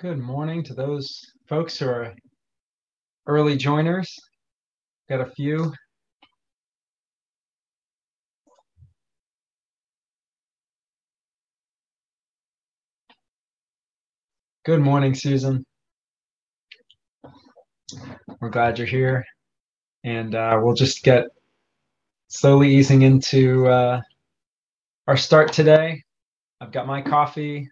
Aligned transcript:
Good 0.00 0.20
morning 0.20 0.62
to 0.62 0.74
those 0.74 1.20
folks 1.48 1.76
who 1.76 1.88
are 1.88 2.14
early 3.26 3.56
joiners. 3.56 4.14
Got 5.08 5.22
a 5.22 5.26
few. 5.26 5.72
Good 14.64 14.80
morning, 14.80 15.16
Susan. 15.16 15.66
We're 18.40 18.50
glad 18.50 18.78
you're 18.78 18.86
here. 18.86 19.24
And 20.04 20.36
uh, 20.36 20.60
we'll 20.62 20.76
just 20.76 21.02
get 21.02 21.24
slowly 22.28 22.72
easing 22.72 23.02
into 23.02 23.66
uh, 23.66 24.00
our 25.08 25.16
start 25.16 25.52
today. 25.52 26.04
I've 26.60 26.70
got 26.70 26.86
my 26.86 27.02
coffee. 27.02 27.68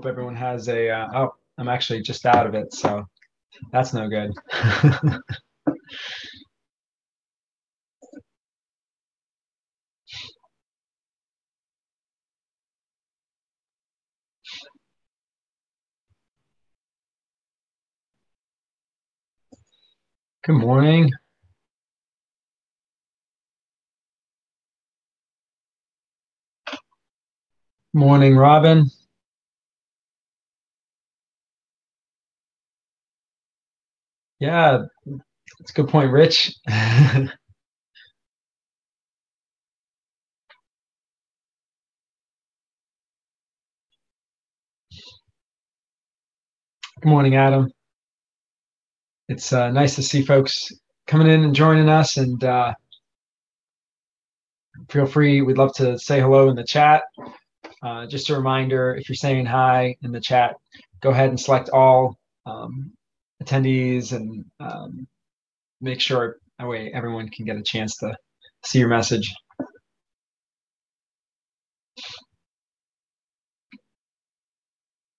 Hope 0.00 0.06
everyone 0.06 0.36
has 0.36 0.66
a. 0.70 0.88
Uh, 0.88 1.08
oh, 1.14 1.34
I'm 1.58 1.68
actually 1.68 2.00
just 2.00 2.24
out 2.24 2.46
of 2.46 2.54
it, 2.54 2.72
so 2.72 3.04
that's 3.70 3.92
no 3.92 4.08
good. 4.08 4.32
Good 20.44 20.54
morning. 20.54 21.10
Morning, 27.92 28.34
Robin. 28.34 28.90
Yeah, 34.40 34.84
that's 35.58 35.70
a 35.70 35.74
good 35.74 35.88
point, 35.88 36.12
Rich. 36.12 36.54
good 36.68 37.30
morning, 47.04 47.36
Adam. 47.36 47.70
It's 49.28 49.52
uh, 49.52 49.70
nice 49.70 49.96
to 49.96 50.02
see 50.02 50.22
folks 50.22 50.68
coming 51.06 51.28
in 51.28 51.44
and 51.44 51.54
joining 51.54 51.88
us. 51.88 52.16
And 52.16 52.42
uh, 52.44 52.74
feel 54.90 55.06
free, 55.06 55.42
we'd 55.42 55.58
love 55.58 55.74
to 55.74 55.98
say 55.98 56.20
hello 56.20 56.48
in 56.48 56.56
the 56.56 56.64
chat. 56.64 57.02
Uh, 57.82 58.06
just 58.06 58.30
a 58.30 58.36
reminder 58.36 58.94
if 58.96 59.08
you're 59.08 59.16
saying 59.16 59.46
hi 59.46 59.96
in 60.02 60.12
the 60.12 60.20
chat, 60.20 60.56
go 61.02 61.10
ahead 61.10 61.28
and 61.30 61.40
select 61.40 61.70
all. 61.70 62.18
Um, 62.46 62.92
attendees 63.42 64.12
and 64.12 64.44
um, 64.60 65.06
make 65.80 66.00
sure 66.00 66.36
that 66.58 66.68
way 66.68 66.90
everyone 66.92 67.28
can 67.28 67.44
get 67.44 67.56
a 67.56 67.62
chance 67.62 67.96
to 67.98 68.14
see 68.64 68.78
your 68.78 68.88
message. 68.88 69.34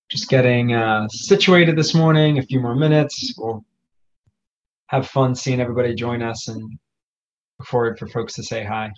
Just 0.10 0.30
getting 0.30 0.74
uh, 0.74 1.08
situated 1.10 1.78
this 1.78 1.94
morning, 1.94 2.38
a 2.38 2.44
few 2.44 2.60
more 2.60 2.76
minutes. 2.76 3.34
We'll 3.38 3.64
have 4.88 5.08
fun 5.08 5.36
seeing 5.36 5.62
everybody 5.62 5.96
join 5.96 6.22
us 6.22 6.50
and 6.50 6.62
look 7.60 7.68
forward 7.68 7.98
for 7.98 8.08
folks 8.08 8.34
to 8.34 8.44
say 8.44 8.64
hi. 8.64 8.92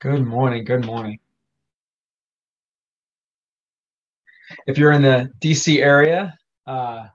Good 0.00 0.26
morning. 0.26 0.64
Good 0.64 0.84
morning. 0.84 1.20
If 4.66 4.78
you're 4.78 4.92
in 4.92 5.02
the 5.02 5.30
DC 5.40 5.78
area, 5.78 6.34
uh, 6.66 7.06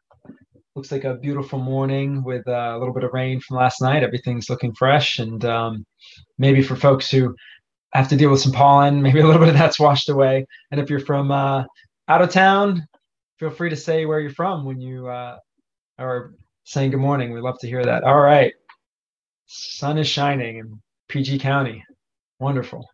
looks 0.76 0.92
like 0.92 1.06
a 1.06 1.16
beautiful 1.16 1.60
morning 1.60 2.24
with 2.24 2.48
uh, 2.48 2.74
a 2.76 2.78
little 2.78 2.94
bit 2.94 3.04
of 3.04 3.14
rain 3.14 3.40
from 3.40 3.58
last 3.58 3.82
night. 3.82 4.04
Everything's 4.04 4.50
looking 4.50 4.74
fresh, 4.76 5.20
and 5.20 5.44
um, 5.46 5.86
maybe 6.38 6.62
for 6.62 6.76
folks 6.76 7.10
who 7.10 7.36
have 7.94 8.08
to 8.10 8.16
deal 8.16 8.30
with 8.30 8.42
some 8.42 8.52
pollen, 8.52 9.02
maybe 9.04 9.20
a 9.20 9.26
little 9.26 9.40
bit 9.40 9.50
of 9.50 9.56
that's 9.56 9.80
washed 9.80 10.10
away. 10.10 10.46
And 10.72 10.80
if 10.80 10.90
you're 10.90 11.00
from 11.00 11.32
uh, 11.32 11.64
out 12.08 12.22
of 12.22 12.30
town, 12.30 12.88
feel 13.40 13.50
free 13.50 13.70
to 13.70 13.76
say 13.76 14.06
where 14.06 14.20
you're 14.20 14.30
from 14.30 14.66
when 14.66 14.80
you 14.80 15.08
uh, 15.08 15.38
are 15.98 16.34
saying 16.64 16.92
good 16.92 17.00
morning. 17.00 17.32
We'd 17.32 17.42
love 17.42 17.60
to 17.60 17.68
hear 17.68 17.84
that. 17.84 18.04
All 18.04 18.20
right, 18.20 18.54
sun 19.48 19.98
is 19.98 20.08
shining 20.08 20.58
in 20.58 20.80
PG 21.10 21.40
County. 21.40 21.84
Wonderful. 22.40 22.88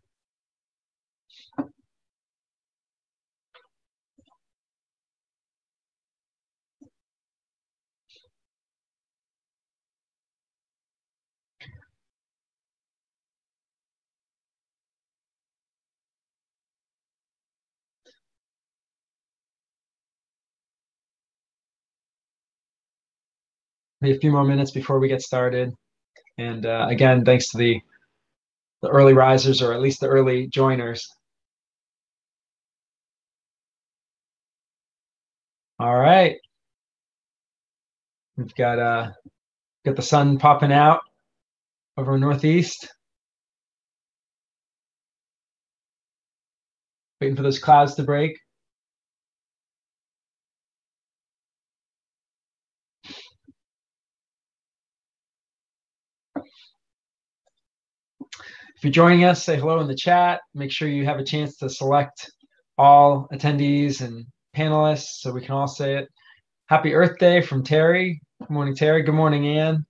A 24.12 24.20
few 24.20 24.32
more 24.32 24.44
minutes 24.44 24.72
before 24.72 25.00
we 25.00 25.08
get 25.08 25.22
started. 25.22 25.74
And 26.38 26.66
uh, 26.66 26.88
again, 26.90 27.24
thanks 27.26 27.50
to 27.50 27.58
the 27.58 27.82
the 28.82 28.90
early 28.90 29.14
risers 29.14 29.62
or 29.62 29.74
at 29.74 29.82
least 29.82 30.02
the 30.02 30.08
early 30.08 30.48
joiners. 30.48 31.08
All 35.80 35.96
right. 35.96 36.38
We've 38.38 38.54
got 38.56 38.80
uh 38.80 39.12
got 39.86 39.96
the 39.96 40.02
sun 40.02 40.38
popping 40.38 40.74
out 40.74 41.02
over 41.98 42.18
northeast. 42.18 42.88
Waiting 47.22 47.36
for 47.36 47.44
those 47.44 47.60
clouds 47.60 47.96
to 47.96 48.04
break. 48.04 48.38
If 58.84 58.88
you're 58.88 59.06
joining 59.06 59.24
us, 59.24 59.42
say 59.42 59.56
hello 59.56 59.80
in 59.80 59.88
the 59.88 59.96
chat. 59.96 60.42
Make 60.54 60.70
sure 60.70 60.90
you 60.90 61.06
have 61.06 61.18
a 61.18 61.24
chance 61.24 61.56
to 61.60 61.70
select 61.70 62.30
all 62.78 63.30
attendees 63.32 64.02
and 64.02 64.26
panelists 64.54 65.22
so 65.22 65.32
we 65.32 65.40
can 65.40 65.52
all 65.52 65.70
say 65.70 65.96
it. 66.00 66.10
Happy 66.68 66.94
Earth 66.94 67.18
Day 67.18 67.40
from 67.42 67.64
Terry. 67.64 68.20
Good 68.42 68.50
morning, 68.50 68.76
Terry. 68.76 69.02
Good 69.04 69.16
morning, 69.16 69.48
Anne. 69.48 69.86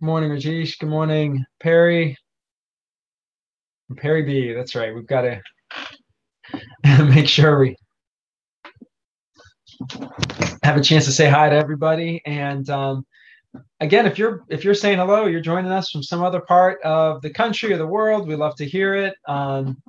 Good 0.00 0.06
morning, 0.06 0.30
Rajesh. 0.30 0.80
Good 0.80 0.88
morning, 0.88 1.44
Perry. 1.60 2.16
Perry 3.98 4.22
B. 4.24 4.52
That's 4.52 4.74
right. 4.74 4.92
We've 4.92 5.06
got 5.06 5.22
to 5.22 5.40
make 7.04 7.28
sure 7.28 7.60
we 7.60 7.76
have 10.64 10.76
a 10.76 10.82
chance 10.82 11.04
to 11.04 11.12
say 11.12 11.30
hi 11.30 11.50
to 11.50 11.54
everybody. 11.54 12.20
And 12.26 12.68
um, 12.68 13.06
again, 13.80 14.06
if 14.06 14.18
you're 14.18 14.44
if 14.48 14.64
you're 14.64 14.74
saying 14.74 14.98
hello, 14.98 15.26
you're 15.26 15.40
joining 15.40 15.72
us 15.72 15.90
from 15.90 16.02
some 16.02 16.22
other 16.22 16.40
part 16.40 16.80
of 16.82 17.22
the 17.22 17.30
country 17.30 17.72
or 17.72 17.78
the 17.78 17.86
world, 17.86 18.28
we 18.28 18.36
love 18.36 18.56
to 18.56 18.64
hear 18.64 18.94
it. 18.94 19.14
Um, 19.26 19.82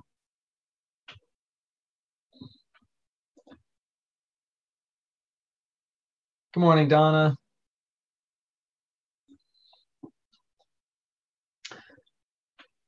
good 6.54 6.60
morning, 6.62 6.88
Donna. 6.88 7.36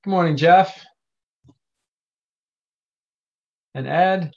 Good 0.03 0.09
morning, 0.09 0.35
Jeff 0.37 0.83
and 3.73 3.87
Ed. 3.87 4.31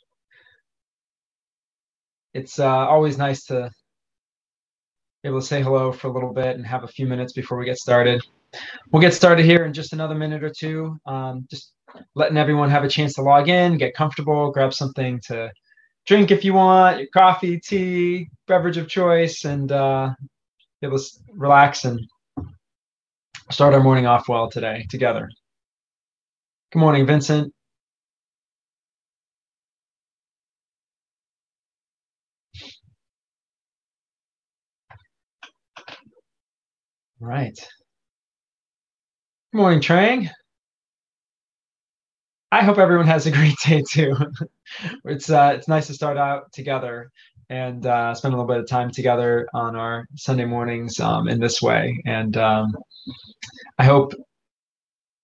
It's 2.35 2.59
uh, 2.59 2.67
always 2.67 3.17
nice 3.17 3.45
to 3.47 3.71
able 5.25 5.41
to 5.41 5.47
say 5.47 5.63
hello 5.63 5.91
for 5.91 6.09
a 6.09 6.13
little 6.13 6.33
bit 6.33 6.57
and 6.57 6.67
have 6.67 6.85
a 6.85 6.89
few 6.89 7.07
minutes 7.07 7.33
before 7.33 7.59
we 7.59 7.65
get 7.65 7.79
started. 7.79 8.23
We'll 8.93 9.03
get 9.03 9.15
started 9.15 9.45
here 9.45 9.65
in 9.65 9.73
just 9.73 9.93
another 9.93 10.15
minute 10.15 10.45
or 10.45 10.51
two. 10.51 10.99
Um, 11.07 11.47
just 11.51 11.73
letting 12.15 12.37
everyone 12.37 12.71
have 12.71 12.85
a 12.85 12.89
chance 12.89 13.15
to 13.15 13.23
log 13.23 13.49
in, 13.49 13.79
get 13.79 13.95
comfortable, 13.95 14.51
grab 14.51 14.75
something 14.75 15.21
to 15.27 15.51
drink 16.07 16.31
if 16.31 16.45
you 16.45 16.55
want, 16.55 16.99
your 16.99 17.09
coffee, 17.15 17.59
tea, 17.59 18.29
beverage 18.47 18.77
of 18.77 18.89
choice, 18.89 19.45
and 19.45 19.73
uh, 19.73 20.13
be 20.81 20.87
able 20.87 20.99
to 20.99 21.05
relax 21.33 21.85
and 21.85 22.01
start 23.51 23.75
our 23.75 23.83
morning 23.83 24.07
off 24.07 24.29
well 24.29 24.51
today 24.51 24.87
together. 24.91 25.29
Good 26.73 26.81
morning, 26.81 27.07
Vincent. 27.07 27.53
Right. 37.25 37.59
Good 39.51 39.59
morning, 39.59 39.81
Trang. 39.81 40.29
I 42.53 42.63
hope 42.63 42.77
everyone 42.77 43.07
has 43.07 43.25
a 43.25 43.31
great 43.31 43.57
day 43.65 43.83
too. 43.91 44.15
it's 45.07 45.31
uh, 45.31 45.55
it's 45.57 45.67
nice 45.67 45.87
to 45.87 45.95
start 45.95 46.19
out 46.19 46.53
together 46.53 47.11
and 47.49 47.87
uh, 47.87 48.15
spend 48.15 48.35
a 48.35 48.37
little 48.37 48.47
bit 48.47 48.61
of 48.61 48.69
time 48.69 48.91
together 48.91 49.49
on 49.55 49.75
our 49.75 50.07
Sunday 50.17 50.45
mornings 50.45 51.01
um, 51.01 51.27
in 51.27 51.41
this 51.41 51.63
way. 51.63 51.99
And 52.05 52.37
um, 52.37 52.77
I 53.79 53.85
hope 53.85 54.13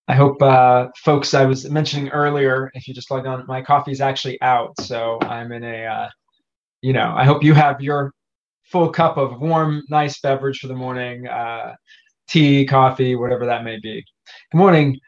I 0.09 0.15
hope 0.15 0.41
uh, 0.41 0.89
folks. 0.97 1.35
I 1.35 1.45
was 1.45 1.69
mentioning 1.69 2.09
earlier, 2.09 2.71
if 2.73 2.89
you 2.89 2.95
just 2.95 3.11
logged 3.11 3.27
on, 3.27 3.47
my 3.47 3.61
coffee's 3.61 4.01
actually 4.01 4.41
out, 4.41 4.73
so 4.81 5.19
I'm 5.21 5.53
in 5.53 5.65
a 5.65 5.85
uh, 5.85 6.09
you 6.81 6.95
know. 6.95 7.13
I 7.15 7.27
hope 7.27 7.45
you 7.45 7.53
have 7.53 7.83
your 7.83 8.15
full 8.71 8.91
cup 8.91 9.17
of 9.17 9.41
warm, 9.41 9.83
nice 9.91 10.21
beverage 10.21 10.61
for 10.61 10.69
the 10.69 10.75
morning, 10.77 11.27
uh, 11.29 11.75
tea, 12.29 12.67
coffee, 12.67 13.17
whatever 13.17 13.47
that 13.47 13.65
may 13.65 13.79
be. 13.81 14.05
Good 14.53 14.59
morning. 14.59 14.99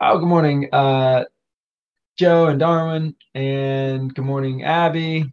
Oh, 0.00 0.18
good 0.18 0.28
morning, 0.28 0.68
uh, 0.72 1.24
Joe 2.18 2.46
and 2.48 2.60
Darwin, 2.60 3.16
and 3.34 4.14
good 4.14 4.24
morning, 4.24 4.64
Abby. 4.64 5.24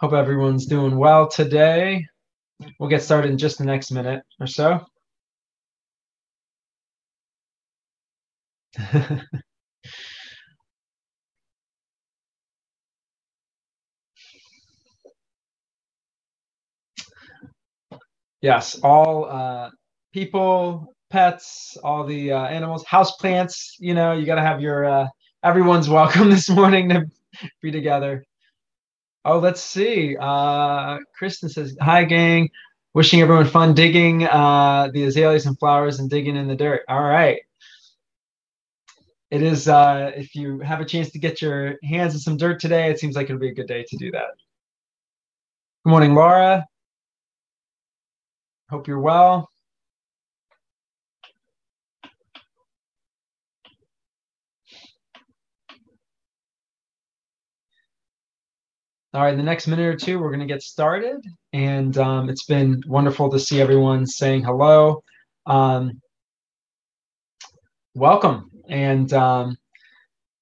Hope 0.00 0.12
everyone's 0.12 0.66
doing 0.66 0.96
well 0.98 1.28
today. 1.28 2.06
We'll 2.78 2.90
get 2.90 3.02
started 3.02 3.30
in 3.30 3.38
just 3.38 3.58
the 3.58 3.64
next 3.64 3.90
minute 3.92 4.22
or 4.40 4.46
so. 4.46 4.80
yes, 18.46 18.78
all 18.84 19.26
uh, 19.26 19.70
people, 20.14 20.94
pets, 21.10 21.76
all 21.84 22.04
the 22.06 22.32
uh, 22.32 22.46
animals, 22.46 22.84
house 22.86 23.16
plants. 23.16 23.76
You 23.80 23.94
know, 23.94 24.12
you 24.12 24.26
got 24.26 24.36
to 24.36 24.42
have 24.42 24.60
your 24.62 24.86
uh, 24.86 25.08
everyone's 25.44 25.88
welcome 26.00 26.30
this 26.30 26.48
morning 26.50 26.90
to 26.90 27.06
be 27.62 27.72
together. 27.72 28.24
Oh, 29.24 29.40
let's 29.40 29.62
see. 29.62 30.16
Uh, 30.20 30.98
Kristen 31.18 31.50
says, 31.50 31.76
"Hi, 31.82 32.04
gang. 32.04 32.50
Wishing 32.94 33.22
everyone 33.22 33.46
fun 33.46 33.74
digging 33.74 34.24
uh, 34.26 34.90
the 34.94 35.04
azaleas 35.04 35.46
and 35.46 35.58
flowers 35.58 36.00
and 36.00 36.10
digging 36.10 36.36
in 36.36 36.48
the 36.48 36.56
dirt." 36.56 36.82
All 36.88 37.02
right. 37.04 37.40
It 39.30 39.42
is. 39.42 39.68
Uh, 39.68 40.12
if 40.16 40.34
you 40.36 40.60
have 40.60 40.80
a 40.80 40.86
chance 40.86 41.10
to 41.12 41.20
get 41.20 41.42
your 41.42 41.76
hands 41.84 42.14
in 42.14 42.20
some 42.20 42.38
dirt 42.38 42.60
today, 42.60 42.90
it 42.90 43.00
seems 43.00 43.16
like 43.16 43.26
it'll 43.26 43.40
be 43.40 43.50
a 43.50 43.54
good 43.54 43.68
day 43.68 43.84
to 43.88 43.96
do 43.98 44.12
that. 44.12 44.30
Good 45.84 45.90
morning, 45.90 46.14
Laura. 46.14 46.66
Hope 48.68 48.88
you're 48.88 49.00
well. 49.00 49.48
All 59.14 59.22
right, 59.22 59.32
in 59.32 59.38
the 59.38 59.44
next 59.44 59.66
minute 59.66 59.86
or 59.86 59.96
two, 59.96 60.18
we're 60.18 60.28
going 60.30 60.40
to 60.40 60.52
get 60.52 60.62
started. 60.62 61.24
And 61.52 61.96
um, 61.96 62.28
it's 62.28 62.44
been 62.44 62.82
wonderful 62.86 63.30
to 63.30 63.38
see 63.38 63.60
everyone 63.60 64.04
saying 64.04 64.44
hello. 64.44 65.02
Um, 65.46 66.02
welcome. 67.94 68.50
And 68.68 69.10
um, 69.12 69.56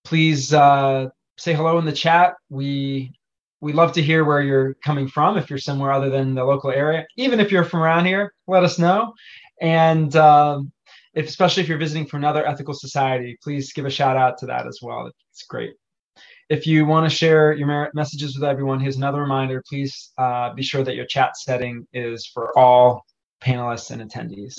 please 0.02 0.52
uh, 0.52 1.08
say 1.36 1.52
hello 1.52 1.78
in 1.78 1.84
the 1.84 1.92
chat. 1.92 2.34
We 2.48 3.12
we 3.64 3.72
love 3.72 3.92
to 3.92 4.02
hear 4.02 4.24
where 4.24 4.42
you're 4.42 4.74
coming 4.84 5.08
from. 5.08 5.36
If 5.36 5.50
you're 5.50 5.58
somewhere 5.58 5.92
other 5.92 6.10
than 6.10 6.34
the 6.34 6.44
local 6.44 6.70
area, 6.70 7.06
even 7.16 7.40
if 7.40 7.50
you're 7.50 7.64
from 7.64 7.80
around 7.80 8.04
here, 8.04 8.32
let 8.46 8.62
us 8.62 8.78
know. 8.78 9.14
And 9.60 10.14
um, 10.16 10.70
if, 11.14 11.26
especially 11.26 11.62
if 11.62 11.68
you're 11.68 11.78
visiting 11.78 12.06
from 12.06 12.18
another 12.18 12.46
ethical 12.46 12.74
society, 12.74 13.38
please 13.42 13.72
give 13.72 13.86
a 13.86 13.90
shout 13.90 14.16
out 14.16 14.38
to 14.38 14.46
that 14.46 14.66
as 14.66 14.78
well. 14.82 15.10
It's 15.32 15.44
great 15.44 15.74
if 16.48 16.66
you 16.66 16.84
want 16.84 17.10
to 17.10 17.14
share 17.14 17.52
your 17.52 17.90
messages 17.94 18.34
with 18.34 18.44
everyone, 18.44 18.80
here's 18.80 18.96
another 18.96 19.20
reminder. 19.20 19.62
Please 19.68 20.12
uh, 20.18 20.52
be 20.52 20.62
sure 20.62 20.82
that 20.84 20.94
your 20.94 21.06
chat 21.06 21.36
setting 21.36 21.86
is 21.92 22.26
for 22.26 22.56
all 22.58 23.04
panelists 23.42 23.90
and 23.90 24.02
attendees. 24.02 24.56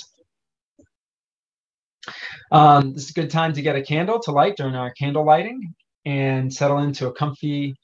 Um, 2.51 2.93
this 2.93 3.05
is 3.05 3.09
a 3.11 3.13
good 3.13 3.31
time 3.31 3.53
to 3.53 3.61
get 3.61 3.75
a 3.75 3.81
candle 3.81 4.19
to 4.21 4.31
light 4.31 4.57
during 4.57 4.75
our 4.75 4.91
candle 4.91 5.25
lighting 5.25 5.73
and 6.05 6.53
settle 6.53 6.79
into 6.79 7.07
a 7.07 7.13
comfy 7.13 7.75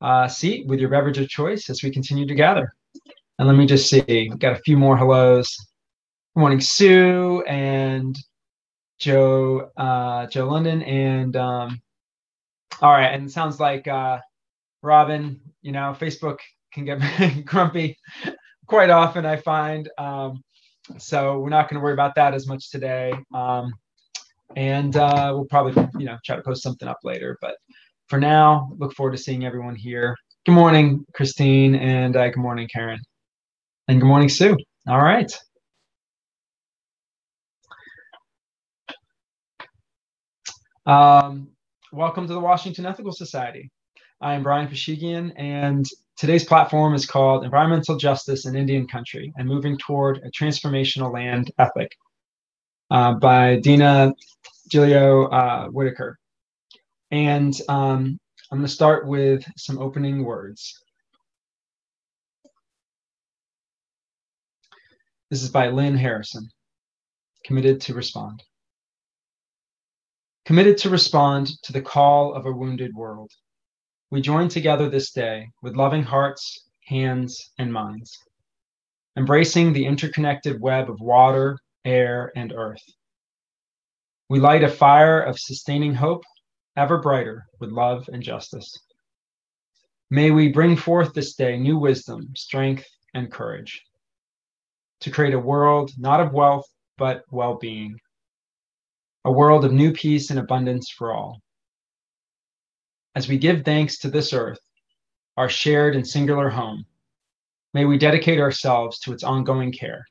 uh, 0.00 0.28
seat 0.28 0.66
with 0.66 0.80
your 0.80 0.88
beverage 0.88 1.18
of 1.18 1.28
choice 1.28 1.70
as 1.70 1.82
we 1.82 1.90
continue 1.90 2.26
to 2.26 2.34
gather. 2.34 2.72
And 3.38 3.48
let 3.48 3.56
me 3.56 3.66
just 3.66 3.88
see, 3.88 4.02
we've 4.06 4.38
got 4.38 4.52
a 4.52 4.62
few 4.62 4.76
more 4.76 4.96
hellos. 4.96 5.56
Good 6.34 6.40
morning, 6.40 6.60
Sue 6.60 7.42
and 7.46 8.16
Joe, 8.98 9.70
uh, 9.76 10.26
Joe 10.26 10.48
London 10.48 10.82
and 10.82 11.36
um, 11.36 11.80
all 12.82 12.92
right, 12.92 13.12
and 13.12 13.30
sounds 13.30 13.60
like 13.60 13.88
uh, 13.88 14.18
Robin, 14.82 15.40
you 15.62 15.72
know, 15.72 15.94
Facebook 15.98 16.38
can 16.72 16.84
get 16.84 17.44
grumpy 17.44 17.98
quite 18.66 18.90
often. 18.90 19.26
I 19.26 19.36
find 19.36 19.88
um, 19.98 20.42
so 20.98 21.38
we're 21.38 21.50
not 21.50 21.68
going 21.68 21.78
to 21.78 21.84
worry 21.84 21.92
about 21.92 22.14
that 22.16 22.34
as 22.34 22.46
much 22.46 22.70
today. 22.70 23.12
Um, 23.34 23.72
and 24.56 24.96
uh, 24.96 25.32
we'll 25.34 25.44
probably, 25.44 25.86
you 25.98 26.06
know, 26.06 26.16
try 26.24 26.36
to 26.36 26.42
post 26.42 26.62
something 26.62 26.88
up 26.88 26.98
later. 27.04 27.38
But 27.40 27.56
for 28.10 28.18
now, 28.18 28.72
look 28.76 28.92
forward 28.92 29.12
to 29.12 29.22
seeing 29.22 29.46
everyone 29.46 29.76
here. 29.76 30.16
Good 30.44 30.52
morning, 30.52 31.06
Christine, 31.14 31.76
and 31.76 32.16
uh, 32.16 32.28
good 32.28 32.40
morning, 32.40 32.68
Karen, 32.70 33.00
and 33.86 34.00
good 34.00 34.06
morning, 34.06 34.28
Sue. 34.28 34.56
All 34.88 35.00
right. 35.00 35.32
Um, 40.84 41.50
Welcome 41.92 42.26
to 42.26 42.32
the 42.32 42.40
Washington 42.40 42.86
Ethical 42.86 43.12
Society. 43.12 43.70
I 44.20 44.34
am 44.34 44.42
Brian 44.42 44.68
Pashigian, 44.68 45.32
and 45.36 45.84
today's 46.16 46.44
platform 46.44 46.94
is 46.94 47.06
called 47.06 47.44
Environmental 47.44 47.96
Justice 47.96 48.46
in 48.46 48.54
Indian 48.56 48.86
Country 48.86 49.32
and 49.36 49.48
Moving 49.48 49.76
Toward 49.78 50.18
a 50.18 50.30
Transformational 50.30 51.12
Land 51.12 51.50
Ethic 51.58 51.90
uh, 52.90 53.14
by 53.14 53.56
Dina 53.56 54.12
Gilio 54.68 55.32
uh, 55.32 55.66
Whitaker. 55.68 56.16
And 57.10 57.54
um, 57.68 58.18
I'm 58.50 58.58
going 58.58 58.66
to 58.66 58.72
start 58.72 59.06
with 59.06 59.44
some 59.56 59.78
opening 59.78 60.24
words. 60.24 60.82
This 65.30 65.42
is 65.42 65.48
by 65.48 65.68
Lynn 65.68 65.96
Harrison, 65.96 66.48
committed 67.44 67.80
to 67.82 67.94
respond 67.94 68.42
committed 70.50 70.76
to 70.78 70.90
respond 70.90 71.48
to 71.62 71.72
the 71.72 71.80
call 71.80 72.34
of 72.34 72.44
a 72.44 72.50
wounded 72.50 72.92
world. 72.92 73.30
We 74.10 74.20
join 74.20 74.48
together 74.48 74.88
this 74.88 75.12
day 75.12 75.46
with 75.62 75.76
loving 75.76 76.02
hearts, 76.02 76.68
hands, 76.86 77.52
and 77.58 77.72
minds, 77.72 78.18
embracing 79.16 79.72
the 79.72 79.86
interconnected 79.86 80.60
web 80.60 80.90
of 80.90 80.98
water, 81.00 81.56
air, 81.84 82.32
and 82.34 82.52
earth. 82.52 82.82
We 84.28 84.40
light 84.40 84.64
a 84.64 84.68
fire 84.68 85.20
of 85.20 85.38
sustaining 85.38 85.94
hope, 85.94 86.24
ever 86.80 86.96
brighter 86.96 87.46
with 87.58 87.70
love 87.70 88.08
and 88.10 88.22
justice. 88.22 88.78
May 90.08 90.30
we 90.30 90.48
bring 90.48 90.78
forth 90.78 91.12
this 91.12 91.34
day 91.34 91.58
new 91.58 91.76
wisdom, 91.78 92.30
strength, 92.34 92.86
and 93.12 93.30
courage 93.30 93.82
to 95.00 95.10
create 95.10 95.34
a 95.34 95.38
world 95.38 95.90
not 95.98 96.20
of 96.20 96.32
wealth, 96.32 96.66
but 96.96 97.24
well 97.30 97.58
being 97.58 97.98
a 99.26 99.30
world 99.30 99.66
of 99.66 99.72
new 99.74 99.92
peace 99.92 100.30
and 100.30 100.38
abundance 100.38 100.88
for 100.90 101.12
all. 101.12 101.42
As 103.14 103.28
we 103.28 103.36
give 103.36 103.62
thanks 103.62 103.98
to 103.98 104.10
this 104.10 104.32
earth, 104.32 104.60
our 105.36 105.50
shared 105.50 105.94
and 105.94 106.06
singular 106.06 106.48
home, 106.48 106.86
may 107.74 107.84
we 107.84 107.98
dedicate 107.98 108.40
ourselves 108.40 108.98
to 109.00 109.12
its 109.12 109.22
ongoing 109.22 109.70
care, 109.70 110.06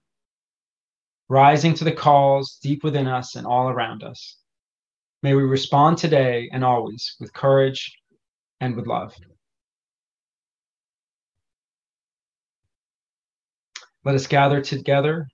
rising 1.30 1.74
to 1.74 1.84
the 1.84 1.92
calls 1.92 2.60
deep 2.62 2.84
within 2.84 3.08
us 3.08 3.36
and 3.36 3.48
all 3.48 3.70
around 3.70 4.04
us. 4.04 4.38
May 5.22 5.34
we 5.34 5.44
respond 5.44 5.98
today 5.98 6.50
and 6.54 6.64
always 6.64 7.16
with 7.20 7.34
courage 7.34 7.94
and 8.62 8.76
with 8.76 8.88
love. 8.88 9.14
Let 14.06 14.16
us 14.16 14.28
gather 14.28 14.62
together 14.62 15.28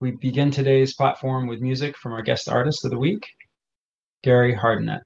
we 0.00 0.12
begin 0.12 0.50
today's 0.50 0.94
platform 0.94 1.46
with 1.46 1.60
music 1.60 1.96
from 1.96 2.12
our 2.12 2.22
guest 2.22 2.48
artist 2.48 2.84
of 2.84 2.90
the 2.92 2.98
week, 2.98 3.26
Gary 4.22 4.54
Hardnett. 4.54 5.02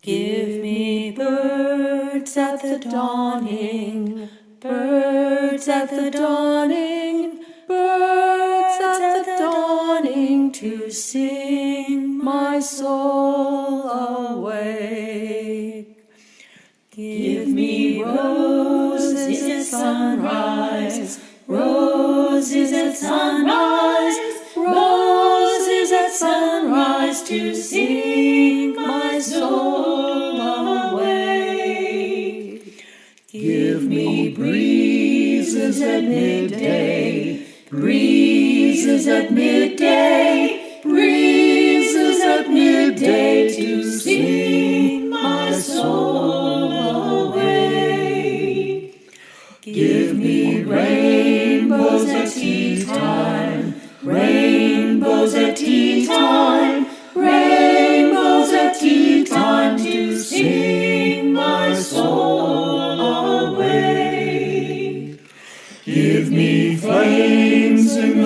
Give 0.00 0.62
me 0.62 1.10
birds 1.10 2.36
at 2.36 2.62
the 2.62 2.78
dawning, 2.78 4.28
birds 4.60 5.68
at 5.68 5.90
the 5.90 6.10
dawning, 6.10 7.44
birds 7.66 8.27
at 9.00 9.24
the 9.24 9.36
dawning 9.38 10.52
to 10.52 10.90
sing 10.90 12.22
my 12.22 12.60
soul 12.60 13.88
awake. 13.88 15.18
Give 16.90 17.48
me 17.48 18.02
roses 18.02 19.42
at 19.42 19.64
sunrise, 19.64 21.20
roses 21.46 22.72
at 22.72 22.96
sunrise, 22.96 24.16
roses 24.56 25.92
at 25.92 26.10
sunrise 26.12 27.22
to 27.22 27.54
sing 27.54 28.74
my 28.74 29.20
soul 29.20 30.40
awake. 30.90 31.84
Give 33.28 33.84
me 33.84 34.30
breezes 34.30 35.80
at 35.80 36.02
midday, 36.02 37.46
breezes 37.70 38.07
at 38.88 39.30
midday, 39.30 40.57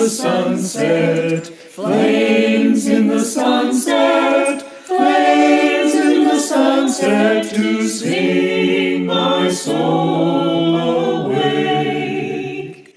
the 0.03 0.11
sunset, 0.11 1.47
flames 1.47 2.89
in 2.89 3.07
the 3.07 3.25
sunset, 3.25 4.61
flames 4.85 5.95
in 5.95 6.25
the 6.25 6.41
sunset 6.41 7.49
to 7.55 7.87
sing 7.87 9.07
my 9.07 9.49
soul 9.49 11.29
awake. 11.29 12.97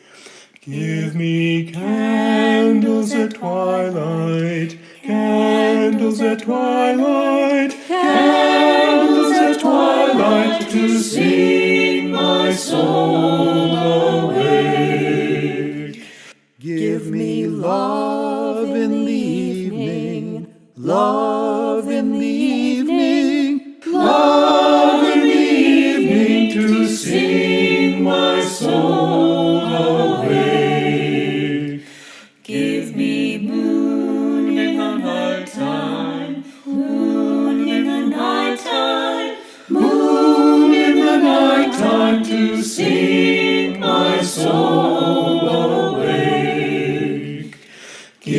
Give 0.62 1.14
me 1.14 1.72
candles 1.72 3.14
at 3.14 3.36
twilight, 3.36 4.80
candles 5.04 6.22
at 6.22 6.42
twilight, 6.42 7.72
candles 7.88 9.32
at 9.32 9.60
twilight 9.60 10.72
to 10.72 10.98
sing 10.98 12.10
my 12.10 12.52
soul 12.52 13.76
awake. 13.76 14.25
Love 17.66 18.70
in 18.76 19.06
the 19.06 19.12
evening, 19.12 20.54
love 20.78 21.35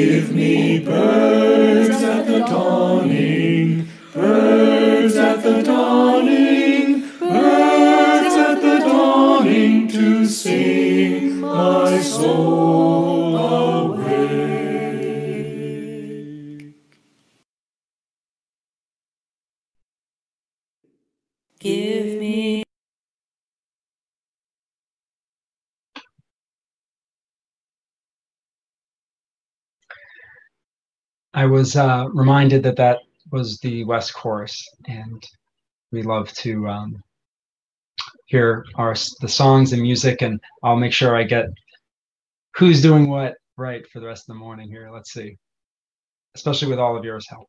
Give 0.06 0.30
me 0.32 0.78
birds 0.78 2.00
at 2.00 2.28
the 2.28 2.38
dawning, 2.38 3.88
birds 4.14 5.16
at 5.16 5.42
the 5.42 5.62
dawning, 5.64 7.00
birds 7.18 8.36
at 8.36 8.62
the 8.62 8.78
dawning 8.86 9.88
to 9.88 10.24
sing 10.26 11.40
my 11.40 12.00
soul 12.00 13.36
awake. 13.36 14.06
Give 21.58 22.20
me 22.20 22.62
I 31.36 31.44
was 31.44 31.76
uh, 31.76 32.08
reminded 32.14 32.62
that 32.62 32.76
that 32.76 33.00
was 33.30 33.58
the 33.58 33.84
WES 33.84 34.10
Chorus, 34.10 34.66
and 34.86 35.22
we 35.92 36.02
love 36.02 36.32
to 36.32 36.66
um, 36.66 37.02
hear 38.24 38.64
our 38.76 38.94
the 39.20 39.28
songs 39.28 39.74
and 39.74 39.82
music. 39.82 40.22
And 40.22 40.40
I'll 40.62 40.76
make 40.76 40.94
sure 40.94 41.14
I 41.14 41.24
get 41.24 41.44
who's 42.56 42.80
doing 42.80 43.10
what 43.10 43.34
right 43.58 43.86
for 43.92 44.00
the 44.00 44.06
rest 44.06 44.22
of 44.22 44.34
the 44.34 44.40
morning 44.40 44.70
here. 44.70 44.88
Let's 44.90 45.12
see, 45.12 45.36
especially 46.34 46.68
with 46.68 46.78
all 46.78 46.96
of 46.96 47.04
yours 47.04 47.26
help. 47.28 47.48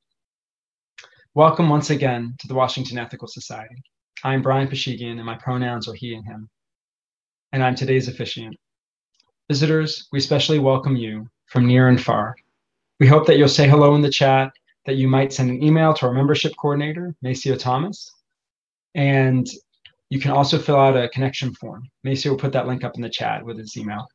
Welcome 1.34 1.70
once 1.70 1.90
again 1.90 2.36
to 2.40 2.48
the 2.50 2.56
Washington 2.56 2.98
Ethical 2.98 3.30
Society. 3.30 3.82
I'm 4.22 4.42
Brian 4.42 4.68
Pashigian, 4.68 5.16
and 5.16 5.26
my 5.26 5.38
pronouns 5.38 5.88
are 5.88 5.94
he 5.94 6.14
and 6.14 6.26
him. 6.26 6.50
And 7.54 7.64
I'm 7.64 7.76
today's 7.76 8.10
officiant. 8.10 8.58
Visitors, 9.48 10.10
we 10.12 10.20
especially 10.20 10.60
welcome 10.60 10.98
you 10.98 11.26
from 11.46 11.66
near 11.66 11.88
and 11.88 12.04
far. 12.04 12.36
We 13.00 13.08
hope 13.08 13.28
that 13.28 13.38
you'll 13.38 13.48
say 13.48 13.68
hello 13.68 13.94
in 13.96 14.02
the 14.02 14.10
chat, 14.10 14.52
that 14.86 14.96
you 14.96 15.08
might 15.08 15.32
send 15.32 15.50
an 15.50 15.62
email 15.62 15.94
to 15.94 16.08
our 16.08 16.14
membership 16.14 16.54
coordinator, 16.58 17.16
Maceo 17.22 17.56
Thomas. 17.56 18.12
And 18.96 19.48
you 20.10 20.20
can 20.20 20.32
also 20.32 20.58
fill 20.58 20.78
out 20.78 20.98
a 20.98 21.10
connection 21.10 21.54
form. 21.54 21.84
Maceo 22.04 22.32
will 22.32 22.40
put 22.40 22.54
that 22.54 22.68
link 22.68 22.84
up 22.84 22.96
in 22.96 23.02
the 23.02 23.10
chat 23.10 23.46
with 23.46 23.58
his 23.60 23.78
email. 23.78 24.08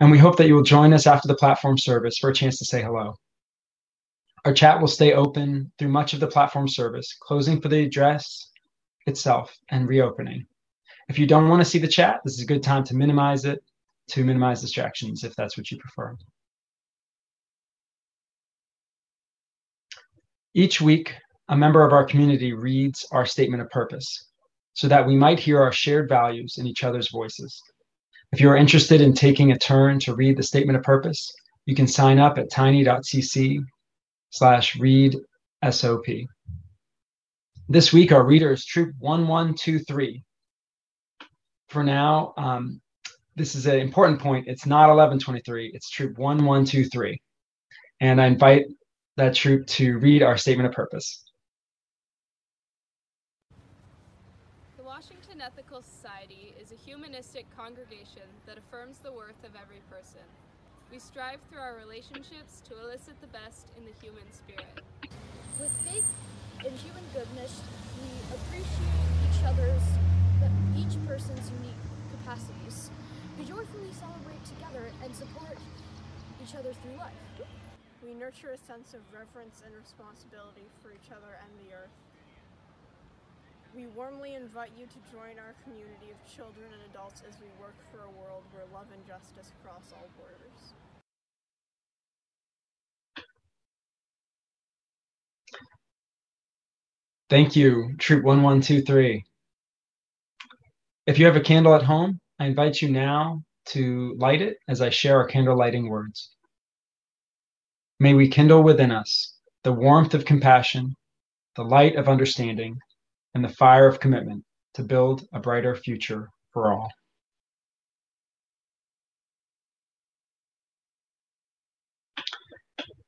And 0.00 0.10
we 0.10 0.18
hope 0.18 0.36
that 0.36 0.48
you 0.48 0.54
will 0.54 0.62
join 0.62 0.92
us 0.92 1.06
after 1.06 1.28
the 1.28 1.34
platform 1.34 1.78
service 1.78 2.18
for 2.18 2.28
a 2.28 2.34
chance 2.34 2.58
to 2.58 2.66
say 2.66 2.82
hello. 2.82 3.14
Our 4.44 4.52
chat 4.52 4.78
will 4.78 4.88
stay 4.88 5.14
open 5.14 5.72
through 5.78 5.88
much 5.88 6.12
of 6.12 6.20
the 6.20 6.26
platform 6.26 6.68
service, 6.68 7.16
closing 7.20 7.60
for 7.60 7.68
the 7.68 7.84
address 7.84 8.50
itself 9.06 9.56
and 9.70 9.88
reopening. 9.88 10.44
If 11.08 11.18
you 11.18 11.26
don't 11.26 11.48
want 11.48 11.62
to 11.62 11.68
see 11.68 11.78
the 11.78 11.88
chat, 11.88 12.20
this 12.24 12.34
is 12.34 12.42
a 12.42 12.46
good 12.46 12.62
time 12.62 12.84
to 12.84 12.94
minimize 12.94 13.44
it, 13.44 13.62
to 14.08 14.24
minimize 14.24 14.60
distractions 14.60 15.24
if 15.24 15.34
that's 15.36 15.56
what 15.56 15.70
you 15.70 15.78
prefer. 15.78 16.16
Each 20.56 20.80
week, 20.80 21.12
a 21.50 21.56
member 21.56 21.84
of 21.84 21.92
our 21.92 22.06
community 22.06 22.54
reads 22.54 23.06
our 23.12 23.26
statement 23.26 23.60
of 23.60 23.68
purpose 23.68 24.28
so 24.72 24.88
that 24.88 25.06
we 25.06 25.14
might 25.14 25.38
hear 25.38 25.60
our 25.60 25.70
shared 25.70 26.08
values 26.08 26.56
in 26.56 26.66
each 26.66 26.82
other's 26.82 27.10
voices. 27.10 27.62
If 28.32 28.40
you 28.40 28.48
are 28.48 28.56
interested 28.56 29.02
in 29.02 29.12
taking 29.12 29.52
a 29.52 29.58
turn 29.58 29.98
to 30.00 30.14
read 30.14 30.38
the 30.38 30.42
statement 30.42 30.78
of 30.78 30.82
purpose, 30.82 31.30
you 31.66 31.74
can 31.74 31.86
sign 31.86 32.18
up 32.18 32.38
at 32.38 32.50
tiny.cc 32.50 33.58
slash 34.30 34.76
read 34.76 35.18
SOP. 35.70 36.06
This 37.68 37.92
week, 37.92 38.10
our 38.10 38.24
reader 38.24 38.50
is 38.50 38.64
Troop 38.64 38.94
1123. 38.98 40.24
For 41.68 41.84
now, 41.84 42.32
um, 42.38 42.80
this 43.34 43.54
is 43.56 43.66
an 43.66 43.78
important 43.78 44.20
point. 44.20 44.48
It's 44.48 44.64
not 44.64 44.88
1123, 44.88 45.72
it's 45.74 45.90
Troop 45.90 46.16
1123. 46.16 47.20
And 48.00 48.22
I 48.22 48.26
invite 48.26 48.64
that 49.16 49.34
troop 49.34 49.66
to 49.66 49.98
read 49.98 50.22
our 50.22 50.36
statement 50.36 50.68
of 50.68 50.74
purpose. 50.74 51.24
The 54.76 54.84
Washington 54.84 55.40
Ethical 55.40 55.82
Society 55.82 56.54
is 56.60 56.70
a 56.70 56.76
humanistic 56.76 57.46
congregation 57.56 58.28
that 58.46 58.58
affirms 58.58 58.98
the 58.98 59.12
worth 59.12 59.42
of 59.44 59.56
every 59.56 59.80
person. 59.90 60.20
We 60.92 60.98
strive 60.98 61.40
through 61.48 61.60
our 61.60 61.76
relationships 61.76 62.62
to 62.68 62.78
elicit 62.78 63.20
the 63.20 63.26
best 63.28 63.68
in 63.76 63.84
the 63.84 63.96
human 64.04 64.28
spirit. 64.30 64.84
With 65.58 65.72
faith 65.88 66.06
in 66.64 66.72
human 66.76 67.04
goodness, 67.12 67.60
we 68.00 68.12
appreciate 68.36 69.06
each 69.24 69.42
other's, 69.44 69.82
each 70.76 70.94
person's 71.08 71.50
unique 71.62 71.84
capacities. 72.12 72.90
We 73.38 73.44
joyfully 73.44 73.92
celebrate 73.92 74.44
together 74.44 74.92
and 75.02 75.14
support 75.16 75.56
each 76.44 76.54
other 76.54 76.72
through 76.72 76.98
life. 76.98 77.12
We 78.06 78.14
nurture 78.14 78.54
a 78.54 78.58
sense 78.70 78.94
of 78.94 79.00
reverence 79.10 79.66
and 79.66 79.74
responsibility 79.74 80.62
for 80.80 80.92
each 80.92 81.10
other 81.10 81.34
and 81.42 81.50
the 81.58 81.74
earth. 81.74 81.90
We 83.74 83.88
warmly 83.88 84.36
invite 84.36 84.70
you 84.78 84.86
to 84.86 85.10
join 85.10 85.42
our 85.42 85.58
community 85.64 86.14
of 86.14 86.32
children 86.32 86.70
and 86.70 86.88
adults 86.94 87.24
as 87.28 87.34
we 87.40 87.48
work 87.60 87.74
for 87.90 88.06
a 88.06 88.10
world 88.22 88.44
where 88.52 88.62
love 88.72 88.86
and 88.94 89.04
justice 89.08 89.50
cross 89.64 89.90
all 89.92 90.06
borders. 90.16 90.72
Thank 97.28 97.56
you, 97.56 97.96
Troop 97.98 98.22
1123. 98.22 99.24
If 101.08 101.18
you 101.18 101.26
have 101.26 101.34
a 101.34 101.40
candle 101.40 101.74
at 101.74 101.82
home, 101.82 102.20
I 102.38 102.46
invite 102.46 102.80
you 102.80 102.88
now 102.88 103.42
to 103.70 104.14
light 104.16 104.42
it 104.42 104.58
as 104.68 104.80
I 104.80 104.90
share 104.90 105.16
our 105.18 105.26
candle 105.26 105.58
lighting 105.58 105.88
words. 105.88 106.35
May 107.98 108.12
we 108.12 108.28
kindle 108.28 108.62
within 108.62 108.90
us 108.90 109.34
the 109.64 109.72
warmth 109.72 110.12
of 110.12 110.26
compassion, 110.26 110.94
the 111.54 111.64
light 111.64 111.96
of 111.96 112.08
understanding, 112.08 112.78
and 113.34 113.42
the 113.42 113.48
fire 113.48 113.86
of 113.86 114.00
commitment 114.00 114.44
to 114.74 114.82
build 114.82 115.26
a 115.32 115.40
brighter 115.40 115.74
future 115.74 116.28
for 116.52 116.72
all. 116.72 116.90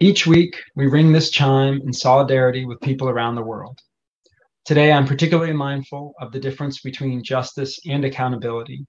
Each 0.00 0.26
week, 0.26 0.57
we 0.75 0.87
ring 0.87 1.12
this 1.12 1.30
chime 1.30 1.83
in 1.85 1.92
solidarity 1.92 2.64
with 2.64 2.80
people 2.80 3.11
around 3.11 3.35
the 3.35 3.42
world. 3.42 3.78
Today, 4.64 4.92
I'm 4.92 5.07
particularly 5.07 5.52
mindful 5.52 6.14
of 6.21 6.33
the 6.33 6.40
difference 6.40 6.80
between 6.80 7.23
justice 7.23 7.78
and 7.87 8.04
accountability 8.04 8.87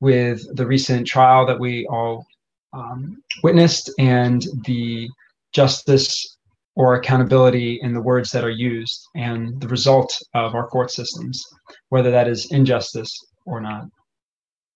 with 0.00 0.40
the 0.56 0.66
recent 0.66 1.06
trial 1.06 1.44
that 1.46 1.60
we 1.60 1.86
all 1.90 2.24
um, 2.72 3.22
witnessed 3.42 3.90
and 3.98 4.46
the 4.64 5.08
justice 5.52 6.36
or 6.74 6.94
accountability 6.94 7.80
in 7.82 7.94
the 7.94 8.02
words 8.02 8.30
that 8.30 8.44
are 8.44 8.50
used 8.50 9.08
and 9.14 9.58
the 9.60 9.68
result 9.68 10.14
of 10.34 10.54
our 10.54 10.68
court 10.68 10.90
systems, 10.90 11.42
whether 11.88 12.10
that 12.10 12.28
is 12.28 12.50
injustice 12.52 13.12
or 13.46 13.60
not. 13.60 13.84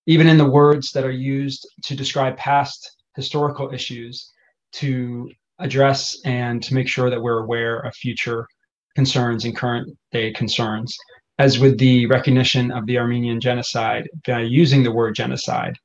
Even 0.06 0.26
in 0.26 0.38
the 0.38 0.50
words 0.50 0.92
that 0.92 1.04
are 1.04 1.10
used 1.10 1.68
to 1.84 1.94
describe 1.94 2.36
past 2.38 2.96
historical 3.16 3.72
issues, 3.72 4.32
to 4.72 5.28
address 5.58 6.16
and 6.24 6.62
to 6.62 6.74
make 6.74 6.88
sure 6.88 7.10
that 7.10 7.20
we're 7.20 7.44
aware 7.44 7.80
of 7.80 7.94
future 7.94 8.46
concerns 8.94 9.44
and 9.44 9.56
current 9.56 9.88
day 10.10 10.32
concerns, 10.32 10.96
as 11.38 11.58
with 11.58 11.78
the 11.78 12.06
recognition 12.06 12.70
of 12.70 12.86
the 12.86 12.98
Armenian 12.98 13.40
genocide 13.40 14.08
by 14.26 14.40
using 14.40 14.82
the 14.82 14.92
word 14.92 15.14
genocide 15.14 15.76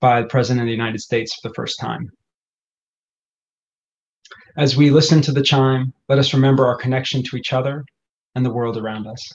by 0.00 0.20
the 0.20 0.28
President 0.28 0.62
of 0.62 0.66
the 0.66 0.72
United 0.72 1.00
States 1.00 1.34
for 1.34 1.48
the 1.48 1.54
first 1.54 1.78
time. 1.78 2.10
As 4.60 4.76
we 4.76 4.90
listen 4.90 5.22
to 5.22 5.32
the 5.32 5.42
chime, 5.42 5.94
let 6.10 6.18
us 6.18 6.34
remember 6.34 6.66
our 6.66 6.76
connection 6.76 7.22
to 7.22 7.36
each 7.38 7.54
other 7.54 7.82
and 8.34 8.44
the 8.44 8.52
world 8.52 8.76
around 8.76 9.06
us. 9.06 9.26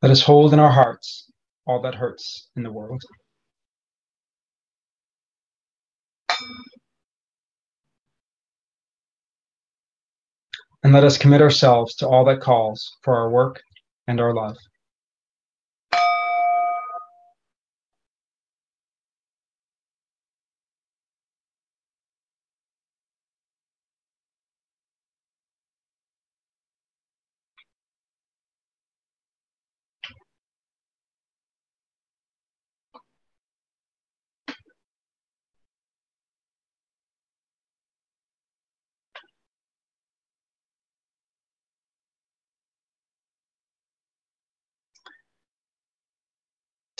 Let 0.00 0.12
us 0.12 0.22
hold 0.22 0.52
in 0.52 0.60
our 0.60 0.70
hearts 0.70 1.28
all 1.66 1.82
that 1.82 1.96
hurts 1.96 2.48
in 2.54 2.62
the 2.62 2.70
world. 2.70 3.02
And 10.84 10.92
let 10.92 11.02
us 11.02 11.18
commit 11.18 11.42
ourselves 11.42 11.96
to 11.96 12.06
all 12.06 12.24
that 12.26 12.40
calls 12.40 12.88
for 13.02 13.16
our 13.16 13.28
work 13.28 13.60
and 14.08 14.20
our 14.20 14.34
love. 14.34 14.56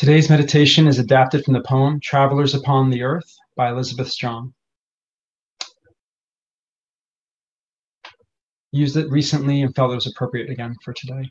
Today's 0.03 0.29
meditation 0.29 0.89
is 0.89 0.99
adapted 0.99 1.45
from 1.45 1.55
the 1.55 1.61
poem 1.61 2.01
Travelers 2.01 2.57
Upon 2.57 2.91
the 2.91 3.05
Earth 3.05 3.37
by 3.55 3.71
Elizabeth 3.71 4.09
Strong. 4.09 4.53
Used 8.73 8.97
it 8.97 9.09
recently 9.13 9.63
and 9.63 9.73
felt 9.73 9.93
it 9.93 9.95
was 9.95 10.09
appropriate 10.09 10.51
again 10.51 10.75
for 10.83 10.93
today. 10.93 11.31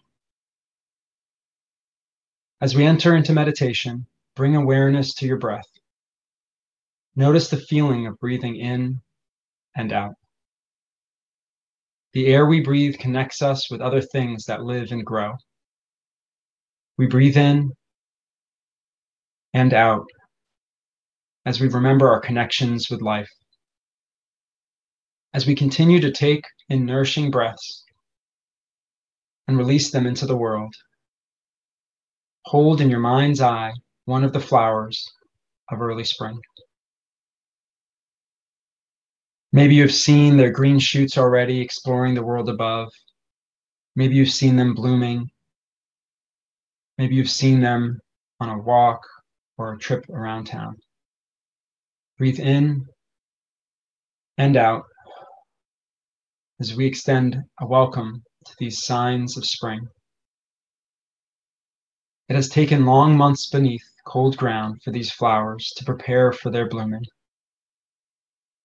As 2.61 2.73
we 2.73 2.85
enter 2.85 3.13
into 3.13 3.33
meditation, 3.33 4.05
bring 4.37 4.55
awareness 4.55 5.15
to 5.15 5.25
your 5.25 5.37
breath. 5.37 5.67
Notice 7.17 7.49
the 7.49 7.57
feeling 7.57 8.07
of 8.07 8.19
breathing 8.19 8.55
in 8.55 9.01
and 9.75 9.91
out. 9.91 10.13
The 12.13 12.27
air 12.27 12.45
we 12.45 12.61
breathe 12.61 12.99
connects 12.99 13.41
us 13.41 13.69
with 13.69 13.81
other 13.81 13.99
things 13.99 14.45
that 14.45 14.63
live 14.63 14.93
and 14.93 15.05
grow. 15.05 15.33
We 16.97 17.07
breathe 17.07 17.35
in 17.35 17.73
and 19.53 19.73
out 19.73 20.05
as 21.45 21.59
we 21.59 21.67
remember 21.67 22.09
our 22.09 22.19
connections 22.19 22.89
with 22.89 23.01
life. 23.01 23.29
As 25.33 25.47
we 25.47 25.55
continue 25.55 25.99
to 26.01 26.11
take 26.11 26.43
in 26.69 26.85
nourishing 26.85 27.31
breaths 27.31 27.83
and 29.47 29.57
release 29.57 29.91
them 29.91 30.05
into 30.05 30.25
the 30.25 30.37
world, 30.37 30.73
hold 32.45 32.81
in 32.81 32.89
your 32.89 32.99
mind's 32.99 33.41
eye 33.41 33.73
one 34.05 34.23
of 34.23 34.33
the 34.33 34.39
flowers 34.39 35.05
of 35.71 35.81
early 35.81 36.03
spring. 36.03 36.39
Maybe 39.53 39.75
you've 39.75 39.93
seen 39.93 40.37
their 40.37 40.51
green 40.51 40.79
shoots 40.79 41.17
already 41.17 41.59
exploring 41.59 42.13
the 42.13 42.23
world 42.23 42.49
above. 42.49 42.89
Maybe 43.95 44.15
you've 44.15 44.29
seen 44.29 44.55
them 44.55 44.73
blooming. 44.73 45.29
Maybe 46.97 47.15
you've 47.15 47.29
seen 47.29 47.59
them 47.59 47.99
on 48.39 48.49
a 48.49 48.57
walk 48.57 49.01
or 49.61 49.73
a 49.73 49.77
trip 49.77 50.03
around 50.09 50.45
town. 50.45 50.75
Breathe 52.17 52.39
in 52.39 52.83
and 54.37 54.57
out 54.57 54.83
as 56.59 56.75
we 56.75 56.87
extend 56.87 57.37
a 57.59 57.67
welcome 57.67 58.23
to 58.45 58.53
these 58.57 58.83
signs 58.83 59.37
of 59.37 59.45
spring. 59.45 59.87
It 62.27 62.35
has 62.35 62.49
taken 62.49 62.85
long 62.85 63.15
months 63.15 63.49
beneath 63.49 63.83
cold 64.07 64.35
ground 64.35 64.81
for 64.83 64.91
these 64.91 65.11
flowers 65.11 65.71
to 65.77 65.85
prepare 65.85 66.31
for 66.31 66.49
their 66.49 66.67
blooming. 66.67 67.03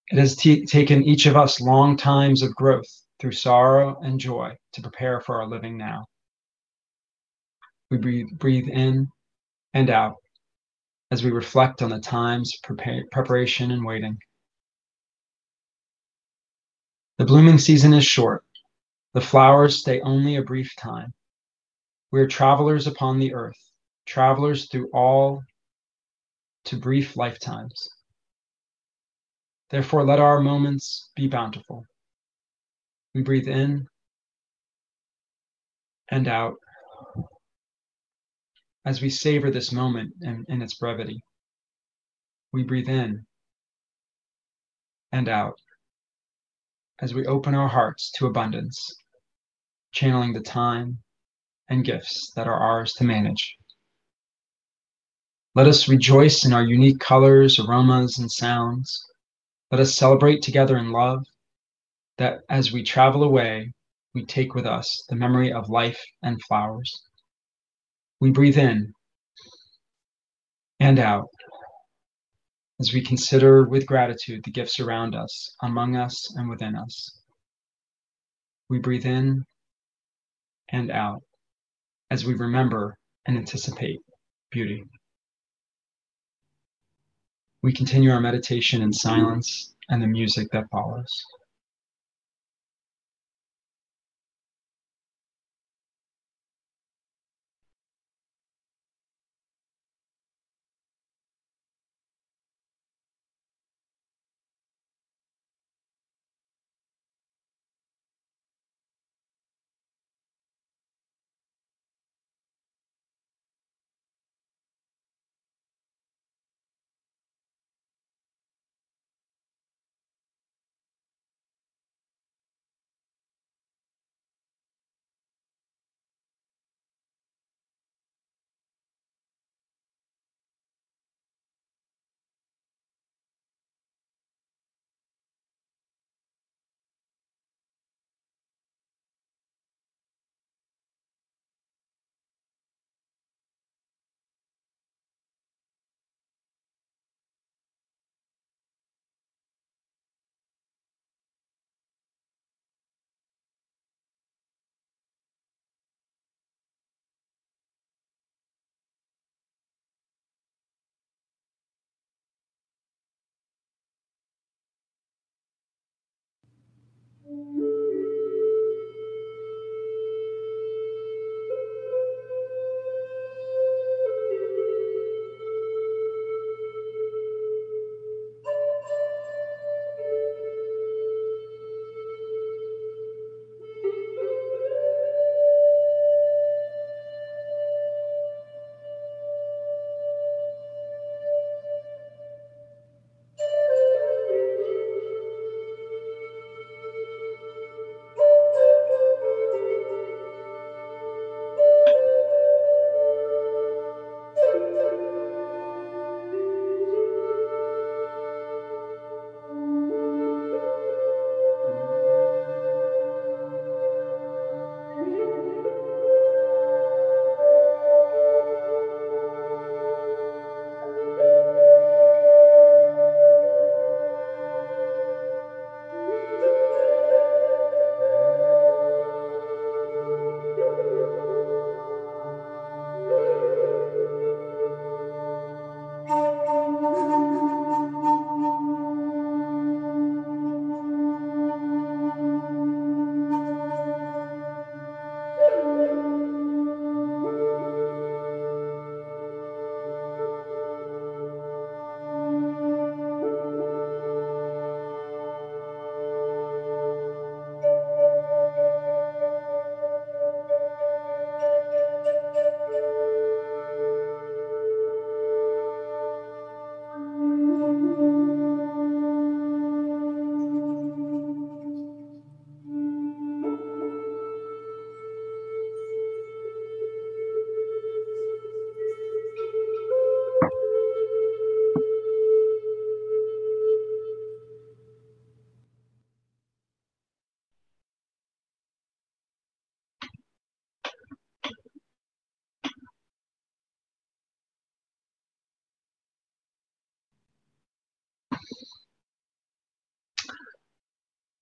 It 0.09 0.19
has 0.19 0.35
t- 0.35 0.65
taken 0.65 1.03
each 1.03 1.27
of 1.27 1.37
us 1.37 1.61
long 1.61 1.97
times 1.97 2.43
of 2.43 2.55
growth 2.55 2.87
through 3.19 3.33
sorrow 3.33 4.01
and 4.01 4.19
joy 4.19 4.55
to 4.73 4.81
prepare 4.81 5.21
for 5.21 5.43
our 5.43 5.49
living 5.49 5.77
now. 5.77 6.07
We 7.91 7.99
breathe, 7.99 8.29
breathe 8.39 8.69
in 8.69 9.09
and 9.75 9.91
out 9.91 10.17
as 11.11 11.23
we 11.23 11.31
reflect 11.31 11.83
on 11.83 11.90
the 11.90 12.01
times 12.01 12.53
of 12.69 12.79
preparation 13.11 13.71
and 13.71 13.85
waiting. 13.85 14.19
The 17.19 17.25
blooming 17.25 17.59
season 17.59 17.95
is 17.95 18.05
short. 18.05 18.45
The 19.14 19.21
flowers 19.21 19.81
stay 19.81 20.01
only 20.01 20.37
a 20.37 20.42
brief 20.42 20.75
time. 20.77 21.14
We 22.11 22.21
are 22.21 22.27
travelers 22.27 22.87
upon 22.87 23.19
the 23.19 23.35
earth, 23.35 23.59
travelers 24.05 24.69
through 24.69 24.90
all 24.92 25.42
to 26.66 26.77
brief 26.77 27.16
lifetimes. 27.16 27.88
Therefore, 29.71 30.05
let 30.05 30.21
our 30.21 30.40
moments 30.40 31.11
be 31.16 31.27
bountiful. 31.29 31.85
We 33.14 33.23
breathe 33.23 33.49
in 33.49 33.87
and 36.11 36.29
out 36.29 36.57
as 38.87 39.03
we 39.03 39.11
savor 39.11 39.51
this 39.51 39.72
moment 39.72 40.14
and, 40.22 40.46
in 40.49 40.62
its 40.62 40.75
brevity. 40.75 41.20
We 42.53 42.62
breathe 42.62 42.88
in 42.88 43.27
and 45.11 45.29
out 45.29 45.59
as 47.01 47.12
we 47.12 47.27
open 47.27 47.55
our 47.55 47.68
hearts 47.68 48.11
to 48.12 48.27
abundance, 48.27 48.79
channeling 49.92 50.33
the 50.33 50.40
time 50.40 50.99
and 51.68 51.85
gifts 51.85 52.33
that 52.37 52.46
are 52.46 52.59
ours 52.59 52.92
to 52.94 53.05
manage. 53.05 53.57
Let 55.57 55.66
us 55.66 55.88
rejoice 55.88 56.44
in 56.44 56.53
our 56.53 56.62
unique 56.62 57.01
colors, 57.01 57.59
aromas, 57.59 58.18
and 58.18 58.31
sounds. 58.31 59.05
Let 59.72 59.81
us 59.81 59.96
celebrate 59.96 60.42
together 60.42 60.77
in 60.77 60.92
love 60.92 61.25
that 62.18 62.42
as 62.49 62.72
we 62.72 62.85
travel 62.85 63.25
away, 63.25 63.72
we 64.14 64.25
take 64.25 64.55
with 64.55 64.64
us 64.64 65.05
the 65.09 65.16
memory 65.16 65.53
of 65.53 65.68
life 65.68 66.01
and 66.22 66.40
flowers. 66.44 67.03
We 68.20 68.31
breathe 68.31 68.59
in 68.59 68.92
and 70.81 70.98
out 70.98 71.29
as 72.81 72.92
we 72.92 73.02
consider 73.02 73.64
with 73.64 73.87
gratitude 73.87 74.42
the 74.44 74.50
gifts 74.50 74.81
around 74.81 75.14
us, 75.14 75.55
among 75.62 75.96
us, 75.96 76.35
and 76.37 76.48
within 76.48 76.76
us. 76.76 77.18
We 78.68 78.79
breathe 78.79 79.07
in 79.07 79.44
and 80.70 80.90
out 80.90 81.22
as 82.11 82.24
we 82.24 82.35
remember 82.35 82.96
and 83.26 83.37
anticipate 83.37 84.00
beauty. 84.50 84.85
We 87.62 87.72
continue 87.72 88.11
our 88.11 88.20
meditation 88.20 88.83
in 88.83 88.92
silence 88.92 89.74
and 89.88 90.02
the 90.02 90.07
music 90.07 90.48
that 90.52 90.70
follows. 90.70 91.11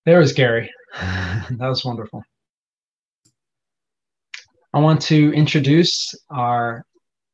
There 0.07 0.19
was 0.19 0.35
Gary. 0.35 0.71
that 1.01 1.57
was 1.59 1.83
wonderful. 1.83 2.23
I 4.75 4.81
want 4.81 5.01
to 5.03 5.33
introduce 5.33 6.15
our 6.29 6.85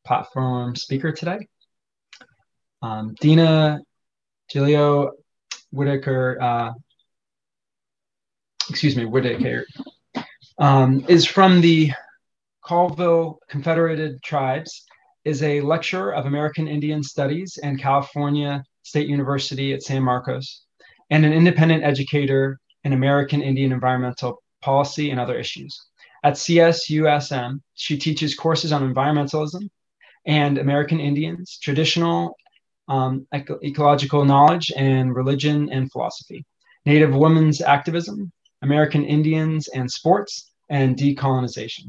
platform 0.06 0.76
speaker 0.76 1.10
today. 1.10 1.48
Um, 2.80 3.16
Dina 3.20 3.80
Gilio 4.52 5.10
Whitaker, 5.72 6.38
uh, 6.40 6.72
excuse 8.68 8.94
me, 8.94 9.04
Whitaker, 9.04 9.66
um, 10.58 11.04
is 11.08 11.26
from 11.26 11.60
the 11.60 11.90
Colville 12.64 13.40
Confederated 13.48 14.22
Tribes, 14.22 14.84
is 15.24 15.42
a 15.42 15.60
lecturer 15.60 16.14
of 16.14 16.26
American 16.26 16.68
Indian 16.68 17.02
Studies 17.02 17.58
and 17.60 17.80
California 17.80 18.62
State 18.84 19.08
University 19.08 19.72
at 19.72 19.82
San 19.82 20.04
Marcos, 20.04 20.62
and 21.10 21.24
an 21.24 21.32
independent 21.32 21.84
educator 21.84 22.58
in 22.84 22.92
American 22.92 23.42
Indian 23.42 23.72
environmental 23.72 24.42
policy 24.62 25.10
and 25.10 25.20
other 25.20 25.38
issues. 25.38 25.78
At 26.22 26.34
CSUSM, 26.34 27.60
she 27.74 27.96
teaches 27.96 28.34
courses 28.34 28.72
on 28.72 28.82
environmentalism 28.82 29.68
and 30.26 30.58
American 30.58 31.00
Indians, 31.00 31.58
traditional 31.62 32.36
um, 32.88 33.26
eco- 33.32 33.58
ecological 33.64 34.24
knowledge, 34.24 34.70
and 34.76 35.14
religion 35.14 35.70
and 35.70 35.90
philosophy, 35.90 36.44
Native 36.84 37.14
women's 37.14 37.60
activism, 37.60 38.32
American 38.62 39.04
Indians 39.04 39.68
and 39.68 39.90
sports, 39.90 40.52
and 40.68 40.96
decolonization. 40.96 41.86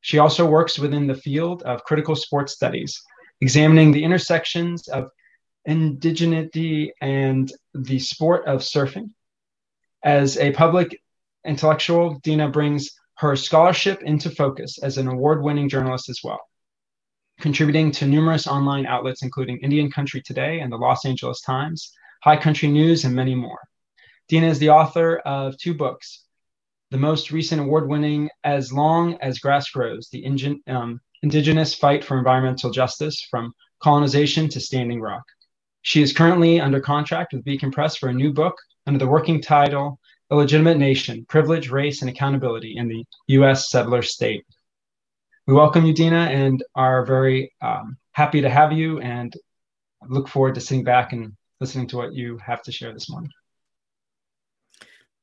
She 0.00 0.18
also 0.18 0.46
works 0.46 0.78
within 0.78 1.06
the 1.06 1.14
field 1.14 1.62
of 1.62 1.84
critical 1.84 2.16
sports 2.16 2.52
studies, 2.52 3.00
examining 3.40 3.92
the 3.92 4.02
intersections 4.02 4.88
of 4.88 5.08
indigeneity 5.68 6.90
and 7.00 7.52
the 7.74 7.98
sport 7.98 8.46
of 8.46 8.60
surfing. 8.60 9.10
As 10.02 10.38
a 10.38 10.52
public 10.52 11.00
intellectual, 11.44 12.18
Dina 12.22 12.48
brings 12.48 12.90
her 13.18 13.36
scholarship 13.36 14.02
into 14.02 14.30
focus 14.30 14.78
as 14.82 14.96
an 14.96 15.08
award 15.08 15.42
winning 15.42 15.68
journalist 15.68 16.08
as 16.08 16.20
well, 16.24 16.40
contributing 17.40 17.90
to 17.92 18.06
numerous 18.06 18.46
online 18.46 18.86
outlets, 18.86 19.22
including 19.22 19.58
Indian 19.58 19.90
Country 19.90 20.22
Today 20.22 20.60
and 20.60 20.72
the 20.72 20.76
Los 20.76 21.04
Angeles 21.04 21.40
Times, 21.42 21.92
High 22.22 22.36
Country 22.36 22.68
News, 22.68 23.04
and 23.04 23.14
many 23.14 23.34
more. 23.34 23.58
Dina 24.28 24.46
is 24.46 24.58
the 24.58 24.70
author 24.70 25.18
of 25.18 25.58
two 25.58 25.74
books. 25.74 26.24
The 26.90 26.96
most 26.96 27.30
recent 27.30 27.60
award 27.60 27.88
winning 27.88 28.30
As 28.44 28.72
Long 28.72 29.18
as 29.20 29.40
Grass 29.40 29.68
Grows, 29.70 30.08
the 30.10 30.24
Ingen- 30.24 30.62
um, 30.66 31.00
Indigenous 31.22 31.74
Fight 31.74 32.04
for 32.04 32.16
Environmental 32.16 32.70
Justice 32.70 33.26
from 33.30 33.52
Colonization 33.80 34.48
to 34.50 34.60
Standing 34.60 35.00
Rock. 35.00 35.24
She 35.88 36.02
is 36.02 36.12
currently 36.12 36.60
under 36.60 36.80
contract 36.80 37.32
with 37.32 37.44
Beacon 37.44 37.70
Press 37.70 37.96
for 37.96 38.10
a 38.10 38.12
new 38.12 38.30
book 38.30 38.54
under 38.86 38.98
the 38.98 39.06
working 39.06 39.40
title 39.40 39.98
Illegitimate 40.30 40.76
Nation 40.76 41.24
Privilege, 41.30 41.70
Race, 41.70 42.02
and 42.02 42.10
Accountability 42.10 42.76
in 42.76 42.88
the 42.88 43.06
U.S. 43.28 43.70
Settler 43.70 44.02
State. 44.02 44.44
We 45.46 45.54
welcome 45.54 45.86
you, 45.86 45.94
Dina, 45.94 46.26
and 46.30 46.62
are 46.74 47.06
very 47.06 47.54
um, 47.62 47.96
happy 48.12 48.42
to 48.42 48.50
have 48.50 48.70
you 48.70 49.00
and 49.00 49.32
look 50.06 50.28
forward 50.28 50.56
to 50.56 50.60
sitting 50.60 50.84
back 50.84 51.14
and 51.14 51.32
listening 51.58 51.86
to 51.86 51.96
what 51.96 52.12
you 52.12 52.36
have 52.36 52.60
to 52.64 52.70
share 52.70 52.92
this 52.92 53.08
morning. 53.08 53.30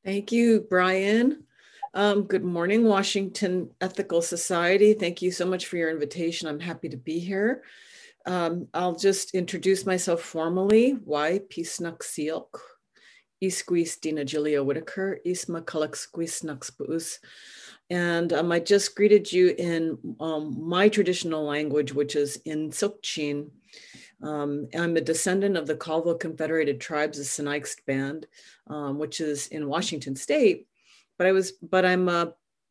Thank 0.03 0.31
you, 0.31 0.65
Brian. 0.67 1.43
Um, 1.93 2.23
good 2.23 2.43
morning, 2.43 2.85
Washington 2.85 3.69
Ethical 3.81 4.23
Society. 4.23 4.95
Thank 4.95 5.21
you 5.21 5.29
so 5.29 5.45
much 5.45 5.67
for 5.67 5.77
your 5.77 5.91
invitation. 5.91 6.47
I'm 6.47 6.59
happy 6.59 6.89
to 6.89 6.97
be 6.97 7.19
here. 7.19 7.61
Um, 8.25 8.67
I'll 8.73 8.95
just 8.95 9.35
introduce 9.35 9.85
myself 9.85 10.21
formally. 10.21 10.91
Why 11.03 11.39
Pisnuk 11.39 11.99
Siok, 11.99 12.59
Isquis 13.43 13.99
Dina 13.99 14.25
Gilio 14.25 14.65
Whitaker, 14.65 15.19
Isma 15.25 15.63
Kalak 15.63 15.95
Nux 16.43 17.19
And 17.91 18.33
um, 18.33 18.51
I 18.51 18.59
just 18.59 18.95
greeted 18.95 19.31
you 19.31 19.49
in 19.57 19.97
um, 20.19 20.57
my 20.59 20.89
traditional 20.89 21.43
language, 21.43 21.93
which 21.93 22.15
is 22.15 22.37
in 22.45 22.71
Silkchin. 22.71 23.49
Um, 24.23 24.67
I'm 24.75 24.97
a 24.97 25.01
descendant 25.01 25.55
of 25.55 25.67
the 25.67 25.75
Colville 25.75 26.15
Confederated 26.15 26.81
Tribes 26.81 27.19
of 27.19 27.25
Sinixt 27.25 27.85
Band, 27.85 28.25
um, 28.67 28.97
which 28.97 29.21
is 29.21 29.47
in 29.47 29.67
Washington 29.67 30.15
State. 30.15 30.67
But 31.17 31.27
I 31.27 31.31
was, 31.31 31.51
but 31.51 31.85
I'm 31.85 32.09
uh, 32.09 32.27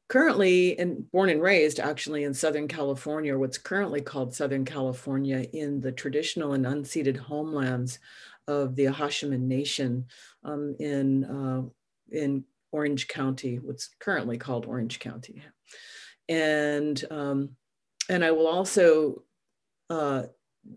currently 0.08 0.78
and 0.78 1.10
born 1.10 1.30
and 1.30 1.42
raised 1.42 1.80
actually 1.80 2.24
in 2.24 2.34
Southern 2.34 2.68
California, 2.68 3.36
what's 3.38 3.58
currently 3.58 4.00
called 4.00 4.34
Southern 4.34 4.64
California, 4.64 5.46
in 5.52 5.80
the 5.80 5.92
traditional 5.92 6.52
and 6.52 6.66
unceded 6.66 7.16
homelands 7.16 7.98
of 8.46 8.76
the 8.76 8.84
Acjachemen 8.84 9.40
Nation 9.40 10.06
um, 10.44 10.76
in 10.78 11.24
uh, 11.24 11.62
in 12.10 12.44
Orange 12.72 13.08
County, 13.08 13.58
what's 13.58 13.90
currently 13.98 14.36
called 14.36 14.66
Orange 14.66 14.98
County, 14.98 15.42
and 16.28 17.02
um, 17.10 17.50
and 18.08 18.24
I 18.24 18.32
will 18.32 18.46
also 18.46 19.22
uh, 19.88 20.24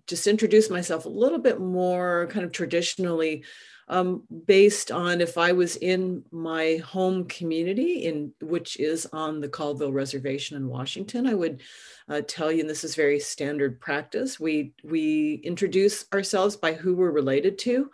just 0.07 0.27
introduce 0.27 0.69
myself 0.69 1.05
a 1.05 1.09
little 1.09 1.39
bit 1.39 1.59
more, 1.59 2.27
kind 2.31 2.45
of 2.45 2.51
traditionally 2.51 3.43
um, 3.89 4.23
based 4.45 4.91
on 4.91 5.21
if 5.21 5.37
I 5.37 5.53
was 5.53 5.77
in 5.77 6.23
my 6.31 6.77
home 6.85 7.25
community, 7.25 8.05
in 8.05 8.33
which 8.41 8.77
is 8.79 9.07
on 9.13 9.39
the 9.39 9.49
Colville 9.49 9.93
Reservation 9.93 10.57
in 10.57 10.67
Washington, 10.67 11.25
I 11.25 11.33
would 11.33 11.61
uh, 12.09 12.21
tell 12.27 12.51
you, 12.51 12.61
and 12.61 12.69
this 12.69 12.83
is 12.83 12.95
very 12.95 13.19
standard 13.19 13.79
practice. 13.79 14.39
We 14.39 14.73
we 14.83 15.35
introduce 15.43 16.05
ourselves 16.13 16.55
by 16.55 16.73
who 16.73 16.95
we're 16.95 17.11
related 17.11 17.57
to. 17.59 17.89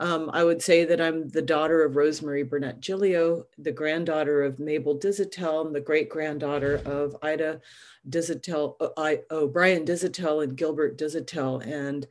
Um, 0.00 0.30
I 0.32 0.42
would 0.42 0.60
say 0.60 0.84
that 0.84 1.00
I'm 1.00 1.28
the 1.28 1.42
daughter 1.42 1.84
of 1.84 1.96
Rosemary 1.96 2.42
Burnett 2.42 2.80
Gilio, 2.80 3.44
the 3.56 3.72
granddaughter 3.72 4.42
of 4.42 4.58
Mabel 4.58 4.98
Dizitel, 4.98 5.64
and 5.64 5.74
the 5.74 5.80
great 5.80 6.08
granddaughter 6.08 6.82
of 6.84 7.16
Ida 7.22 7.60
Dizitel, 8.08 8.74
uh, 8.80 9.16
O'Brien 9.30 9.84
Dizitel, 9.84 10.42
and 10.42 10.56
Gilbert 10.56 10.98
Dizitel, 10.98 11.64
and 11.64 12.06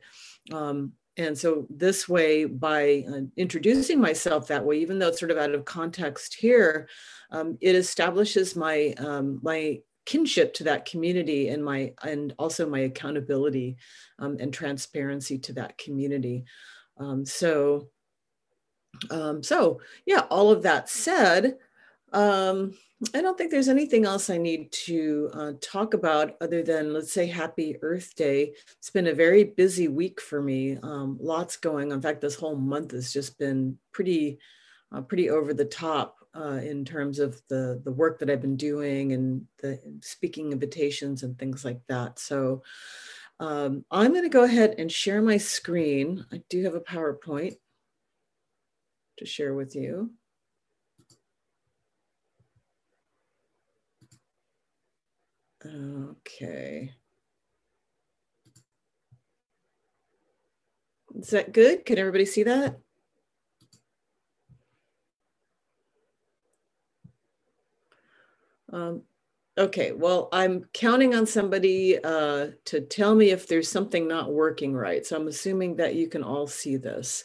um, 0.52 0.92
and 1.16 1.36
so 1.36 1.66
this 1.68 2.08
way 2.08 2.44
by 2.46 3.04
uh, 3.08 3.20
introducing 3.36 4.00
myself 4.00 4.48
that 4.48 4.64
way 4.64 4.78
even 4.78 4.98
though 4.98 5.08
it's 5.08 5.18
sort 5.18 5.30
of 5.30 5.38
out 5.38 5.54
of 5.54 5.64
context 5.64 6.34
here 6.34 6.88
um, 7.30 7.58
it 7.60 7.74
establishes 7.74 8.54
my 8.56 8.94
um, 8.98 9.40
my 9.42 9.78
kinship 10.04 10.52
to 10.54 10.64
that 10.64 10.84
community 10.84 11.48
and 11.48 11.64
my 11.64 11.92
and 12.02 12.34
also 12.38 12.68
my 12.68 12.80
accountability 12.80 13.76
um, 14.18 14.36
and 14.40 14.52
transparency 14.52 15.38
to 15.38 15.52
that 15.54 15.78
community. 15.78 16.44
Um, 16.98 17.24
so 17.24 17.88
um, 19.10 19.42
so 19.42 19.80
yeah 20.06 20.20
all 20.30 20.50
of 20.50 20.62
that 20.62 20.88
said 20.88 21.56
um, 22.12 22.74
I 23.14 23.20
don't 23.20 23.36
think 23.36 23.50
there's 23.50 23.68
anything 23.68 24.04
else 24.04 24.30
I 24.30 24.38
need 24.38 24.70
to 24.86 25.30
uh, 25.34 25.52
talk 25.60 25.94
about 25.94 26.36
other 26.40 26.62
than, 26.62 26.92
let's 26.92 27.12
say, 27.12 27.26
Happy 27.26 27.76
Earth 27.82 28.14
Day. 28.14 28.54
It's 28.78 28.90
been 28.90 29.08
a 29.08 29.14
very 29.14 29.44
busy 29.44 29.88
week 29.88 30.20
for 30.20 30.40
me. 30.40 30.78
Um, 30.82 31.18
lots 31.20 31.56
going. 31.56 31.90
In 31.90 32.00
fact, 32.00 32.20
this 32.20 32.36
whole 32.36 32.56
month 32.56 32.92
has 32.92 33.12
just 33.12 33.38
been 33.38 33.76
pretty, 33.92 34.38
uh, 34.92 35.00
pretty 35.00 35.30
over 35.30 35.52
the 35.52 35.64
top 35.64 36.16
uh, 36.34 36.60
in 36.62 36.84
terms 36.84 37.18
of 37.18 37.40
the 37.48 37.80
the 37.84 37.92
work 37.92 38.18
that 38.18 38.30
I've 38.30 38.40
been 38.40 38.56
doing 38.56 39.12
and 39.12 39.46
the 39.60 39.80
speaking 40.00 40.52
invitations 40.52 41.22
and 41.22 41.38
things 41.38 41.64
like 41.64 41.80
that. 41.88 42.18
So 42.18 42.62
um, 43.40 43.84
I'm 43.90 44.12
going 44.12 44.22
to 44.22 44.28
go 44.28 44.44
ahead 44.44 44.76
and 44.78 44.90
share 44.90 45.20
my 45.20 45.36
screen. 45.36 46.24
I 46.32 46.42
do 46.48 46.62
have 46.64 46.74
a 46.74 46.80
PowerPoint 46.80 47.56
to 49.18 49.26
share 49.26 49.54
with 49.54 49.74
you. 49.74 50.12
Okay. 55.64 56.92
Is 61.14 61.30
that 61.30 61.52
good? 61.52 61.84
Can 61.84 61.98
everybody 61.98 62.24
see 62.24 62.42
that? 62.44 62.78
Um, 68.72 69.02
okay, 69.58 69.92
well, 69.92 70.28
I'm 70.32 70.64
counting 70.72 71.14
on 71.14 71.26
somebody 71.26 72.02
uh, 72.02 72.48
to 72.64 72.80
tell 72.80 73.14
me 73.14 73.30
if 73.30 73.46
there's 73.46 73.68
something 73.68 74.08
not 74.08 74.32
working 74.32 74.74
right. 74.74 75.04
So 75.04 75.16
I'm 75.16 75.28
assuming 75.28 75.76
that 75.76 75.94
you 75.94 76.08
can 76.08 76.22
all 76.22 76.46
see 76.46 76.76
this. 76.76 77.24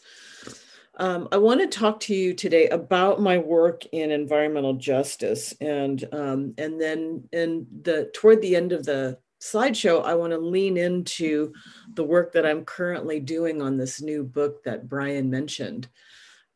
Um, 1.00 1.28
I 1.32 1.38
want 1.38 1.62
to 1.62 1.68
talk 1.68 2.00
to 2.02 2.16
you 2.16 2.34
today 2.34 2.68
about 2.70 3.22
my 3.22 3.38
work 3.38 3.86
in 3.92 4.10
environmental 4.10 4.74
justice, 4.74 5.54
and 5.62 6.04
um, 6.12 6.56
and 6.58 6.82
then 6.82 7.24
in 7.32 7.68
the 7.84 8.10
toward 8.16 8.42
the 8.42 8.56
end 8.56 8.72
of 8.72 8.84
the 8.84 9.20
slideshow, 9.40 10.04
I 10.04 10.16
want 10.16 10.32
to 10.34 10.40
lean 10.40 10.76
into 10.76 11.54
the 11.94 12.04
work 12.04 12.34
that 12.34 12.48
I'm 12.48 12.66
currently 12.66 13.20
doing 13.20 13.62
on 13.62 13.78
this 13.78 14.02
new 14.02 14.24
book 14.24 14.64
that 14.64 14.90
Brian 14.90 15.30
mentioned, 15.30 15.88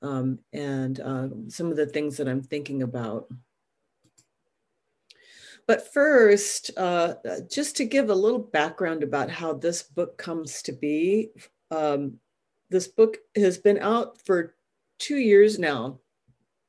um, 0.02 0.40
and 0.54 1.00
uh, 1.00 1.28
some 1.48 1.70
of 1.70 1.78
the 1.78 1.86
things 1.86 2.18
that 2.18 2.28
I'm 2.28 2.42
thinking 2.42 2.82
about. 2.82 3.28
But 5.68 5.94
first, 5.94 6.72
uh, 6.78 7.14
just 7.48 7.78
to 7.78 7.86
give 7.86 8.10
a 8.10 8.16
little 8.16 8.40
background 8.40 9.04
about 9.04 9.30
how 9.30 9.54
this 9.54 9.84
book 9.84 10.18
comes 10.18 10.64
to 10.64 10.72
be. 10.72 11.30
Um, 11.70 12.20
this 12.72 12.88
book 12.88 13.18
has 13.36 13.58
been 13.58 13.78
out 13.80 14.20
for 14.26 14.56
two 14.98 15.18
years 15.18 15.60
now. 15.60 16.00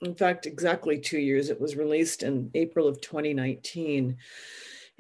in 0.02 0.16
fact, 0.16 0.46
exactly 0.46 0.98
two 0.98 1.20
years. 1.20 1.48
It 1.48 1.60
was 1.60 1.76
released 1.76 2.24
in 2.24 2.50
April 2.54 2.88
of 2.88 3.00
2019. 3.00 4.16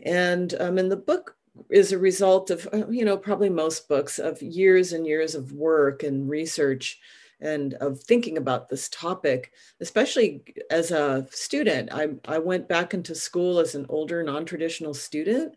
And, 0.04 0.54
um, 0.60 0.76
the 0.76 0.96
book 0.96 1.34
is 1.70 1.90
a 1.90 1.98
result 1.98 2.50
of, 2.50 2.68
uh, 2.72 2.86
you 2.88 3.04
know, 3.04 3.16
probably 3.16 3.50
most 3.50 3.88
books 3.88 4.20
of 4.20 4.40
years 4.40 4.92
and 4.92 5.04
years 5.04 5.34
of 5.34 5.50
work 5.50 6.04
and 6.04 6.30
research 6.30 7.00
and 7.40 7.74
of 7.74 8.00
thinking 8.00 8.38
about 8.38 8.68
this 8.68 8.88
topic, 8.90 9.50
especially 9.80 10.44
as 10.70 10.92
a 10.92 11.26
student. 11.32 11.92
I, 11.92 12.10
I 12.24 12.38
went 12.38 12.68
back 12.68 12.94
into 12.94 13.16
school 13.16 13.58
as 13.58 13.74
an 13.74 13.86
older 13.88 14.22
non-traditional 14.22 14.94
student 14.94 15.56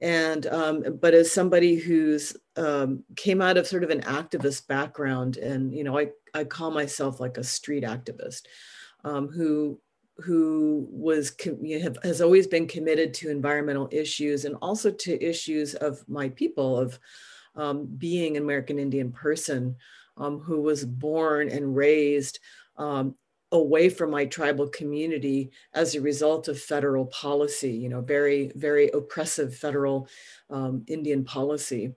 and 0.00 0.46
um, 0.46 0.84
but 1.00 1.14
as 1.14 1.30
somebody 1.30 1.76
who's 1.76 2.36
um, 2.56 3.04
came 3.16 3.42
out 3.42 3.58
of 3.58 3.66
sort 3.66 3.84
of 3.84 3.90
an 3.90 4.00
activist 4.02 4.66
background 4.66 5.36
and 5.36 5.74
you 5.74 5.84
know 5.84 5.98
I, 5.98 6.08
I 6.34 6.44
call 6.44 6.70
myself 6.70 7.20
like 7.20 7.36
a 7.36 7.44
street 7.44 7.84
activist 7.84 8.42
um, 9.04 9.28
who 9.28 9.78
who 10.18 10.86
was 10.90 11.34
you 11.62 11.94
has 12.02 12.20
always 12.20 12.46
been 12.46 12.66
committed 12.66 13.14
to 13.14 13.30
environmental 13.30 13.88
issues 13.90 14.44
and 14.44 14.56
also 14.62 14.90
to 14.90 15.22
issues 15.22 15.74
of 15.74 16.06
my 16.08 16.28
people 16.30 16.78
of 16.78 16.98
um, 17.56 17.86
being 17.86 18.36
an 18.36 18.42
American 18.42 18.78
Indian 18.78 19.12
person 19.12 19.76
um, 20.16 20.38
who 20.38 20.60
was 20.60 20.84
born 20.84 21.48
and 21.48 21.74
raised 21.74 22.38
um, 22.76 23.14
away 23.52 23.88
from 23.88 24.10
my 24.10 24.24
tribal 24.24 24.68
community 24.68 25.50
as 25.74 25.94
a 25.94 26.00
result 26.00 26.48
of 26.48 26.60
federal 26.60 27.06
policy, 27.06 27.72
you 27.72 27.88
know, 27.88 28.00
very, 28.00 28.52
very 28.54 28.88
oppressive 28.90 29.54
federal 29.54 30.08
um, 30.50 30.84
Indian 30.86 31.24
policy. 31.24 31.92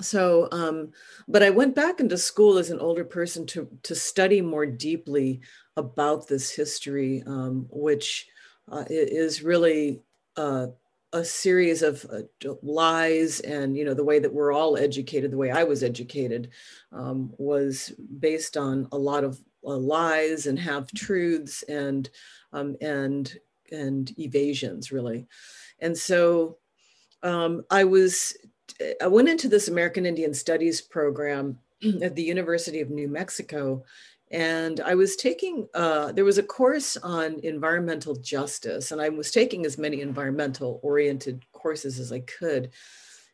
So, 0.00 0.48
um, 0.52 0.90
but 1.26 1.42
I 1.42 1.50
went 1.50 1.74
back 1.74 2.00
into 2.00 2.18
school 2.18 2.58
as 2.58 2.70
an 2.70 2.78
older 2.78 3.04
person 3.04 3.46
to, 3.46 3.68
to 3.84 3.94
study 3.94 4.40
more 4.40 4.66
deeply 4.66 5.40
about 5.76 6.28
this 6.28 6.50
history, 6.50 7.22
um, 7.26 7.66
which 7.70 8.28
uh, 8.70 8.84
is 8.88 9.42
really 9.42 10.02
uh, 10.36 10.66
a 11.12 11.24
series 11.24 11.82
of 11.82 12.04
uh, 12.12 12.52
lies 12.62 13.40
and 13.40 13.76
you 13.76 13.84
know 13.84 13.94
the 13.94 14.04
way 14.04 14.18
that 14.18 14.32
we're 14.32 14.52
all 14.52 14.76
educated 14.76 15.30
the 15.30 15.36
way 15.36 15.50
i 15.50 15.62
was 15.62 15.82
educated 15.82 16.50
um, 16.92 17.32
was 17.38 17.92
based 18.18 18.56
on 18.56 18.88
a 18.92 18.98
lot 18.98 19.22
of 19.22 19.40
lies 19.74 20.46
and 20.46 20.58
half 20.58 20.92
truths 20.92 21.62
and 21.64 22.08
um, 22.52 22.76
and 22.80 23.38
and 23.72 24.16
evasions 24.18 24.92
really. 24.92 25.26
And 25.80 25.96
so 25.96 26.58
um, 27.22 27.64
i 27.70 27.84
was 27.84 28.36
i 29.02 29.06
went 29.06 29.28
into 29.28 29.48
this 29.48 29.68
american 29.68 30.06
indian 30.06 30.34
studies 30.34 30.80
program 30.80 31.58
at 32.02 32.14
the 32.14 32.22
university 32.22 32.80
of 32.80 32.90
new 32.90 33.08
mexico 33.08 33.82
and 34.30 34.80
i 34.80 34.94
was 34.94 35.16
taking 35.16 35.68
uh, 35.74 36.12
there 36.12 36.24
was 36.24 36.38
a 36.38 36.42
course 36.42 36.96
on 36.98 37.38
environmental 37.42 38.14
justice 38.16 38.92
and 38.92 39.00
i 39.00 39.08
was 39.08 39.30
taking 39.30 39.64
as 39.64 39.78
many 39.78 40.00
environmental 40.00 40.80
oriented 40.82 41.44
courses 41.52 41.98
as 41.98 42.12
i 42.12 42.20
could. 42.20 42.70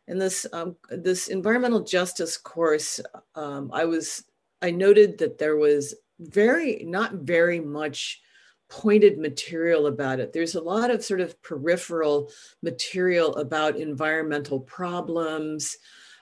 And 0.05 0.19
this 0.19 0.45
um, 0.51 0.75
this 0.89 1.29
environmental 1.29 1.81
justice 1.81 2.35
course 2.37 2.99
um, 3.35 3.71
i 3.73 3.85
was 3.85 4.25
i 4.61 4.69
noted 4.69 5.17
that 5.19 5.37
there 5.37 5.55
was 5.55 5.95
very, 6.29 6.83
not 6.85 7.13
very 7.13 7.59
much 7.59 8.21
pointed 8.69 9.19
material 9.19 9.87
about 9.87 10.19
it. 10.19 10.33
There's 10.33 10.55
a 10.55 10.61
lot 10.61 10.89
of 10.89 11.03
sort 11.03 11.21
of 11.21 11.41
peripheral 11.43 12.31
material 12.61 13.35
about 13.35 13.75
environmental 13.75 14.59
problems 14.59 15.77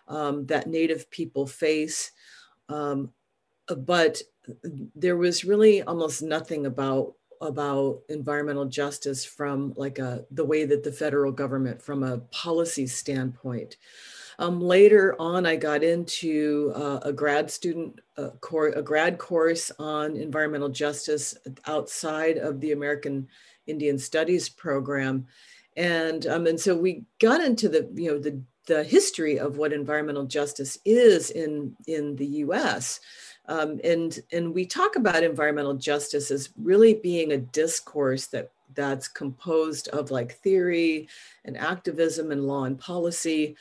um, 0.08 0.46
that 0.48 0.68
Native 0.68 1.10
people 1.10 1.48
face. 1.48 2.12
Um, 2.68 3.12
but 3.68 4.22
there 4.96 5.18
was 5.18 5.46
really 5.46 5.82
almost 5.84 6.22
nothing 6.22 6.66
about 6.66 7.14
about 7.42 8.02
environmental 8.10 8.66
justice 8.66 9.26
from 9.26 9.74
like 9.76 9.98
a 9.98 10.24
the 10.32 10.46
way 10.46 10.64
that 10.64 10.84
the 10.84 10.92
federal 10.92 11.32
government 11.32 11.82
from 11.82 12.04
a 12.04 12.20
policy 12.32 12.86
standpoint 12.86 13.78
um, 14.40 14.62
later 14.62 15.16
on, 15.20 15.46
I 15.46 15.56
got 15.56 15.84
into 15.84 16.72
uh, 16.76 17.00
a 17.04 17.14
grad 17.14 17.50
student 17.50 18.00
uh, 18.18 18.30
core, 18.42 18.70
a 18.70 18.82
grad 18.82 19.18
course 19.18 19.72
on 19.80 20.16
environmental 20.16 20.70
justice 20.70 21.38
outside 21.68 22.38
of 22.38 22.60
the 22.60 22.72
American 22.72 23.28
Indian 23.68 23.98
Studies 23.98 24.50
program, 24.50 25.28
and 25.78 26.26
um, 26.28 26.48
and 26.48 26.60
so 26.60 26.76
we 26.76 27.04
got 27.20 27.42
into 27.42 27.70
the 27.70 27.90
you 27.94 28.12
know 28.12 28.20
the 28.20 28.42
the 28.66 28.84
history 28.84 29.40
of 29.40 29.58
what 29.58 29.74
environmental 29.74 30.26
justice 30.26 30.78
is 30.86 31.32
in 31.32 31.76
in 31.88 32.16
the 32.16 32.26
U.S. 32.26 33.00
Um, 33.48 33.80
and 33.84 34.18
and 34.32 34.54
we 34.54 34.66
talk 34.66 34.96
about 34.96 35.24
environmental 35.24 35.74
justice 35.74 36.32
as 36.32 36.50
really 36.58 36.94
being 36.96 37.32
a 37.32 37.38
discourse 37.38 38.28
that 38.28 38.52
that's 38.74 39.08
composed 39.08 39.88
of 39.90 40.12
like 40.12 40.36
theory 40.38 41.10
and 41.46 41.58
activism 41.58 42.32
and 42.32 42.48
law 42.48 42.64
and 42.64 42.80
policy 42.80 43.56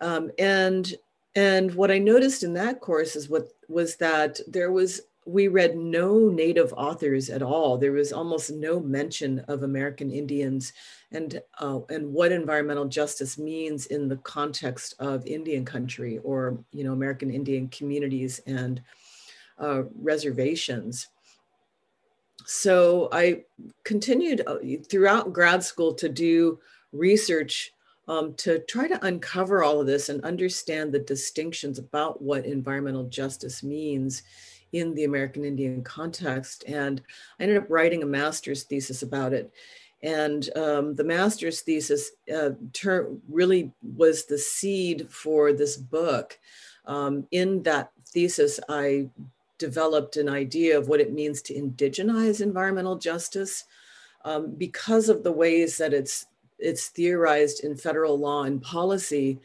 um, 0.00 0.30
and 0.38 0.94
and 1.34 1.74
what 1.74 1.90
I 1.90 1.98
noticed 1.98 2.42
in 2.42 2.54
that 2.54 2.80
course 2.80 3.14
is 3.14 3.28
what 3.28 3.48
was 3.68 3.96
that 3.96 4.40
there 4.48 4.72
was 4.72 5.02
we 5.28 5.46
read 5.46 5.76
no 5.76 6.30
native 6.30 6.72
authors 6.72 7.28
at 7.28 7.42
all. 7.42 7.76
There 7.76 7.92
was 7.92 8.14
almost 8.14 8.50
no 8.50 8.80
mention 8.80 9.40
of 9.40 9.62
American 9.62 10.10
Indians 10.10 10.72
and 11.12 11.40
uh, 11.60 11.80
and 11.90 12.12
what 12.12 12.32
environmental 12.32 12.86
justice 12.86 13.38
means 13.38 13.86
in 13.86 14.08
the 14.08 14.16
context 14.18 14.94
of 14.98 15.26
Indian 15.26 15.64
country 15.64 16.18
or 16.18 16.58
you 16.72 16.82
know 16.82 16.92
American 16.92 17.30
Indian 17.30 17.68
communities 17.68 18.40
and 18.46 18.82
uh, 19.58 19.82
reservations. 20.00 21.08
So 22.46 23.10
I 23.12 23.44
continued 23.84 24.42
uh, 24.46 24.56
throughout 24.88 25.34
grad 25.34 25.62
school 25.62 25.92
to 25.94 26.08
do 26.08 26.58
research 26.92 27.72
um, 28.08 28.34
to 28.34 28.58
try 28.60 28.88
to 28.88 29.04
uncover 29.04 29.62
all 29.62 29.80
of 29.80 29.86
this 29.86 30.08
and 30.08 30.24
understand 30.24 30.92
the 30.92 30.98
distinctions 30.98 31.78
about 31.78 32.20
what 32.22 32.46
environmental 32.46 33.04
justice 33.04 33.62
means 33.62 34.22
in 34.72 34.94
the 34.94 35.04
American 35.04 35.44
Indian 35.44 35.82
context. 35.82 36.64
And 36.66 37.02
I 37.38 37.44
ended 37.44 37.58
up 37.58 37.70
writing 37.70 38.02
a 38.02 38.06
master's 38.06 38.64
thesis 38.64 39.02
about 39.02 39.32
it. 39.32 39.52
And 40.02 40.48
um, 40.56 40.94
the 40.94 41.04
master's 41.04 41.60
thesis 41.60 42.12
uh, 42.34 42.50
really 43.28 43.72
was 43.82 44.24
the 44.24 44.38
seed 44.38 45.10
for 45.10 45.52
this 45.52 45.76
book. 45.76 46.38
Um, 46.86 47.26
in 47.30 47.62
that 47.64 47.90
thesis, 48.06 48.60
I 48.68 49.10
developed 49.58 50.16
an 50.16 50.28
idea 50.28 50.78
of 50.78 50.88
what 50.88 51.00
it 51.00 51.12
means 51.12 51.42
to 51.42 51.54
indigenize 51.54 52.40
environmental 52.40 52.96
justice 52.96 53.64
um, 54.24 54.54
because 54.54 55.08
of 55.08 55.24
the 55.24 55.32
ways 55.32 55.76
that 55.78 55.92
it's 55.92 56.26
it's 56.58 56.88
theorized 56.88 57.64
in 57.64 57.76
federal 57.76 58.18
law 58.18 58.44
and 58.44 58.62
policy, 58.62 59.38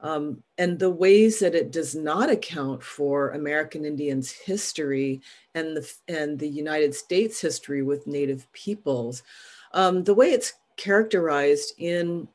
um, 0.00 0.42
and 0.58 0.78
the 0.78 0.90
ways 0.90 1.38
that 1.38 1.54
it 1.54 1.70
does 1.70 1.94
not 1.94 2.30
account 2.30 2.82
for 2.82 3.30
American 3.30 3.84
Indians' 3.84 4.30
history 4.30 5.22
and 5.54 5.76
the 5.76 5.94
and 6.08 6.38
the 6.38 6.48
United 6.48 6.94
States 6.94 7.40
history 7.40 7.82
with 7.82 8.06
Native 8.06 8.50
peoples, 8.52 9.22
um, 9.72 10.04
the 10.04 10.14
way 10.14 10.32
it's 10.32 10.54
characterized 10.76 11.74
in 11.78 12.28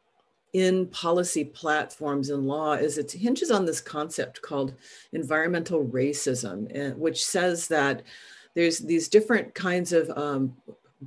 in 0.53 0.87
policy 0.87 1.45
platforms 1.45 2.29
and 2.31 2.47
law 2.47 2.73
is 2.73 2.97
it 2.97 3.11
hinges 3.11 3.51
on 3.51 3.65
this 3.65 3.81
concept 3.81 4.41
called 4.41 4.73
environmental 5.13 5.85
racism, 5.85 6.95
which 6.97 7.23
says 7.23 7.67
that 7.67 8.01
there's 8.55 8.79
these 8.79 9.07
different 9.07 9.53
kinds 9.53 9.93
of 9.93 10.09
um, 10.17 10.55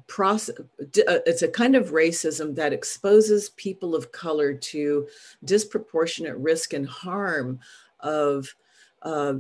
process 0.07 0.57
uh, 0.59 1.21
it's 1.27 1.43
a 1.43 1.49
kind 1.49 1.77
of 1.77 1.91
racism 1.91 2.55
that 2.55 2.73
exposes 2.73 3.51
people 3.51 3.95
of 3.95 4.11
color 4.13 4.55
to 4.55 5.07
disproportionate 5.45 6.37
risk 6.37 6.73
and 6.73 6.89
harm 6.89 7.61
of 8.01 8.55
uh, 9.03 9.35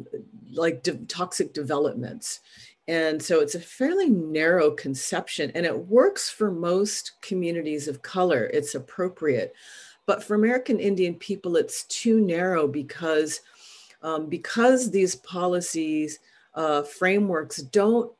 like 0.52 0.82
de- 0.82 0.96
toxic 1.06 1.52
developments. 1.54 2.40
And 2.88 3.22
so 3.22 3.40
it's 3.40 3.54
a 3.54 3.60
fairly 3.60 4.10
narrow 4.10 4.72
conception 4.72 5.52
and 5.54 5.64
it 5.64 5.86
works 5.86 6.28
for 6.28 6.50
most 6.50 7.12
communities 7.22 7.88
of 7.88 8.02
color. 8.02 8.50
It's 8.52 8.74
appropriate. 8.74 9.54
But 10.04 10.22
for 10.24 10.34
american 10.34 10.80
indian 10.80 11.14
people 11.14 11.56
it's 11.56 11.84
too 11.84 12.20
narrow 12.20 12.66
because 12.66 13.40
um, 14.02 14.26
because 14.26 14.90
these 14.90 15.14
policies 15.14 16.18
uh, 16.54 16.82
frameworks 16.82 17.58
don't 17.58 18.12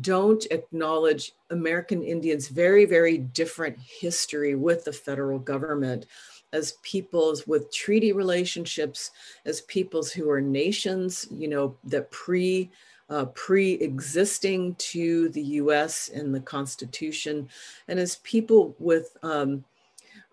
don't 0.00 0.44
acknowledge 0.50 1.32
American 1.50 2.02
Indians' 2.02 2.48
very, 2.48 2.84
very 2.84 3.18
different 3.18 3.78
history 3.78 4.54
with 4.54 4.84
the 4.84 4.92
federal 4.92 5.38
government 5.38 6.06
as 6.52 6.74
peoples 6.82 7.46
with 7.46 7.72
treaty 7.72 8.12
relationships, 8.12 9.10
as 9.44 9.60
peoples 9.62 10.12
who 10.12 10.30
are 10.30 10.40
nations, 10.40 11.26
you 11.30 11.48
know, 11.48 11.76
that 11.84 12.10
pre 12.10 12.70
uh, 13.08 13.26
pre-existing 13.26 14.74
to 14.74 15.28
the 15.28 15.42
U.S. 15.42 16.10
and 16.12 16.34
the 16.34 16.40
Constitution, 16.40 17.48
and 17.86 18.00
as 18.00 18.16
people 18.16 18.74
with 18.80 19.16
um, 19.22 19.64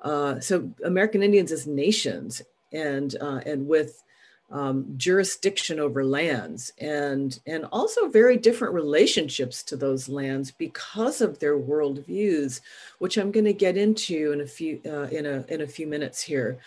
uh, 0.01 0.39
so 0.39 0.69
American 0.83 1.21
Indians 1.21 1.51
as 1.51 1.67
nations, 1.67 2.41
and 2.71 3.15
uh, 3.21 3.41
and 3.45 3.67
with 3.67 4.03
um, 4.51 4.85
jurisdiction 4.97 5.79
over 5.79 6.05
lands 6.05 6.71
and, 6.79 7.39
and 7.47 7.65
also 7.71 8.07
very 8.07 8.37
different 8.37 8.73
relationships 8.73 9.63
to 9.63 9.75
those 9.75 10.07
lands 10.07 10.51
because 10.51 11.21
of 11.21 11.39
their 11.39 11.57
worldviews, 11.57 12.61
which 12.99 13.17
I'm 13.17 13.31
going 13.31 13.45
to 13.45 13.53
get 13.53 13.77
into 13.77 14.31
in 14.31 14.41
a 14.41 14.47
few, 14.47 14.79
uh, 14.85 15.07
in, 15.07 15.25
a, 15.25 15.43
in 15.49 15.61
a 15.61 15.67
few 15.67 15.87
minutes 15.87 16.21
here. 16.21 16.59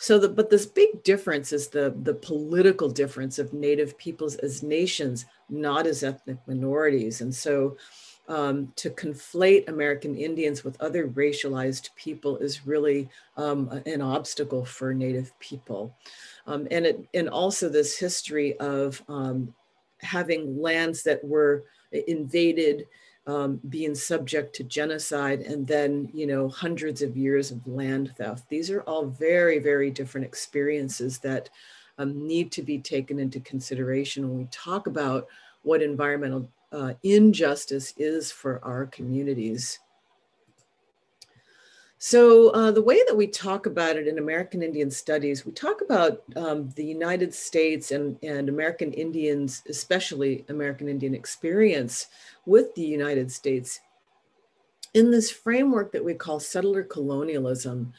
So, 0.00 0.18
the, 0.18 0.28
but 0.28 0.48
this 0.48 0.64
big 0.64 1.02
difference 1.02 1.52
is 1.52 1.68
the, 1.68 1.92
the 2.02 2.14
political 2.14 2.88
difference 2.88 3.40
of 3.40 3.52
Native 3.52 3.98
peoples 3.98 4.36
as 4.36 4.62
nations, 4.62 5.26
not 5.48 5.88
as 5.88 6.04
ethnic 6.04 6.38
minorities. 6.46 7.20
And 7.20 7.34
so, 7.34 7.76
um, 8.28 8.72
to 8.76 8.90
conflate 8.90 9.68
American 9.68 10.14
Indians 10.14 10.62
with 10.62 10.80
other 10.80 11.08
racialized 11.08 11.94
people 11.96 12.36
is 12.38 12.66
really 12.66 13.08
um, 13.36 13.82
an 13.86 14.02
obstacle 14.02 14.64
for 14.64 14.92
Native 14.92 15.36
people. 15.40 15.96
Um, 16.46 16.68
and, 16.70 16.86
it, 16.86 17.08
and 17.14 17.28
also 17.28 17.68
this 17.68 17.98
history 17.98 18.58
of 18.58 19.02
um, 19.08 19.54
having 20.00 20.60
lands 20.60 21.02
that 21.04 21.24
were 21.24 21.64
invaded, 22.06 22.86
um, 23.26 23.60
being 23.68 23.94
subject 23.94 24.54
to 24.56 24.64
genocide, 24.64 25.40
and 25.40 25.66
then, 25.66 26.10
you 26.12 26.26
know, 26.26 26.48
hundreds 26.48 27.02
of 27.02 27.16
years 27.16 27.50
of 27.50 27.66
land 27.66 28.12
theft. 28.16 28.48
These 28.48 28.70
are 28.70 28.82
all 28.82 29.06
very, 29.06 29.58
very 29.58 29.90
different 29.90 30.26
experiences 30.26 31.18
that 31.18 31.48
um, 31.98 32.26
need 32.26 32.52
to 32.52 32.62
be 32.62 32.78
taken 32.78 33.18
into 33.18 33.40
consideration 33.40 34.28
when 34.28 34.38
we 34.38 34.48
talk 34.50 34.86
about 34.86 35.26
what 35.62 35.82
environmental 35.82 36.48
uh, 36.72 36.94
injustice 37.02 37.94
is 37.96 38.30
for 38.30 38.64
our 38.64 38.86
communities. 38.86 39.78
So 42.00 42.50
uh, 42.50 42.70
the 42.70 42.82
way 42.82 43.00
that 43.08 43.16
we 43.16 43.26
talk 43.26 43.66
about 43.66 43.96
it 43.96 44.06
in 44.06 44.18
American 44.18 44.62
Indian 44.62 44.88
Studies, 44.88 45.44
we 45.44 45.50
talk 45.50 45.80
about 45.80 46.22
um, 46.36 46.70
the 46.76 46.84
United 46.84 47.34
States 47.34 47.90
and, 47.90 48.16
and 48.22 48.48
American 48.48 48.92
Indians, 48.92 49.64
especially 49.68 50.44
American 50.48 50.88
Indian 50.88 51.12
experience 51.12 52.06
with 52.46 52.72
the 52.76 52.82
United 52.82 53.32
States 53.32 53.80
in 54.94 55.10
this 55.10 55.30
framework 55.30 55.90
that 55.90 56.04
we 56.04 56.14
call 56.14 56.38
settler 56.38 56.84
colonialism. 56.84 57.92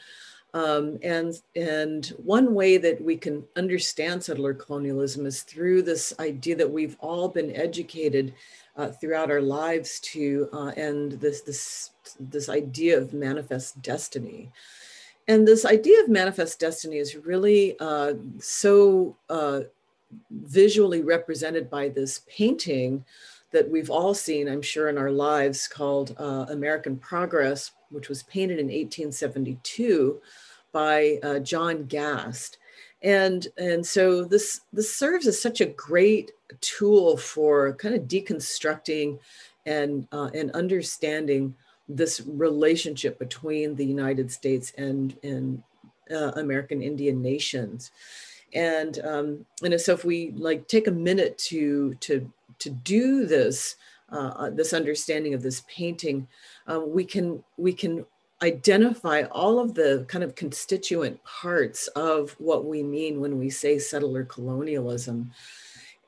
Um, 0.52 0.98
and, 1.02 1.34
and 1.54 2.06
one 2.24 2.54
way 2.54 2.76
that 2.76 3.00
we 3.02 3.16
can 3.16 3.44
understand 3.56 4.22
settler 4.22 4.54
colonialism 4.54 5.26
is 5.26 5.42
through 5.42 5.82
this 5.82 6.12
idea 6.18 6.56
that 6.56 6.70
we've 6.70 6.96
all 7.00 7.28
been 7.28 7.54
educated 7.54 8.34
uh, 8.76 8.88
throughout 8.88 9.30
our 9.30 9.40
lives 9.40 10.00
to 10.00 10.48
uh, 10.52 10.72
and 10.76 11.12
this 11.12 11.42
this 11.42 11.90
this 12.18 12.48
idea 12.48 12.98
of 12.98 13.12
manifest 13.12 13.80
destiny. 13.82 14.50
And 15.28 15.46
this 15.46 15.64
idea 15.64 16.02
of 16.02 16.08
manifest 16.08 16.58
destiny 16.58 16.96
is 16.96 17.14
really 17.14 17.76
uh, 17.78 18.14
so 18.38 19.16
uh, 19.28 19.60
visually 20.30 21.02
represented 21.02 21.70
by 21.70 21.88
this 21.88 22.22
painting 22.26 23.04
that 23.52 23.68
we've 23.68 23.90
all 23.90 24.14
seen 24.14 24.48
i'm 24.48 24.62
sure 24.62 24.88
in 24.88 24.98
our 24.98 25.10
lives 25.10 25.68
called 25.68 26.14
uh, 26.18 26.46
american 26.48 26.96
progress 26.96 27.72
which 27.90 28.08
was 28.08 28.22
painted 28.24 28.58
in 28.58 28.66
1872 28.66 30.20
by 30.72 31.18
uh, 31.22 31.38
john 31.40 31.84
gast. 31.84 32.58
And 33.02 33.48
and 33.56 33.84
so 33.86 34.24
this 34.24 34.60
this 34.72 34.94
serves 34.94 35.26
as 35.26 35.40
such 35.40 35.60
a 35.60 35.66
great 35.66 36.32
tool 36.60 37.16
for 37.16 37.72
kind 37.74 37.94
of 37.94 38.02
deconstructing 38.02 39.18
and 39.66 40.06
uh, 40.12 40.30
and 40.34 40.50
understanding 40.52 41.54
this 41.88 42.20
relationship 42.26 43.18
between 43.18 43.74
the 43.74 43.84
United 43.84 44.30
States 44.30 44.72
and 44.76 45.16
and 45.22 45.62
uh, 46.10 46.32
American 46.36 46.82
Indian 46.82 47.22
nations, 47.22 47.90
and 48.52 48.98
um, 49.04 49.46
and 49.62 49.80
so 49.80 49.94
if 49.94 50.04
we 50.04 50.32
like 50.32 50.68
take 50.68 50.86
a 50.86 50.92
minute 50.92 51.38
to 51.38 51.94
to 51.94 52.30
to 52.58 52.70
do 52.70 53.26
this 53.26 53.76
uh, 54.12 54.32
uh 54.36 54.50
this 54.50 54.72
understanding 54.72 55.34
of 55.34 55.42
this 55.42 55.62
painting, 55.68 56.26
uh, 56.66 56.80
we 56.80 57.04
can 57.04 57.42
we 57.56 57.72
can 57.72 58.04
identify 58.42 59.22
all 59.30 59.58
of 59.58 59.74
the 59.74 60.04
kind 60.08 60.24
of 60.24 60.34
constituent 60.34 61.22
parts 61.24 61.88
of 61.88 62.32
what 62.38 62.64
we 62.64 62.82
mean 62.82 63.20
when 63.20 63.38
we 63.38 63.50
say 63.50 63.78
settler 63.78 64.24
colonialism. 64.24 65.30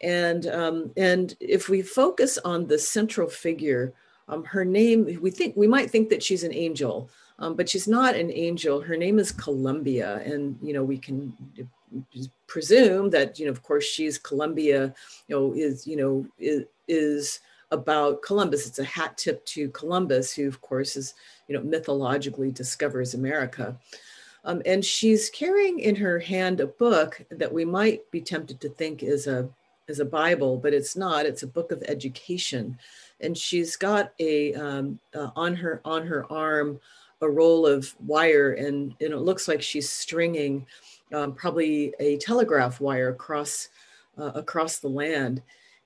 And, 0.01 0.47
um, 0.49 0.91
and 0.97 1.37
if 1.41 1.69
we 1.69 1.83
focus 1.83 2.39
on 2.39 2.67
the 2.67 2.79
central 2.79 3.29
figure, 3.29 3.93
um, 4.29 4.45
her 4.45 4.65
name, 4.65 5.19
we 5.21 5.31
think 5.31 5.57
we 5.57 5.67
might 5.67 5.91
think 5.91 6.09
that 6.09 6.23
she's 6.23 6.43
an 6.43 6.55
angel, 6.55 7.11
um, 7.39 7.55
but 7.55 7.69
she's 7.69 7.87
not 7.87 8.17
an 8.17 8.31
angel. 8.33 8.81
Her 8.81 8.97
name 8.97 9.19
is 9.19 9.31
Columbia. 9.31 10.23
And, 10.25 10.59
you 10.63 10.73
know, 10.73 10.83
we 10.83 10.97
can 10.97 11.37
presume 12.47 13.11
that, 13.11 13.39
you 13.39 13.45
know, 13.45 13.53
of 13.53 13.63
course, 13.63 13.85
she's 13.85 14.17
Columbia, 14.19 14.95
you 15.29 15.37
know, 15.37 15.53
is, 15.53 15.87
you 15.87 15.97
know, 15.97 16.27
is, 16.39 16.65
is 16.89 17.41
about 17.73 18.23
Columbus. 18.23 18.69
It's 18.69 18.79
a 18.79 18.85
hat 18.85 19.19
tip 19.19 19.45
to 19.47 19.71
Columbus, 19.71 20.33
who, 20.33 20.47
of 20.47 20.61
course, 20.61 20.95
is, 20.97 21.15
you 21.49 21.57
know, 21.57 21.65
mythologically 21.65 22.53
discovers 22.53 23.15
America. 23.15 23.77
Um, 24.45 24.63
and 24.67 24.85
she's 24.85 25.31
carrying 25.31 25.81
in 25.81 25.97
her 25.97 26.19
hand 26.19 26.61
a 26.61 26.67
book 26.67 27.21
that 27.31 27.53
we 27.53 27.65
might 27.65 28.09
be 28.11 28.21
tempted 28.21 28.61
to 28.61 28.69
think 28.69 29.03
is 29.03 29.27
a 29.27 29.49
is 29.89 29.99
a 29.99 30.05
Bible, 30.05 30.57
but 30.57 30.73
it's 30.73 30.97
not. 30.97 31.27
It's 31.27 31.43
a 31.43 31.47
book 31.49 31.73
of 31.73 31.83
education, 31.89 32.79
and 33.21 33.37
she's 33.37 33.75
got 33.77 34.13
a 34.21 34.55
um, 34.55 35.01
uh, 35.15 35.31
on 35.35 35.57
her 35.57 35.81
on 35.85 36.07
her 36.07 36.31
arm 36.31 36.81
a 37.23 37.29
roll 37.29 37.67
of 37.67 37.95
wire, 38.05 38.55
and, 38.55 38.95
and 39.01 39.13
it 39.13 39.19
looks 39.19 39.47
like 39.49 39.63
she's 39.63 39.89
stringing 39.89 40.67
um, 41.15 41.33
probably 41.35 41.95
a 42.01 42.17
telegraph 42.19 42.81
wire 42.81 43.11
across 43.11 43.69
uh, 44.19 44.33
across 44.35 44.79
the 44.79 44.89
land, 44.89 45.41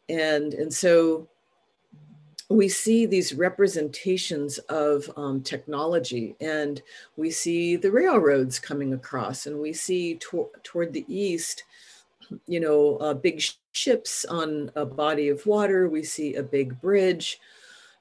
and 0.08 0.54
and 0.54 0.72
so 0.72 1.28
we 2.48 2.68
see 2.68 3.06
these 3.06 3.34
representations 3.34 4.58
of 4.68 5.10
um, 5.16 5.42
technology 5.42 6.36
and 6.40 6.82
we 7.16 7.30
see 7.30 7.76
the 7.76 7.90
railroads 7.90 8.58
coming 8.58 8.92
across 8.94 9.46
and 9.46 9.58
we 9.58 9.72
see 9.72 10.14
to- 10.16 10.50
toward 10.62 10.92
the 10.92 11.04
east 11.08 11.64
you 12.46 12.60
know 12.60 12.96
uh, 12.98 13.14
big 13.14 13.42
ships 13.72 14.24
on 14.26 14.70
a 14.76 14.84
body 14.84 15.28
of 15.28 15.44
water 15.46 15.88
we 15.88 16.02
see 16.02 16.34
a 16.34 16.42
big 16.42 16.80
bridge 16.80 17.40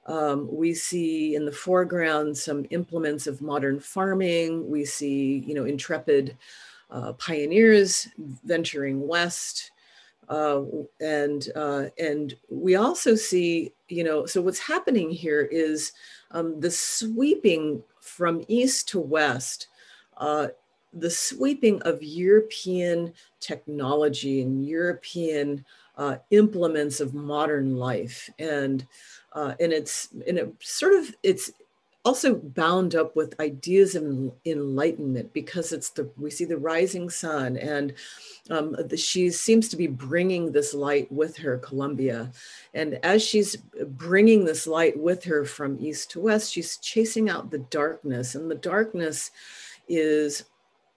um, 0.06 0.48
we 0.50 0.72
see 0.72 1.34
in 1.34 1.44
the 1.44 1.52
foreground 1.52 2.36
some 2.36 2.64
implements 2.70 3.26
of 3.26 3.42
modern 3.42 3.80
farming 3.80 4.68
we 4.70 4.84
see 4.84 5.42
you 5.46 5.54
know 5.54 5.64
intrepid 5.64 6.36
uh, 6.90 7.12
pioneers 7.14 8.06
venturing 8.44 9.06
west 9.06 9.72
uh, 10.28 10.62
and 11.00 11.48
uh, 11.54 11.84
and 11.98 12.36
we 12.48 12.76
also 12.76 13.14
see, 13.14 13.72
you 13.88 14.04
know, 14.04 14.26
so 14.26 14.42
what's 14.42 14.58
happening 14.58 15.10
here 15.10 15.42
is 15.42 15.92
um, 16.32 16.60
the 16.60 16.70
sweeping 16.70 17.82
from 18.00 18.44
east 18.48 18.88
to 18.88 18.98
west, 19.00 19.68
uh, 20.16 20.48
the 20.92 21.10
sweeping 21.10 21.80
of 21.82 22.02
European 22.02 23.12
technology 23.40 24.42
and 24.42 24.66
European 24.66 25.64
uh, 25.96 26.16
implements 26.30 27.00
of 27.00 27.14
modern 27.14 27.76
life, 27.76 28.28
and 28.38 28.86
uh, 29.32 29.54
and 29.60 29.72
it's 29.72 30.08
and 30.26 30.38
it 30.38 30.52
sort 30.60 30.94
of 30.94 31.14
it's 31.22 31.50
also 32.06 32.36
bound 32.36 32.94
up 32.94 33.16
with 33.16 33.38
ideas 33.40 33.96
of 33.96 34.32
enlightenment 34.46 35.32
because 35.32 35.72
it's 35.72 35.90
the 35.90 36.08
we 36.16 36.30
see 36.30 36.44
the 36.44 36.56
rising 36.56 37.10
sun 37.10 37.56
and 37.56 37.92
um, 38.48 38.76
the, 38.78 38.96
she 38.96 39.28
seems 39.28 39.68
to 39.68 39.76
be 39.76 39.88
bringing 39.88 40.52
this 40.52 40.72
light 40.72 41.10
with 41.10 41.36
her 41.36 41.58
columbia. 41.58 42.30
And 42.74 42.94
as 43.04 43.24
she's 43.24 43.56
bringing 43.88 44.44
this 44.44 44.68
light 44.68 44.96
with 44.96 45.24
her 45.24 45.44
from 45.44 45.78
east 45.80 46.12
to 46.12 46.20
west 46.20 46.52
she's 46.52 46.76
chasing 46.76 47.28
out 47.28 47.50
the 47.50 47.58
darkness. 47.58 48.36
And 48.36 48.48
the 48.48 48.54
darkness 48.54 49.32
is 49.88 50.44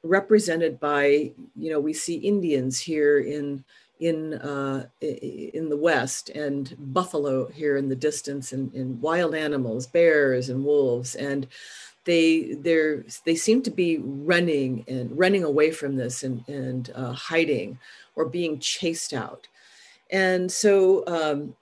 represented 0.03 0.79
by 0.79 1.31
you 1.57 1.69
know 1.69 1.79
we 1.79 1.91
see 1.91 2.15
indians 2.15 2.79
here 2.79 3.19
in 3.19 3.61
in 3.99 4.33
uh, 4.35 4.87
in 5.01 5.67
the 5.69 5.77
west 5.77 6.29
and 6.29 6.75
buffalo 6.93 7.47
here 7.47 7.75
in 7.75 7.89
the 7.89 7.95
distance 7.95 8.53
and, 8.53 8.73
and 8.73 9.01
wild 9.01 9.35
animals 9.35 9.87
bears 9.87 10.49
and 10.49 10.63
wolves 10.63 11.15
and 11.15 11.47
they 12.05 12.55
they 12.55 13.03
they 13.25 13.35
seem 13.35 13.61
to 13.61 13.71
be 13.71 13.99
running 13.99 14.83
and 14.87 15.15
running 15.17 15.43
away 15.43 15.71
from 15.71 15.95
this 15.95 16.23
and 16.23 16.43
and 16.47 16.91
uh, 16.95 17.11
hiding 17.11 17.77
or 18.15 18.25
being 18.25 18.57
chased 18.59 19.13
out. 19.13 19.47
And 20.09 20.51
so 20.51 21.03
um, 21.07 21.55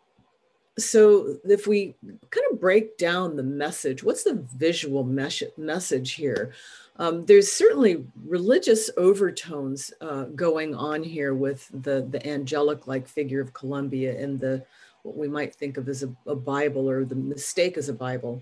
so 0.78 1.38
if 1.44 1.68
we 1.68 1.96
kind 2.30 2.46
of 2.52 2.62
break 2.62 2.98
down 2.98 3.36
the 3.36 3.44
message 3.44 4.04
what's 4.04 4.24
the 4.24 4.46
visual 4.56 5.04
mes- 5.04 5.44
message 5.58 6.14
here 6.14 6.54
um, 6.98 7.26
there's 7.26 7.52
certainly 7.52 8.06
religious 8.26 8.90
overtones 8.98 9.94
uh, 10.02 10.26
going 10.26 10.76
on 10.76 11.04
here 11.04 11.34
with 11.34 11.70
the, 11.84 12.08
the 12.10 12.26
angelic 12.28 12.88
like 12.88 13.08
figure 13.08 13.42
of 13.42 13.54
Columbia 13.54 14.20
and 14.22 14.40
the 14.40 14.66
what 15.04 15.16
we 15.16 15.28
might 15.28 15.56
think 15.56 15.78
of 15.78 15.88
as 15.88 16.04
a, 16.04 16.14
a 16.26 16.36
Bible 16.36 16.90
or 16.90 17.06
the 17.06 17.16
mistake 17.16 17.78
as 17.78 17.88
a 17.88 17.94
Bible. 17.94 18.42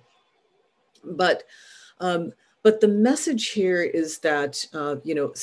But 1.04 1.44
um, 2.00 2.34
but 2.66 2.82
the 2.82 2.88
message 2.88 3.50
here 3.50 3.84
is 3.84 4.18
that, 4.20 4.66
uh, 4.74 4.96
you 5.04 5.14
know, 5.14 5.36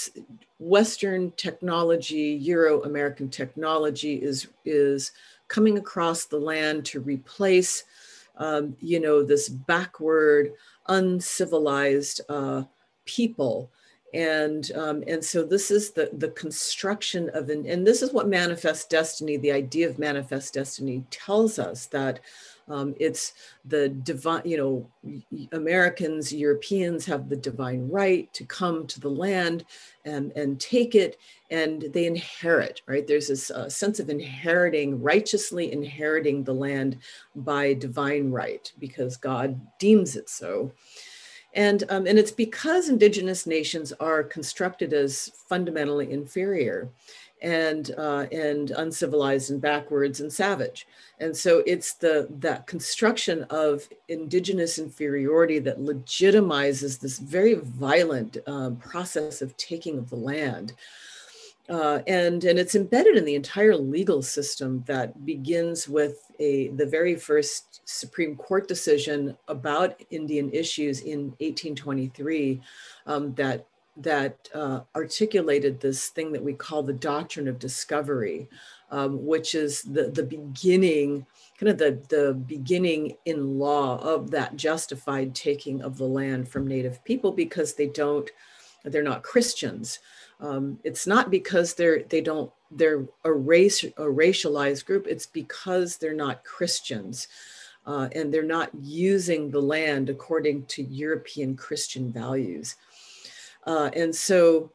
Western 0.59 1.31
technology, 1.37 2.37
Euro 2.43 2.83
American 2.83 3.29
technology 3.29 4.15
is, 4.17 4.49
is 4.65 5.13
coming 5.47 5.79
across 5.79 6.25
the 6.25 6.41
land 6.41 6.85
to 6.87 6.99
replace, 6.99 7.85
um, 8.39 8.77
you 8.81 8.99
know, 8.99 9.23
this 9.23 9.49
backward, 9.49 10.55
uncivilized 10.89 12.23
uh, 12.29 12.65
people. 13.05 13.71
And, 14.15 14.71
um, 14.75 15.03
and 15.07 15.25
so 15.25 15.43
this 15.43 15.71
is 15.71 15.91
the, 15.91 16.11
the 16.13 16.29
construction 16.31 17.31
of, 17.33 17.49
an, 17.49 17.65
and 17.67 17.87
this 17.87 18.03
is 18.03 18.13
what 18.13 18.29
manifest 18.29 18.91
destiny, 18.91 19.39
the 19.39 19.53
idea 19.53 19.89
of 19.89 19.99
manifest 19.99 20.53
destiny 20.53 21.03
tells 21.11 21.59
us 21.59 21.87
that 21.87 22.21
um, 22.69 22.95
it's 23.01 23.33
the 23.65 23.89
divine, 23.89 24.43
you 24.45 24.57
know, 24.57 25.49
Americans, 25.53 26.33
Europeans 26.33 27.05
have 27.07 27.29
the 27.29 27.37
divine 27.37 27.89
right 27.89 28.33
to 28.35 28.45
come 28.45 28.87
to 28.87 29.01
the 29.01 29.11
land 29.11 29.65
and, 30.05 30.33
and 30.37 30.61
take 30.61 30.95
it, 30.95 31.19
and 31.51 31.83
they 31.93 32.07
inherit, 32.07 32.83
right? 32.87 33.07
There's 33.07 33.29
this 33.29 33.51
uh, 33.51 33.69
sense 33.69 33.99
of 33.99 34.11
inheriting, 34.11 35.03
righteously 35.03 35.73
inheriting 35.73 36.45
the 36.45 36.55
land 36.55 36.99
by 37.35 37.75
divine 37.75 38.31
right 38.31 38.71
because 38.79 39.17
God 39.17 39.61
deems 39.79 40.17
it 40.17 40.29
so. 40.29 40.73
And, 41.55 41.85
um, 41.91 42.07
and 42.07 42.19
it's 42.19 42.31
because 42.31 42.89
indigenous 42.89 43.47
nations 43.47 43.93
are 44.01 44.23
constructed 44.23 44.93
as 44.93 45.31
fundamentally 45.49 46.11
inferior 46.11 46.89
and 47.43 47.91
uh, 47.99 48.27
and 48.31 48.71
uncivilized 48.71 49.51
and 49.51 49.61
backwards 49.61 50.21
and 50.21 50.33
savage. 50.33 50.87
And 51.19 51.37
so 51.37 51.63
it's 51.67 51.95
the 51.95 52.29
that 52.39 52.67
construction 52.67 53.43
of 53.51 53.89
indigenous 54.09 54.79
inferiority 54.79 55.59
that 55.59 55.81
legitimizes 55.81 57.01
this 57.01 57.19
very 57.19 57.55
violent 57.55 58.39
um, 58.47 58.77
process 58.77 59.43
of 59.43 59.57
taking 59.57 59.99
of 59.99 60.09
the 60.09 60.17
land. 60.17 60.73
Uh, 61.69 62.01
and 62.09 62.43
and 62.45 62.59
it's 62.59 62.75
embedded 62.75 63.17
in 63.17 63.25
the 63.25 63.37
entire 63.37 63.77
legal 63.77 64.21
system 64.21 64.83
that 64.87 65.25
begins 65.25 65.89
with 65.89 66.31
a 66.41 66.69
the 66.69 66.85
very 66.85 67.15
first 67.15 67.81
Supreme 67.85 68.35
Court 68.35 68.67
decision 68.67 69.37
about 69.47 70.01
Indian 70.11 70.51
issues 70.51 71.01
in 71.01 71.27
1823 71.39 72.61
um, 73.07 73.33
that 73.35 73.65
that 73.97 74.49
uh, 74.55 74.81
articulated 74.97 75.81
this 75.81 76.09
thing 76.09 76.33
that 76.33 76.43
we 76.43 76.55
call 76.55 76.83
the 76.83 76.93
doctrine 76.93 77.47
of 77.47 77.59
discovery, 77.59 78.49
um, 78.91 79.25
which 79.25 79.55
is 79.55 79.83
the, 79.83 80.05
the 80.05 80.23
beginning, 80.23 81.27
kind 81.59 81.71
of 81.71 81.79
the, 81.79 82.03
the 82.09 82.33
beginning 82.33 83.17
in 83.27 83.59
law 83.59 83.99
of 83.99 84.31
that 84.31 84.57
justified 84.57 85.35
taking 85.35 85.83
of 85.83 85.99
the 85.99 86.07
land 86.07 86.49
from 86.49 86.67
Native 86.67 87.05
people 87.05 87.33
because 87.33 87.75
they 87.75 87.87
don't, 87.87 88.31
they're 88.85 89.03
not 89.03 89.23
Christians. 89.23 89.99
Um, 90.43 90.79
it's 90.83 91.07
not 91.07 91.31
because 91.31 91.75
they're 91.75 92.03
they 92.03 92.21
don't 92.21 92.53
they're 92.71 93.07
a 93.25 93.33
race 93.33 93.85
a 93.85 93.91
racialized 94.03 94.85
group. 94.85 95.07
It's 95.09 95.27
because 95.27 95.97
they're 95.97 96.15
not 96.15 96.45
Christians. 96.45 97.29
Uh, 97.85 98.09
and 98.15 98.33
they're 98.33 98.45
not 98.45 98.71
using 98.81 99.51
the 99.51 99.61
land 99.61 100.09
according 100.09 100.65
to 100.67 100.85
European 100.85 101.57
Christian 101.57 102.13
values. 102.13 102.77
Uh, 103.67 103.91
and 103.95 104.15
so 104.15 104.71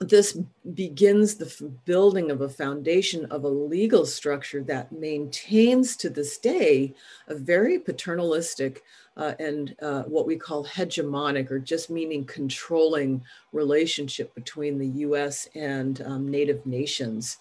this 0.00 0.38
begins 0.74 1.34
the 1.34 1.72
building 1.84 2.30
of 2.30 2.40
a 2.40 2.48
foundation 2.48 3.24
of 3.26 3.44
a 3.44 3.48
legal 3.48 4.06
structure 4.06 4.62
that 4.62 4.92
maintains 4.92 5.96
to 5.96 6.08
this 6.08 6.38
day 6.38 6.94
a 7.26 7.34
very 7.34 7.78
paternalistic 7.80 8.84
uh, 9.18 9.34
and 9.38 9.74
uh, 9.82 10.04
what 10.04 10.26
we 10.26 10.36
call 10.36 10.64
hegemonic, 10.64 11.50
or 11.50 11.58
just 11.58 11.90
meaning 11.90 12.24
controlling 12.24 13.22
relationship 13.52 14.34
between 14.34 14.78
the 14.78 15.02
US 15.06 15.48
and 15.54 16.00
um, 16.02 16.30
Native 16.30 16.64
nations. 16.64 17.38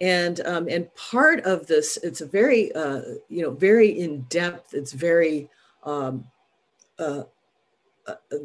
And, 0.00 0.40
um, 0.40 0.68
and 0.68 0.92
part 0.94 1.40
of 1.40 1.66
this, 1.66 1.96
it's 2.02 2.20
a 2.20 2.26
very, 2.26 2.72
uh, 2.74 3.02
you 3.28 3.42
know, 3.42 3.50
very 3.50 3.98
in 3.98 4.22
depth, 4.22 4.74
it's 4.74 4.92
very 4.92 5.48
um, 5.84 6.24
uh, 6.98 7.22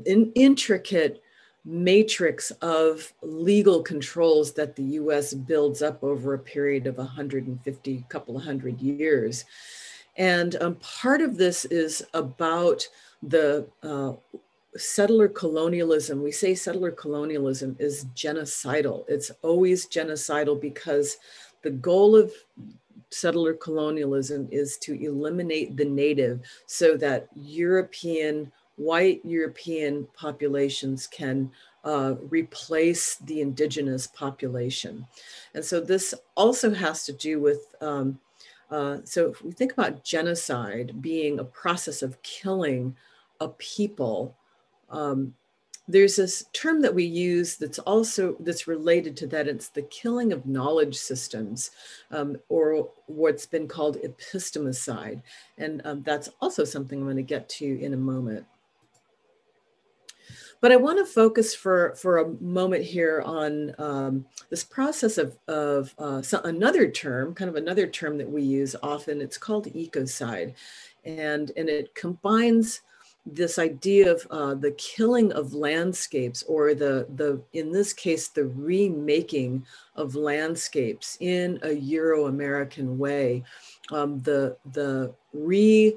an 0.06 0.32
intricate 0.36 1.22
matrix 1.64 2.52
of 2.62 3.14
legal 3.22 3.84
controls 3.84 4.54
that 4.54 4.76
the 4.76 4.84
US 4.84 5.34
builds 5.34 5.82
up 5.82 6.04
over 6.04 6.34
a 6.34 6.40
period 6.40 6.88
of 6.88 6.98
150, 6.98 8.06
couple 8.10 8.36
of 8.36 8.44
hundred 8.44 8.82
years. 8.82 9.46
And 10.18 10.56
um, 10.62 10.76
part 10.76 11.22
of 11.22 11.38
this 11.38 11.66
is 11.66 12.04
about 12.14 12.88
the 13.24 13.68
uh, 13.84 14.14
settler 14.76 15.28
colonialism. 15.28 16.22
We 16.22 16.32
say 16.32 16.56
settler 16.56 16.92
colonialism 16.92 17.76
is 17.80 18.06
genocidal. 18.16 19.06
It's 19.08 19.32
always 19.42 19.88
genocidal 19.88 20.60
because 20.60 21.18
the 21.62 21.72
goal 21.72 22.16
of 22.16 22.34
settler 23.10 23.54
colonialism 23.54 24.48
is 24.52 24.78
to 24.78 24.94
eliminate 25.04 25.76
the 25.76 25.86
native 25.86 26.42
so 26.66 26.96
that 26.98 27.28
European 27.36 28.52
white 28.78 29.22
European 29.24 30.08
populations 30.16 31.08
can 31.08 31.52
uh, 31.84 32.16
replace 32.30 33.16
the 33.18 33.42
indigenous 33.42 34.08
population. 34.08 35.06
And 35.54 35.64
so 35.64 35.80
this 35.80 36.14
also 36.36 36.74
has 36.74 37.06
to 37.06 37.14
do 37.14 37.40
with, 37.40 37.76
um, 37.82 38.20
uh, 38.72 39.00
so 39.04 39.30
if 39.30 39.44
we 39.44 39.52
think 39.52 39.74
about 39.74 40.04
genocide 40.04 41.02
being 41.02 41.40
a 41.40 41.44
process 41.44 42.02
of 42.02 42.22
killing 42.24 42.96
a 43.42 43.50
people, 43.50 44.36
um, 44.90 45.34
there's 45.88 46.16
this 46.16 46.46
term 46.54 46.82
that 46.82 46.96
we 46.96 47.04
use 47.04 47.58
that's 47.58 47.80
also 47.80 48.38
that's 48.40 48.68
related 48.68 49.18
to 49.18 49.28
that. 49.28 49.48
It's 49.48 49.70
the 49.70 49.82
killing 49.84 50.32
of 50.32 50.46
knowledge 50.46 50.96
systems 50.96 51.72
um, 52.12 52.38
or 52.48 52.90
what's 53.08 53.46
been 53.46 53.68
called 53.68 53.98
epistemicide. 53.98 55.22
And 55.58 55.82
um, 55.84 56.02
that's 56.04 56.30
also 56.40 56.64
something 56.64 57.00
i'm 57.00 57.06
going 57.06 57.18
to 57.18 57.24
get 57.24 57.50
to 57.50 57.82
in 57.82 57.94
a 57.94 57.98
moment 57.98 58.46
but 60.62 60.72
I 60.72 60.78
want 60.78 61.00
to 61.00 61.06
focus 61.06 61.56
for, 61.56 61.96
for 61.96 62.20
a 62.20 62.30
moment 62.40 62.84
here 62.84 63.24
on 63.26 63.74
um, 63.80 64.26
this 64.50 64.64
process 64.64 65.18
of, 65.18 65.38
of 65.48 65.94
uh, 65.98 66.22
so 66.22 66.40
another 66.44 66.90
term, 66.90 67.34
kind 67.34 67.50
of 67.50 67.56
another 67.56 67.88
term 67.88 68.18
that 68.20 68.30
we 68.30 68.44
use 68.44 68.76
often. 68.84 69.22
It's 69.22 69.40
called 69.40 69.66
ecocide. 69.74 70.54
And, 71.04 71.52
and 71.58 71.68
it 71.68 71.94
combines 71.96 72.82
this 73.26 73.58
idea 73.58 74.12
of 74.12 74.28
uh, 74.30 74.54
the 74.54 74.72
killing 74.72 75.32
of 75.34 75.54
landscapes 75.54 76.44
or 76.44 76.76
the, 76.76 77.08
the, 77.16 77.42
in 77.54 77.72
this 77.72 77.92
case, 77.92 78.28
the 78.28 78.46
remaking 78.46 79.66
of 79.96 80.16
landscapes 80.16 81.18
in 81.20 81.60
a 81.64 81.72
Euro-American 81.72 83.00
way. 83.00 83.44
Um, 83.92 84.20
the, 84.20 84.58
the 84.74 85.14
re 85.34 85.96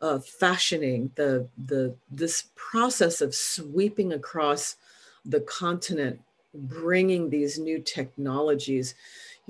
uh, 0.00 0.18
fashioning 0.18 1.10
the 1.14 1.46
the 1.66 1.94
this 2.10 2.44
process 2.54 3.20
of 3.20 3.34
sweeping 3.34 4.12
across 4.12 4.76
the 5.24 5.40
continent 5.40 6.20
bringing 6.54 7.30
these 7.30 7.58
new 7.58 7.78
technologies 7.78 8.94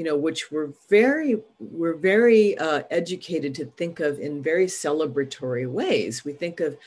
you 0.01 0.05
know 0.05 0.17
which 0.17 0.51
we're 0.51 0.73
very 0.89 1.37
we're 1.59 1.95
very 1.95 2.57
uh, 2.57 2.83
educated 2.91 3.55
to 3.55 3.67
think 3.67 4.01
of 4.01 4.19
in 4.19 4.43
very 4.43 4.65
celebratory 4.65 5.71
ways. 5.71 6.25
We 6.25 6.33
think 6.33 6.61
of 6.61 6.79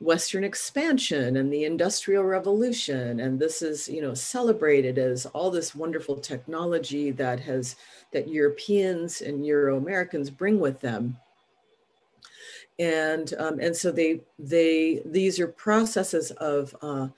western 0.00 0.42
expansion 0.42 1.36
and 1.36 1.52
the 1.52 1.64
industrial 1.64 2.24
revolution 2.24 3.20
and 3.20 3.38
this 3.38 3.62
is 3.62 3.88
you 3.88 4.00
know 4.00 4.14
celebrated 4.14 4.98
as 4.98 5.26
all 5.26 5.50
this 5.50 5.74
wonderful 5.74 6.16
technology 6.16 7.10
that 7.10 7.40
has 7.40 7.74
that 8.12 8.28
europeans 8.28 9.22
and 9.22 9.44
euro 9.44 9.76
americans 9.76 10.30
bring 10.30 10.60
with 10.60 10.78
them 10.80 11.16
and 12.78 13.34
um, 13.38 13.58
and 13.60 13.76
so 13.76 13.90
they 13.90 14.20
they 14.38 15.02
these 15.04 15.40
are 15.40 15.48
processes 15.48 16.30
of 16.32 16.74
uh, 16.82 17.08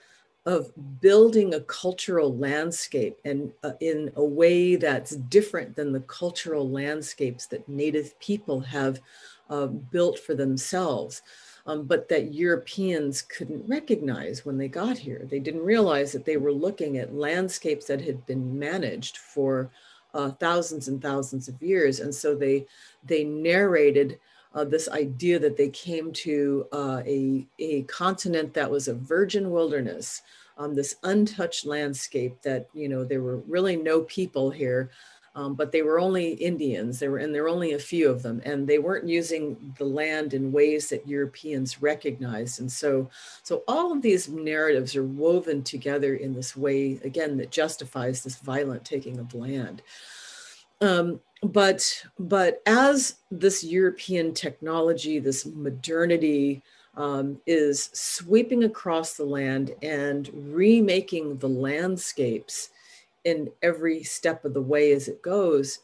of 0.47 0.73
building 1.01 1.55
a 1.55 1.61
cultural 1.61 2.35
landscape 2.37 3.19
and 3.25 3.53
uh, 3.63 3.73
in 3.81 4.11
a 4.17 4.25
way 4.25 4.77
that's 4.77 5.17
different 5.17 5.77
than 5.77 5.93
the 5.93 6.01
cultural 6.01 6.69
landscapes 6.69 7.47
that 7.47 7.69
native 7.69 8.19
people 8.21 8.61
have 8.61 9.01
uh, 9.51 9.67
built 9.67 10.19
for 10.19 10.35
themselves 10.35 11.23
um, 11.67 11.85
but 11.85 12.09
that 12.09 12.33
europeans 12.33 13.23
couldn't 13.23 13.67
recognize 13.69 14.45
when 14.45 14.59
they 14.59 14.69
got 14.69 14.97
here. 14.97 15.27
They 15.31 15.39
didn't 15.39 15.63
realize 15.63 16.13
that 16.13 16.25
they 16.25 16.37
were 16.37 16.53
looking 16.53 16.99
at 16.99 17.15
landscapes 17.15 17.87
that 17.87 18.01
had 18.01 18.25
been 18.27 18.59
managed 18.59 19.19
for 19.19 19.71
uh, 20.15 20.31
thousands 20.33 20.89
and 20.89 21.01
thousands 21.01 21.49
of 21.49 21.63
years. 21.63 22.01
And 22.01 22.15
so 22.15 22.35
they 22.35 22.67
they 23.05 23.25
narrated 23.25 24.19
uh, 24.55 24.65
this 24.65 24.89
idea 24.89 25.39
that 25.39 25.57
they 25.57 25.69
came 25.69 26.13
to 26.13 26.67
uh, 26.73 27.03
a, 27.07 27.47
a 27.59 27.83
continent 27.83 28.55
that 28.55 28.71
was 28.71 28.89
a 28.89 28.95
virgin 28.95 29.51
wilderness, 29.51 30.23
um, 30.59 30.75
this 30.75 30.97
untouched 31.05 31.65
landscape 31.67 32.43
that, 32.43 32.69
you 32.75 32.89
know, 32.89 33.05
there 33.05 33.23
were 33.23 33.39
really 33.49 33.77
no 33.77 34.03
people 34.03 34.51
here. 34.51 34.91
Um, 35.37 35.55
but 35.55 35.71
they 35.71 35.83
were 35.83 36.01
only 36.01 36.33
Indians. 36.33 36.99
There 36.99 37.13
were, 37.13 37.19
and 37.19 37.33
there 37.33 37.45
were 37.45 37.49
only 37.49 37.75
a 37.75 37.79
few 37.79 38.11
of 38.11 38.21
them, 38.21 38.43
and 38.45 38.67
they 38.67 38.81
weren't 38.81 39.07
using 39.07 39.73
the 39.79 39.85
land 39.85 40.35
in 40.35 40.51
ways 40.51 40.89
that 40.89 41.07
Europeans 41.07 41.81
recognized. 41.81 42.59
And 42.59 42.71
so, 42.71 43.09
so 43.45 43.63
all 43.69 43.93
of 43.93 44.03
these 44.03 44.29
narratives 44.29 44.97
are 44.97 45.05
woven 45.05 45.63
together 45.63 46.17
in 46.17 46.35
this 46.35 46.57
way, 46.57 46.99
again, 47.05 47.37
that 47.37 47.53
justifies 47.53 48.25
this 48.25 48.39
violent 48.39 48.85
taking 48.85 49.21
of 49.21 49.33
land. 49.33 49.83
Um, 50.81 51.21
but 51.43 52.05
but 52.19 52.63
as 52.67 53.17
this 53.31 53.65
European 53.65 54.35
technology, 54.35 55.19
this 55.19 55.47
modernity 55.47 56.63
um, 56.97 57.41
is 57.47 57.91
sweeping 57.93 58.65
across 58.65 59.15
the 59.15 59.25
land 59.25 59.75
and 59.83 60.31
remaking 60.35 61.39
the 61.39 61.49
landscapes 61.49 62.71
in 63.25 63.51
every 63.63 64.03
step 64.03 64.45
of 64.45 64.55
the 64.55 64.61
way 64.61 64.93
as 64.93 65.09
it 65.09 65.23
goes, 65.23 65.81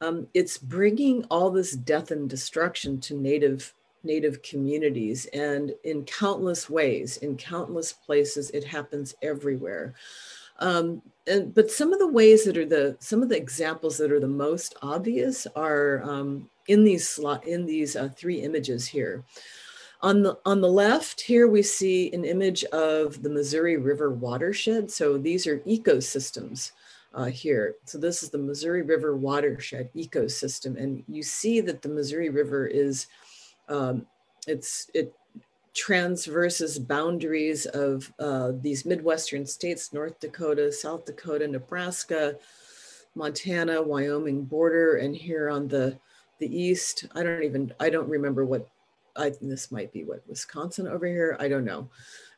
um, 0.00 0.26
it's 0.34 0.58
bringing 0.58 1.24
all 1.24 1.50
this 1.50 1.72
death 1.72 2.10
and 2.10 2.28
destruction 2.28 3.00
to 3.00 3.14
native 3.14 3.72
native 4.04 4.40
communities 4.42 5.26
and 5.32 5.74
in 5.82 6.04
countless 6.04 6.70
ways 6.70 7.16
in 7.18 7.36
countless 7.36 7.92
places 7.92 8.50
it 8.50 8.62
happens 8.62 9.16
everywhere. 9.20 9.94
Um, 10.60 11.02
and 11.26 11.54
but 11.54 11.70
some 11.70 11.92
of 11.92 11.98
the 11.98 12.06
ways 12.06 12.44
that 12.44 12.56
are 12.56 12.66
the 12.66 12.96
some 13.00 13.22
of 13.22 13.28
the 13.28 13.36
examples 13.36 13.98
that 13.98 14.12
are 14.12 14.20
the 14.20 14.28
most 14.28 14.76
obvious 14.82 15.46
are 15.56 16.02
um, 16.04 16.48
in 16.68 16.84
these 16.84 17.08
slot 17.08 17.46
in 17.46 17.66
these 17.66 17.96
uh, 17.96 18.08
three 18.16 18.40
images 18.40 18.86
here. 18.86 19.24
On 20.02 20.22
the 20.22 20.38
on 20.44 20.60
the 20.60 20.68
left 20.68 21.20
here 21.20 21.48
we 21.48 21.62
see 21.62 22.12
an 22.12 22.24
image 22.24 22.64
of 22.64 23.22
the 23.22 23.30
Missouri 23.30 23.76
River 23.76 24.10
watershed. 24.10 24.90
So 24.90 25.18
these 25.18 25.46
are 25.46 25.58
ecosystems 25.60 26.72
uh, 27.14 27.24
here. 27.24 27.76
So 27.86 27.98
this 27.98 28.22
is 28.22 28.30
the 28.30 28.38
Missouri 28.38 28.82
River 28.82 29.16
watershed 29.16 29.90
ecosystem, 29.94 30.80
and 30.80 31.02
you 31.08 31.22
see 31.22 31.60
that 31.62 31.82
the 31.82 31.88
Missouri 31.88 32.28
River 32.28 32.66
is 32.66 33.06
um, 33.68 34.06
it's 34.46 34.90
it 34.94 35.12
transverses 35.76 36.78
boundaries 36.78 37.66
of 37.66 38.10
uh, 38.18 38.52
these 38.62 38.86
Midwestern 38.86 39.44
states, 39.44 39.92
North 39.92 40.18
Dakota, 40.18 40.72
South 40.72 41.04
Dakota, 41.04 41.46
Nebraska, 41.46 42.36
Montana, 43.14 43.82
Wyoming 43.82 44.44
border, 44.44 44.96
and 44.96 45.14
here 45.14 45.50
on 45.50 45.68
the, 45.68 45.98
the 46.38 46.46
east, 46.46 47.06
I 47.14 47.22
don't 47.22 47.42
even, 47.42 47.74
I 47.78 47.90
don't 47.90 48.08
remember 48.08 48.46
what, 48.46 48.66
I 49.16 49.32
this 49.42 49.70
might 49.70 49.92
be 49.92 50.02
what, 50.02 50.22
Wisconsin 50.26 50.88
over 50.88 51.06
here, 51.06 51.36
I 51.38 51.46
don't 51.48 51.64
know. 51.64 51.90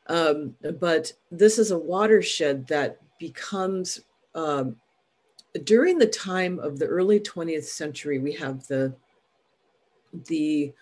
Um, 0.07 0.55
but 0.79 1.13
this 1.31 1.57
is 1.57 1.71
a 1.71 1.77
watershed 1.77 2.67
that 2.67 2.99
becomes, 3.19 4.01
um, 4.35 4.75
during 5.63 5.97
the 5.97 6.07
time 6.07 6.59
of 6.59 6.77
the 6.77 6.87
early 6.87 7.21
20th 7.21 7.63
century, 7.63 8.19
we 8.19 8.33
have 8.33 8.67
the, 8.67 8.93
the 10.27 10.73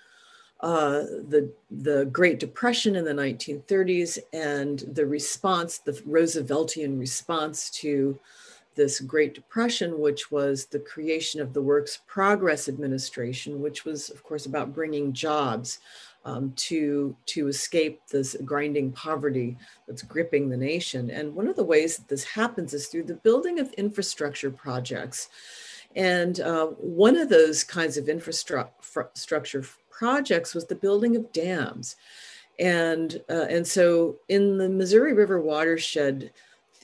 uh, 0.61 1.03
the, 1.29 1.51
the 1.69 2.05
Great 2.05 2.39
Depression 2.39 2.95
in 2.95 3.05
the 3.05 3.13
1930s 3.13 4.17
and 4.33 4.79
the 4.93 5.05
response, 5.05 5.77
the 5.77 5.93
Rooseveltian 5.93 6.99
response 6.99 7.69
to 7.71 8.19
this 8.75 8.99
Great 8.99 9.33
Depression, 9.33 9.99
which 9.99 10.31
was 10.31 10.65
the 10.65 10.79
creation 10.79 11.41
of 11.41 11.53
the 11.53 11.61
Works 11.61 11.99
Progress 12.07 12.69
Administration, 12.69 13.61
which 13.61 13.85
was, 13.85 14.09
of 14.09 14.23
course, 14.23 14.45
about 14.45 14.73
bringing 14.73 15.13
jobs 15.13 15.79
um, 16.25 16.53
to, 16.55 17.15
to 17.27 17.47
escape 17.47 18.01
this 18.11 18.35
grinding 18.45 18.91
poverty 18.91 19.57
that's 19.87 20.01
gripping 20.01 20.49
the 20.49 20.57
nation. 20.57 21.09
And 21.09 21.33
one 21.35 21.47
of 21.47 21.55
the 21.55 21.63
ways 21.63 21.97
that 21.97 22.07
this 22.07 22.23
happens 22.23 22.73
is 22.73 22.87
through 22.87 23.03
the 23.03 23.15
building 23.15 23.59
of 23.59 23.73
infrastructure 23.73 24.51
projects. 24.51 25.29
And 25.95 26.39
uh, 26.41 26.67
one 26.67 27.15
of 27.15 27.29
those 27.29 27.63
kinds 27.63 27.97
of 27.97 28.09
infrastructure 28.09 29.63
projects 29.97 30.53
was 30.53 30.65
the 30.65 30.75
building 30.75 31.15
of 31.15 31.31
dams. 31.33 31.95
And, 32.59 33.21
uh, 33.29 33.47
and 33.49 33.65
so 33.65 34.17
in 34.29 34.57
the 34.57 34.69
Missouri 34.69 35.13
River 35.13 35.41
watershed, 35.41 36.31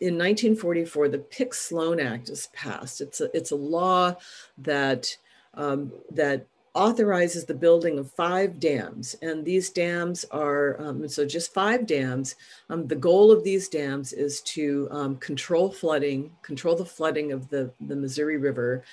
in 0.01 0.15
1944, 0.15 1.09
the 1.09 1.19
Pick-Sloan 1.19 1.99
Act 1.99 2.29
is 2.29 2.47
passed. 2.53 3.01
It's 3.01 3.21
a, 3.21 3.35
it's 3.35 3.51
a 3.51 3.55
law 3.55 4.15
that, 4.57 5.15
um, 5.53 5.91
that 6.11 6.47
authorizes 6.73 7.45
the 7.45 7.53
building 7.53 7.99
of 7.99 8.11
five 8.11 8.59
dams. 8.59 9.15
And 9.21 9.45
these 9.45 9.69
dams 9.69 10.25
are, 10.31 10.81
um, 10.81 11.07
so 11.07 11.25
just 11.25 11.53
five 11.53 11.85
dams. 11.85 12.35
Um, 12.69 12.87
the 12.87 12.95
goal 12.95 13.31
of 13.31 13.43
these 13.43 13.69
dams 13.69 14.11
is 14.11 14.41
to 14.41 14.87
um, 14.89 15.17
control 15.17 15.71
flooding, 15.71 16.31
control 16.41 16.75
the 16.75 16.85
flooding 16.85 17.31
of 17.31 17.47
the, 17.49 17.71
the 17.79 17.95
Missouri 17.95 18.37
River, 18.37 18.83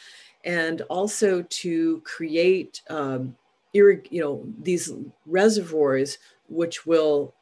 and 0.45 0.83
also 0.83 1.43
to 1.43 2.01
create 2.05 2.83
um, 2.91 3.35
you 3.73 4.03
know, 4.13 4.45
these 4.63 4.93
reservoirs, 5.27 6.19
which 6.49 6.87
will, 6.87 7.35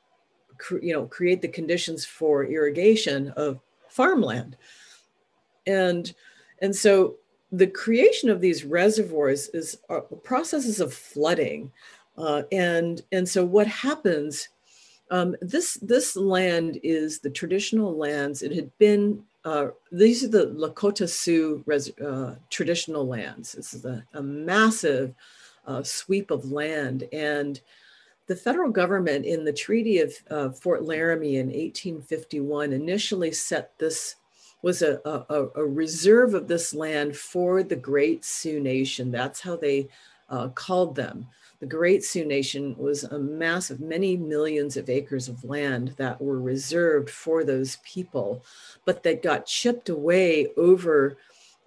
you 0.83 0.93
know, 0.93 1.07
create 1.07 1.41
the 1.41 1.49
conditions 1.49 2.05
for 2.05 2.45
irrigation 2.45 3.31
of 3.31 3.61
farmland. 3.89 4.57
And, 5.67 6.13
and 6.61 6.75
so 6.75 7.17
the 7.51 7.67
creation 7.67 8.29
of 8.29 8.41
these 8.41 8.65
reservoirs 8.65 9.49
is 9.49 9.79
uh, 9.89 10.01
processes 10.23 10.81
of 10.81 10.93
flooding. 10.93 11.73
Uh, 12.17 12.43
and, 12.53 13.03
and 13.13 13.27
so 13.29 13.45
what 13.45 13.67
happens, 13.67 14.49
um, 15.11 15.37
this, 15.41 15.75
this 15.81 16.17
land 16.17 16.79
is 16.83 17.21
the 17.21 17.31
traditional 17.31 17.97
lands. 17.97 18.43
It 18.43 18.53
had 18.55 18.77
been, 18.79 19.23
uh, 19.45 19.69
these 19.91 20.25
are 20.25 20.29
the 20.29 20.49
Lakota 20.49 21.09
Sioux 21.09 21.63
res, 21.65 21.91
uh, 21.99 22.35
traditional 22.51 23.07
lands. 23.07 23.53
This 23.53 23.73
is 23.73 23.85
a, 23.85 24.05
a 24.13 24.23
massive 24.23 25.15
uh, 25.69 25.83
sweep 25.85 26.33
of 26.33 26.51
land. 26.51 27.05
And 27.13 27.61
the 28.27 28.37
federal 28.37 28.71
government 28.71 29.25
in 29.25 29.45
the 29.45 29.53
Treaty 29.53 30.01
of 30.01 30.15
uh, 30.31 30.51
Fort 30.51 30.83
Laramie 30.83 31.37
in 31.37 31.47
1851 31.47 32.73
initially 32.73 33.33
set 33.33 33.79
this 33.79 34.17
was 34.61 34.83
a, 34.83 35.01
a, 35.05 35.47
a, 35.55 35.65
reserve 35.65 36.35
of 36.35 36.49
this 36.49 36.75
land 36.75 37.17
for 37.17 37.63
the 37.63 37.77
Great 37.77 38.25
Sioux 38.25 38.59
Nation. 38.59 39.13
That's 39.13 39.41
how 39.41 39.57
they 39.57 39.89
uh, 40.29 40.49
called 40.49 40.97
them. 40.97 41.29
The 41.61 41.67
Great 41.67 42.05
Sioux 42.05 42.25
Nation 42.25 42.77
was 42.77 43.05
a 43.05 43.19
mass 43.19 43.71
of 43.71 43.81
many 43.81 44.17
millions 44.17 44.77
of 44.77 44.91
acres 44.91 45.29
of 45.29 45.45
land 45.45 45.95
that 45.97 46.21
were 46.21 46.41
reserved 46.41 47.09
for 47.09 47.45
those 47.45 47.79
people, 47.85 48.45
but 48.85 49.03
that 49.05 49.23
got 49.23 49.47
chipped 49.47 49.89
away 49.89 50.49
over 50.57 51.17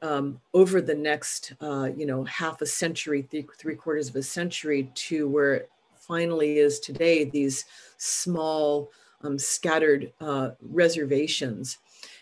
um, 0.01 0.41
over 0.53 0.81
the 0.81 0.95
next, 0.95 1.53
uh, 1.61 1.89
you 1.95 2.05
know, 2.05 2.23
half 2.23 2.61
a 2.61 2.65
century, 2.65 3.21
three, 3.57 3.75
quarters 3.75 4.09
of 4.09 4.15
a 4.15 4.23
century 4.23 4.89
to 4.95 5.27
where 5.27 5.53
it 5.53 5.71
finally 5.95 6.57
is 6.57 6.79
today, 6.79 7.23
these 7.23 7.65
small 7.97 8.91
um, 9.23 9.37
scattered 9.37 10.11
uh, 10.19 10.51
reservations. 10.61 11.77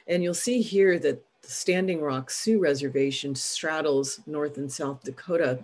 And 0.07 0.21
you'll 0.23 0.33
see 0.33 0.61
here 0.61 0.99
that 0.99 1.23
the 1.41 1.49
Standing 1.49 2.01
Rock 2.01 2.29
Sioux 2.29 2.59
Reservation 2.59 3.33
straddles 3.33 4.19
North 4.27 4.57
and 4.57 4.71
South 4.71 5.03
Dakota. 5.03 5.63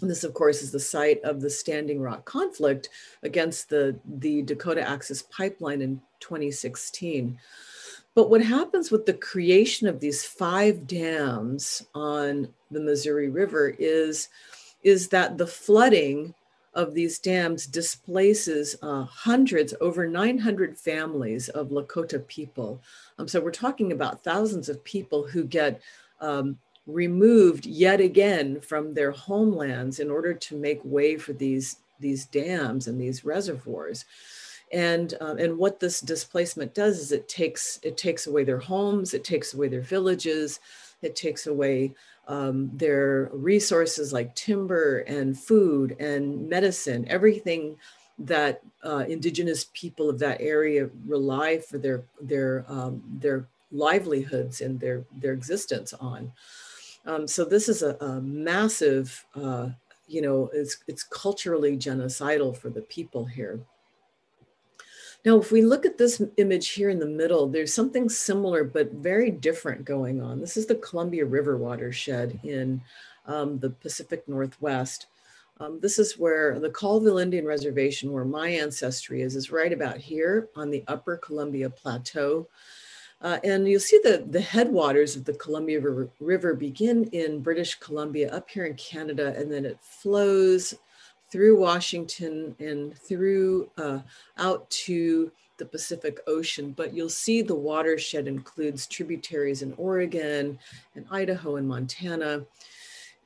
And 0.00 0.10
this, 0.10 0.24
of 0.24 0.34
course, 0.34 0.62
is 0.62 0.70
the 0.70 0.78
site 0.78 1.22
of 1.22 1.40
the 1.40 1.50
Standing 1.50 2.00
Rock 2.00 2.24
conflict 2.24 2.90
against 3.22 3.68
the, 3.70 3.98
the 4.18 4.42
Dakota 4.42 4.86
Access 4.88 5.22
Pipeline 5.22 5.80
in 5.80 6.00
2016. 6.20 7.38
But 8.18 8.30
what 8.30 8.42
happens 8.42 8.90
with 8.90 9.06
the 9.06 9.12
creation 9.12 9.86
of 9.86 10.00
these 10.00 10.24
five 10.24 10.88
dams 10.88 11.86
on 11.94 12.48
the 12.68 12.80
Missouri 12.80 13.28
River 13.28 13.76
is, 13.78 14.28
is 14.82 15.06
that 15.10 15.38
the 15.38 15.46
flooding 15.46 16.34
of 16.74 16.94
these 16.94 17.20
dams 17.20 17.64
displaces 17.64 18.74
uh, 18.82 19.04
hundreds, 19.04 19.72
over 19.80 20.08
900 20.08 20.76
families 20.76 21.48
of 21.50 21.68
Lakota 21.68 22.26
people. 22.26 22.82
Um, 23.20 23.28
so 23.28 23.40
we're 23.40 23.52
talking 23.52 23.92
about 23.92 24.24
thousands 24.24 24.68
of 24.68 24.82
people 24.82 25.24
who 25.24 25.44
get 25.44 25.80
um, 26.20 26.58
removed 26.88 27.66
yet 27.66 28.00
again 28.00 28.60
from 28.60 28.94
their 28.94 29.12
homelands 29.12 30.00
in 30.00 30.10
order 30.10 30.34
to 30.34 30.56
make 30.56 30.80
way 30.82 31.16
for 31.16 31.34
these, 31.34 31.76
these 32.00 32.26
dams 32.26 32.88
and 32.88 33.00
these 33.00 33.24
reservoirs 33.24 34.06
and 34.72 35.14
um, 35.20 35.38
and 35.38 35.56
what 35.56 35.80
this 35.80 36.00
displacement 36.00 36.74
does 36.74 36.98
is 36.98 37.12
it 37.12 37.28
takes 37.28 37.80
it 37.82 37.96
takes 37.96 38.26
away 38.26 38.44
their 38.44 38.58
homes 38.58 39.14
it 39.14 39.24
takes 39.24 39.54
away 39.54 39.68
their 39.68 39.80
villages 39.80 40.60
it 41.02 41.14
takes 41.14 41.46
away 41.46 41.94
um, 42.26 42.70
their 42.74 43.30
resources 43.32 44.12
like 44.12 44.34
timber 44.34 45.00
and 45.00 45.38
food 45.38 45.96
and 45.98 46.48
medicine 46.48 47.06
everything 47.08 47.76
that 48.18 48.60
uh, 48.84 49.04
indigenous 49.08 49.66
people 49.72 50.10
of 50.10 50.18
that 50.18 50.40
area 50.40 50.88
rely 51.06 51.58
for 51.58 51.78
their 51.78 52.02
their 52.20 52.64
um, 52.68 53.02
their 53.20 53.46
livelihoods 53.70 54.60
and 54.60 54.80
their 54.80 55.04
their 55.20 55.32
existence 55.32 55.92
on. 55.94 56.32
Um, 57.06 57.26
so 57.28 57.44
this 57.44 57.68
is 57.68 57.82
a, 57.82 57.94
a 58.00 58.20
massive 58.20 59.24
uh, 59.34 59.68
you 60.08 60.20
know 60.20 60.50
it's 60.52 60.78
it's 60.88 61.04
culturally 61.04 61.76
genocidal 61.76 62.56
for 62.56 62.70
the 62.70 62.82
people 62.82 63.24
here 63.24 63.60
Now, 65.24 65.36
if 65.38 65.50
we 65.50 65.62
look 65.62 65.84
at 65.84 65.98
this 65.98 66.22
image 66.36 66.68
here 66.70 66.90
in 66.90 67.00
the 67.00 67.06
middle, 67.06 67.48
there's 67.48 67.74
something 67.74 68.08
similar 68.08 68.64
but 68.64 68.92
very 68.92 69.30
different 69.30 69.84
going 69.84 70.22
on. 70.22 70.40
This 70.40 70.56
is 70.56 70.66
the 70.66 70.76
Columbia 70.76 71.24
River 71.24 71.56
watershed 71.56 72.38
in 72.44 72.80
um, 73.26 73.58
the 73.58 73.70
Pacific 73.70 74.26
Northwest. 74.28 75.06
Um, 75.60 75.80
this 75.80 75.98
is 75.98 76.18
where 76.18 76.60
the 76.60 76.70
Colville 76.70 77.18
Indian 77.18 77.44
Reservation, 77.44 78.12
where 78.12 78.24
my 78.24 78.48
ancestry 78.48 79.22
is, 79.22 79.34
is 79.34 79.50
right 79.50 79.72
about 79.72 79.98
here 79.98 80.48
on 80.54 80.70
the 80.70 80.84
upper 80.86 81.16
Columbia 81.16 81.68
Plateau. 81.68 82.48
Uh, 83.20 83.38
and 83.42 83.66
you'll 83.66 83.80
see 83.80 84.00
the, 84.04 84.24
the 84.30 84.40
headwaters 84.40 85.16
of 85.16 85.24
the 85.24 85.32
Columbia 85.32 85.80
River, 85.80 86.08
River 86.20 86.54
begin 86.54 87.04
in 87.06 87.40
British 87.40 87.74
Columbia 87.80 88.32
up 88.32 88.48
here 88.48 88.66
in 88.66 88.74
Canada, 88.74 89.34
and 89.36 89.50
then 89.50 89.64
it 89.64 89.78
flows 89.80 90.74
through 91.30 91.58
Washington 91.58 92.54
and 92.58 92.96
through 92.96 93.70
uh, 93.76 94.00
out 94.38 94.68
to 94.70 95.30
the 95.58 95.66
Pacific 95.66 96.20
Ocean. 96.26 96.72
But 96.72 96.94
you'll 96.94 97.08
see 97.08 97.42
the 97.42 97.54
watershed 97.54 98.28
includes 98.28 98.86
tributaries 98.86 99.62
in 99.62 99.74
Oregon 99.76 100.58
and 100.94 101.06
Idaho 101.10 101.56
and 101.56 101.68
Montana 101.68 102.44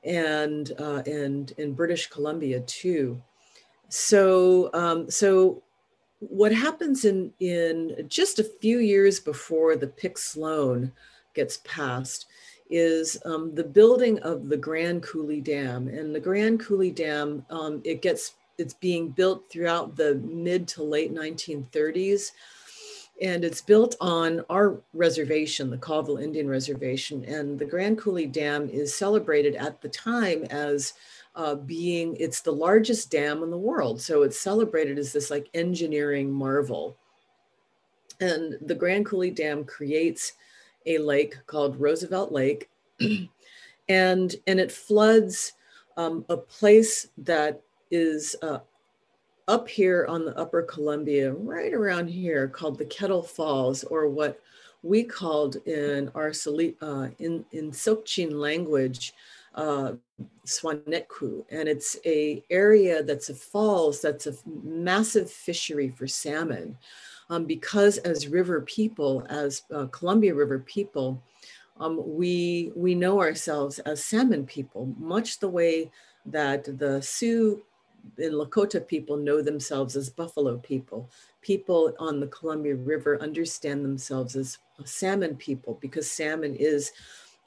and 0.05 0.73
uh, 0.79 1.03
and 1.07 1.53
in 1.59 1.75
British 1.75 2.09
Columbia 2.09 2.61
too. 2.61 3.21
So 3.89 4.71
um, 4.75 5.11
so 5.11 5.63
what 6.19 6.53
happens 6.53 7.05
in 7.05 7.33
in 7.41 8.07
just 8.09 8.39
a 8.39 8.45
few 8.45 8.79
years 8.79 9.21
before 9.21 9.77
the 9.77 9.87
Pick 9.87 10.19
Sloan 10.19 10.93
gets 11.35 11.59
passed 11.65 12.27
is 12.73 13.19
um, 13.25 13.55
the 13.55 13.65
building 13.65 14.19
of 14.21 14.49
the 14.49 14.57
Grand 14.57 15.03
Coulee 15.03 15.41
Dam, 15.41 15.89
and 15.89 16.15
the 16.15 16.21
Grand 16.21 16.61
Coulee 16.61 16.91
Dam 16.91 17.45
um, 17.51 17.81
it 17.85 18.03
gets 18.03 18.35
it's 18.59 18.75
being 18.75 19.09
built 19.09 19.49
throughout 19.51 19.97
the 19.97 20.17
mid 20.17 20.69
to 20.69 20.83
late 20.83 21.13
1930s 21.15 22.33
and 23.23 23.45
it's 23.45 23.61
built 23.61 23.95
on 24.01 24.45
our 24.51 24.81
reservation, 24.95 25.71
the 25.71 25.79
Colville 25.79 26.17
Indian 26.17 26.49
Reservation. 26.49 27.25
And 27.25 27.57
the 27.57 27.65
Grand 27.65 27.99
Coulee 27.99 28.27
Dam 28.27 28.69
is 28.69 28.95
celebrated 28.95 29.55
at 29.55 29.81
the 29.81 29.89
time 29.89 30.45
as 30.45 30.95
uh, 31.37 31.55
being, 31.55 32.17
it's 32.19 32.41
the 32.41 32.53
largest 32.53 33.13
dam 33.13 33.45
in 33.45 33.51
the 33.51 33.57
world. 33.57 34.01
So 34.01 34.23
it's 34.23 34.41
celebrated 34.41 34.99
as 34.99 35.13
this 35.13 35.31
like 35.31 35.49
engineering 35.55 36.33
marvel. 36.33 36.97
And 38.21 38.57
the 38.61 38.75
Grand 38.75 39.07
Coulee 39.07 39.31
Dam 39.31 39.65
creates 39.65 40.33
a 40.87 40.99
lake 40.99 41.37
called 41.47 41.81
Roosevelt 41.81 42.33
Lake. 42.33 42.69
and, 43.89 44.37
and 44.47 44.61
it 44.61 44.73
floods 44.73 45.53
um, 45.97 46.25
a 46.29 46.37
place 46.37 47.09
that 47.19 47.61
is 47.91 48.37
uh, 48.43 48.59
up 49.49 49.69
here 49.69 50.07
on 50.09 50.25
the 50.25 50.37
upper 50.39 50.63
Columbia, 50.63 51.33
right 51.33 51.73
around 51.73 52.09
here, 52.09 52.49
called 52.49 52.79
the 52.79 52.85
Kettle 52.85 53.23
Falls, 53.23 53.85
or 53.85 54.09
what 54.09 54.41
we 54.83 55.05
called 55.05 55.57
in 55.67 56.11
our 56.15 56.33
uh, 56.81 57.09
in 57.19 57.45
in 57.53 57.71
Tsilhqot'in 57.71 58.33
language, 58.33 59.13
uh, 59.55 59.93
Swanetku, 60.47 61.45
and 61.51 61.69
it's 61.69 61.97
a 62.05 62.43
area 62.51 63.03
that's 63.03 63.29
a 63.29 63.35
falls 63.35 64.01
that's 64.01 64.27
a 64.27 64.35
massive 64.47 65.31
fishery 65.31 65.91
for 65.91 66.07
salmon, 66.07 66.77
um, 67.31 67.45
because 67.45 67.99
as 67.99 68.29
river 68.29 68.61
people, 68.63 69.27
as 69.29 69.63
uh, 69.75 69.87
Columbia 69.87 70.35
River 70.35 70.59
people, 70.61 71.23
um, 71.79 72.01
we 72.05 72.73
we 72.77 72.95
know 72.95 73.21
ourselves 73.21 73.79
as 73.81 74.05
salmon 74.05 74.47
people, 74.47 74.95
much 74.99 75.39
the 75.41 75.49
way 75.49 75.91
that 76.27 76.79
the 76.79 77.01
Sioux 77.03 77.63
and 78.19 78.35
Lakota 78.35 78.87
people 78.87 79.17
know 79.17 79.43
themselves 79.43 79.97
as 79.97 80.11
buffalo 80.11 80.59
people. 80.59 81.09
People 81.41 81.95
on 81.99 82.21
the 82.21 82.27
Columbia 82.27 82.75
River 82.75 83.21
understand 83.21 83.85
themselves 83.85 84.37
as 84.37 84.59
salmon 84.85 85.37
people 85.37 85.79
because 85.81 86.11
salmon 86.11 86.55
is 86.57 86.93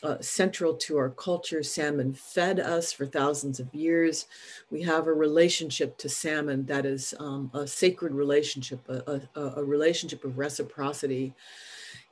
uh, 0.05 0.21
central 0.21 0.75
to 0.75 0.97
our 0.97 1.09
culture. 1.09 1.63
Salmon 1.63 2.13
fed 2.13 2.59
us 2.59 2.93
for 2.93 3.07
thousands 3.07 3.59
of 3.59 3.73
years. 3.73 4.27
We 4.69 4.83
have 4.83 5.07
a 5.07 5.13
relationship 5.13 5.97
to 5.97 6.09
salmon 6.09 6.67
that 6.67 6.85
is 6.85 7.15
um, 7.19 7.49
a 7.55 7.65
sacred 7.65 8.13
relationship, 8.13 8.87
a, 8.87 9.21
a, 9.35 9.41
a, 9.57 9.63
relationship 9.63 10.23
of 10.23 10.37
reciprocity. 10.37 11.33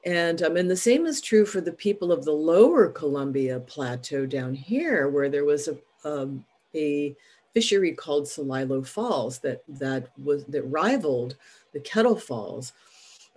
And, 0.05 0.41
um, 0.41 0.57
and 0.57 0.71
the 0.71 0.75
same 0.75 1.05
is 1.05 1.21
true 1.21 1.45
for 1.45 1.61
the 1.61 1.71
people 1.71 2.11
of 2.11 2.25
the 2.25 2.31
lower 2.31 2.89
Columbia 2.89 3.59
Plateau 3.59 4.25
down 4.25 4.55
here, 4.55 5.07
where 5.09 5.29
there 5.29 5.45
was 5.45 5.67
a, 5.67 5.77
um, 6.03 6.43
a 6.73 7.15
fishery 7.53 7.91
called 7.91 8.25
Celilo 8.25 8.85
Falls 8.85 9.37
that 9.39 9.61
that 9.67 10.09
was 10.17 10.45
that 10.45 10.63
rivaled 10.63 11.35
the 11.71 11.79
Kettle 11.79 12.17
Falls, 12.17 12.73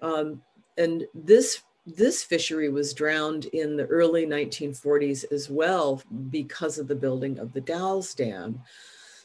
um, 0.00 0.42
and 0.78 1.06
this 1.14 1.62
this 1.86 2.22
fishery 2.22 2.68
was 2.68 2.92
drowned 2.92 3.46
in 3.46 3.76
the 3.76 3.86
early 3.86 4.26
1940s 4.26 5.30
as 5.32 5.48
well 5.48 6.02
because 6.30 6.78
of 6.78 6.88
the 6.88 6.94
building 6.94 7.38
of 7.38 7.52
the 7.52 7.60
Dalles 7.60 8.14
Dam. 8.14 8.60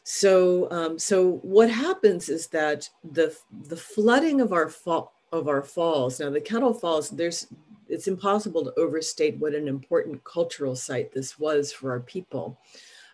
So, 0.03 0.70
um, 0.72 0.99
so 0.99 1.39
what 1.43 1.70
happens 1.70 2.30
is 2.30 2.47
that 2.47 2.89
the 3.03 3.36
the 3.68 3.78
flooding 3.78 4.41
of 4.41 4.53
our 4.53 4.70
fall 4.70 5.14
of 5.32 5.47
our 5.47 5.64
falls. 5.64 6.20
Now, 6.20 6.30
the 6.30 6.41
Kettle 6.41 6.74
Falls, 6.74 7.09
there's 7.09 7.47
it's 7.88 8.07
impossible 8.07 8.64
to 8.66 8.80
overstate 8.80 9.38
what 9.38 9.53
an 9.53 9.68
important 9.68 10.24
cultural 10.24 10.76
site 10.76 11.14
this 11.14 11.38
was 11.38 11.72
for 11.72 11.91
our 11.91 11.99
people 11.99 12.57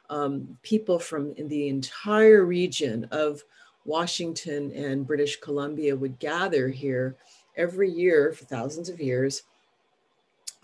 um, 0.09 0.57
people 0.61 0.99
from 0.99 1.33
the 1.33 1.67
entire 1.67 2.45
region 2.45 3.07
of 3.11 3.43
Washington 3.85 4.71
and 4.71 5.07
British 5.07 5.39
Columbia 5.39 5.95
would 5.95 6.19
gather 6.19 6.69
here 6.69 7.15
every 7.57 7.89
year 7.89 8.31
for 8.31 8.45
thousands 8.45 8.89
of 8.89 9.01
years 9.01 9.43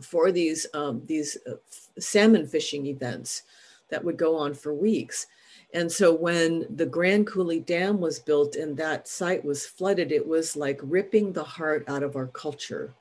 for 0.01 0.31
these, 0.31 0.65
um, 0.73 1.01
these 1.05 1.37
uh, 1.49 1.55
salmon 1.99 2.47
fishing 2.47 2.85
events 2.87 3.43
that 3.89 4.03
would 4.03 4.17
go 4.17 4.35
on 4.35 4.53
for 4.53 4.73
weeks. 4.73 5.27
And 5.73 5.91
so 5.91 6.13
when 6.13 6.67
the 6.75 6.85
Grand 6.85 7.25
Coulee 7.25 7.59
Dam 7.59 7.99
was 7.99 8.19
built 8.19 8.55
and 8.55 8.77
that 8.77 9.07
site 9.07 9.43
was 9.43 9.65
flooded, 9.65 10.11
it 10.11 10.25
was 10.25 10.55
like 10.55 10.79
ripping 10.83 11.33
the 11.33 11.43
heart 11.43 11.83
out 11.87 12.03
of 12.03 12.15
our 12.15 12.27
culture. 12.27 12.93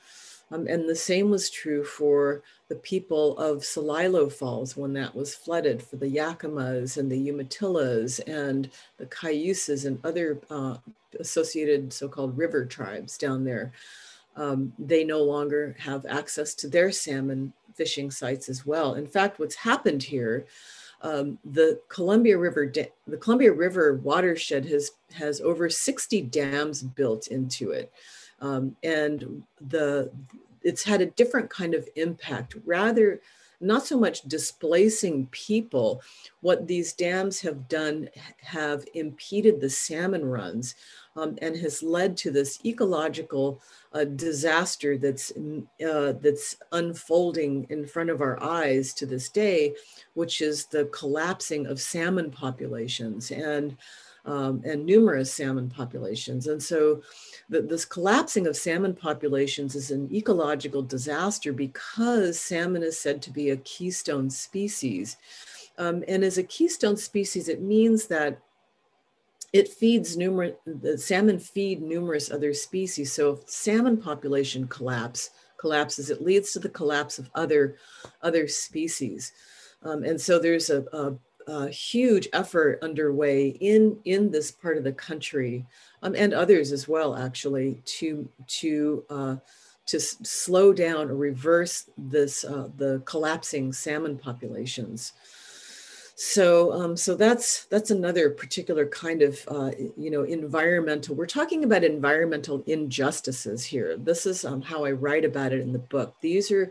Um, 0.53 0.67
and 0.67 0.87
the 0.87 0.95
same 0.95 1.31
was 1.31 1.49
true 1.49 1.83
for 1.83 2.43
the 2.69 2.77
people 2.77 3.39
of 3.39 3.63
Celilo 3.63 4.31
Falls 4.31 4.77
when 4.77 4.93
that 4.93 5.15
was 5.15 5.35
flooded, 5.35 5.83
for 5.83 5.97
the 5.97 6.15
Yakimas 6.15 6.99
and 6.99 7.11
the 7.11 7.29
Umatillas 7.31 8.21
and 8.27 8.71
the 8.99 9.07
Cayuses 9.07 9.87
and 9.87 9.99
other 10.05 10.41
uh, 10.51 10.77
associated 11.19 11.93
so-called 11.93 12.37
river 12.37 12.67
tribes 12.67 13.17
down 13.17 13.45
there. 13.45 13.73
Um, 14.37 14.75
they 14.79 15.05
no 15.05 15.23
longer 15.23 15.75
have 15.79 16.05
access 16.07 16.55
to 16.57 16.69
their 16.69 16.91
salmon 16.93 17.53
fishing 17.75 18.11
sites 18.11 18.49
as 18.49 18.67
well. 18.67 18.95
In 18.95 19.07
fact, 19.07 19.39
what's 19.39 19.55
happened 19.55 20.03
here, 20.03 20.47
um, 21.01 21.39
the 21.45 21.81
Columbia 21.89 22.37
River, 22.37 22.71
the 23.07 23.17
Columbia 23.17 23.53
River 23.53 23.95
watershed 23.95 24.67
has 24.67 24.93
has 25.15 25.41
over 25.41 25.69
60 25.69 26.23
dams 26.23 26.83
built 26.83 27.27
into 27.27 27.71
it. 27.71 27.93
Um, 28.43 28.76
and 28.82 29.43
the 29.61 30.11
it's 30.62 30.84
had 30.84 31.01
a 31.01 31.07
different 31.07 31.49
kind 31.49 31.74
of 31.74 31.88
impact. 31.97 32.57
Rather 32.64 33.20
not 33.62 33.86
so 33.86 33.99
much 33.99 34.22
displacing 34.22 35.26
people 35.28 36.03
what 36.40 36.66
these 36.66 36.93
dams 36.93 37.40
have 37.40 37.68
done 37.68 38.09
have 38.38 38.84
impeded 38.95 39.61
the 39.61 39.70
salmon 39.70 40.24
runs 40.24 40.74
um, 41.14 41.38
and 41.40 41.57
has 41.57 41.80
led 41.82 42.16
to 42.16 42.32
this 42.32 42.59
ecological 42.64 43.62
uh, 43.93 44.05
disaster 44.05 44.99
that's 44.99 45.30
uh, 45.86 46.12
that's 46.20 46.57
unfolding 46.72 47.64
in 47.70 47.86
front 47.86 48.11
of 48.11 48.20
our 48.20 48.43
eyes 48.43 48.93
to 48.93 49.07
this 49.07 49.28
day 49.28 49.72
which 50.14 50.40
is 50.40 50.66
the 50.66 50.86
collapsing 50.86 51.66
of 51.66 51.80
salmon 51.80 52.30
populations. 52.30 53.30
And 53.30 53.76
um, 54.25 54.62
and 54.64 54.87
numerous 54.87 55.33
salmon 55.33 55.68
populations 55.68 56.47
and 56.47 56.62
so 56.62 57.03
that 57.49 57.68
this 57.68 57.85
collapsing 57.85 58.47
of 58.47 58.57
salmon 58.57 58.95
populations 58.95 59.75
is 59.75 59.91
an 59.91 60.09
ecological 60.14 60.83
disaster 60.83 61.53
because 61.53 62.39
salmon 62.39 62.83
is 62.83 62.99
said 62.99 63.20
to 63.23 63.31
be 63.31 63.51
a 63.51 63.57
keystone 63.59 64.31
species. 64.31 65.16
Um, 65.79 66.05
and 66.07 66.23
as 66.23 66.39
a 66.39 66.43
keystone 66.43 66.97
species, 66.97 67.49
it 67.49 67.62
means 67.62 68.07
that 68.07 68.39
it 69.53 69.68
feeds 69.68 70.16
numerous, 70.16 70.55
the 70.64 70.97
salmon 70.97 71.39
feed 71.39 71.83
numerous 71.83 72.31
other 72.31 72.55
species. 72.55 73.12
So 73.12 73.33
if 73.33 73.51
salmon 73.51 73.97
population 73.99 74.66
collapse, 74.68 75.31
collapses, 75.59 76.11
it 76.11 76.23
leads 76.23 76.53
to 76.53 76.59
the 76.59 76.68
collapse 76.68 77.18
of 77.18 77.31
other, 77.35 77.77
other 78.23 78.49
species. 78.49 79.33
Um, 79.83 80.05
and 80.05 80.20
so 80.20 80.39
there's 80.39 80.70
a, 80.70 80.83
a 80.93 81.14
a 81.47 81.68
huge 81.68 82.28
effort 82.32 82.78
underway 82.82 83.49
in 83.49 83.99
in 84.05 84.30
this 84.30 84.51
part 84.51 84.76
of 84.76 84.84
the 84.84 84.93
country 84.93 85.64
um, 86.03 86.14
and 86.16 86.32
others 86.34 86.72
as 86.72 86.88
well 86.88 87.16
actually 87.16 87.80
to 87.84 88.28
to 88.47 89.05
uh, 89.11 89.36
to 89.86 90.01
slow 90.01 90.72
down 90.72 91.11
or 91.11 91.16
reverse 91.16 91.90
this 91.99 92.45
uh, 92.45 92.68
the 92.76 93.03
collapsing 93.05 93.72
salmon 93.72 94.16
populations 94.18 95.12
So, 96.14 96.72
um, 96.72 96.97
so 96.97 97.16
that's 97.16 97.64
that's 97.64 97.90
another 97.90 98.30
particular 98.30 98.86
kind 98.86 99.22
of 99.22 99.40
uh, 99.49 99.70
you 99.97 100.11
know 100.11 100.22
environmental. 100.22 101.16
We're 101.16 101.26
talking 101.26 101.64
about 101.64 101.84
environmental 101.84 102.62
injustices 102.66 103.64
here. 103.64 103.97
This 103.97 104.26
is 104.26 104.45
um, 104.45 104.62
how 104.62 104.84
I 104.84 104.93
write 104.93 105.24
about 105.24 105.53
it 105.53 105.61
in 105.61 105.72
the 105.72 105.78
book. 105.78 106.14
These 106.20 106.53
are 106.53 106.70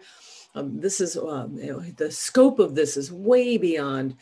um, 0.55 0.79
this 0.79 1.01
is 1.01 1.17
um, 1.17 1.57
you 1.57 1.71
know, 1.71 1.79
the 1.97 2.11
scope 2.11 2.59
of 2.59 2.75
this 2.75 2.95
is 2.97 3.11
way 3.11 3.57
beyond 3.57 4.15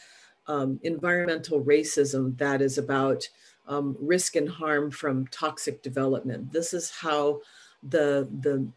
um, 0.49 0.79
environmental 0.83 1.61
racism. 1.63 2.37
That 2.37 2.61
is 2.61 2.77
about 2.77 3.29
um, 3.67 3.95
risk 3.99 4.35
and 4.35 4.49
harm 4.49 4.91
from 4.91 5.27
toxic 5.27 5.81
development. 5.81 6.51
This 6.51 6.73
is 6.73 6.89
how 6.89 7.41
the 7.83 8.27
the 8.41 8.67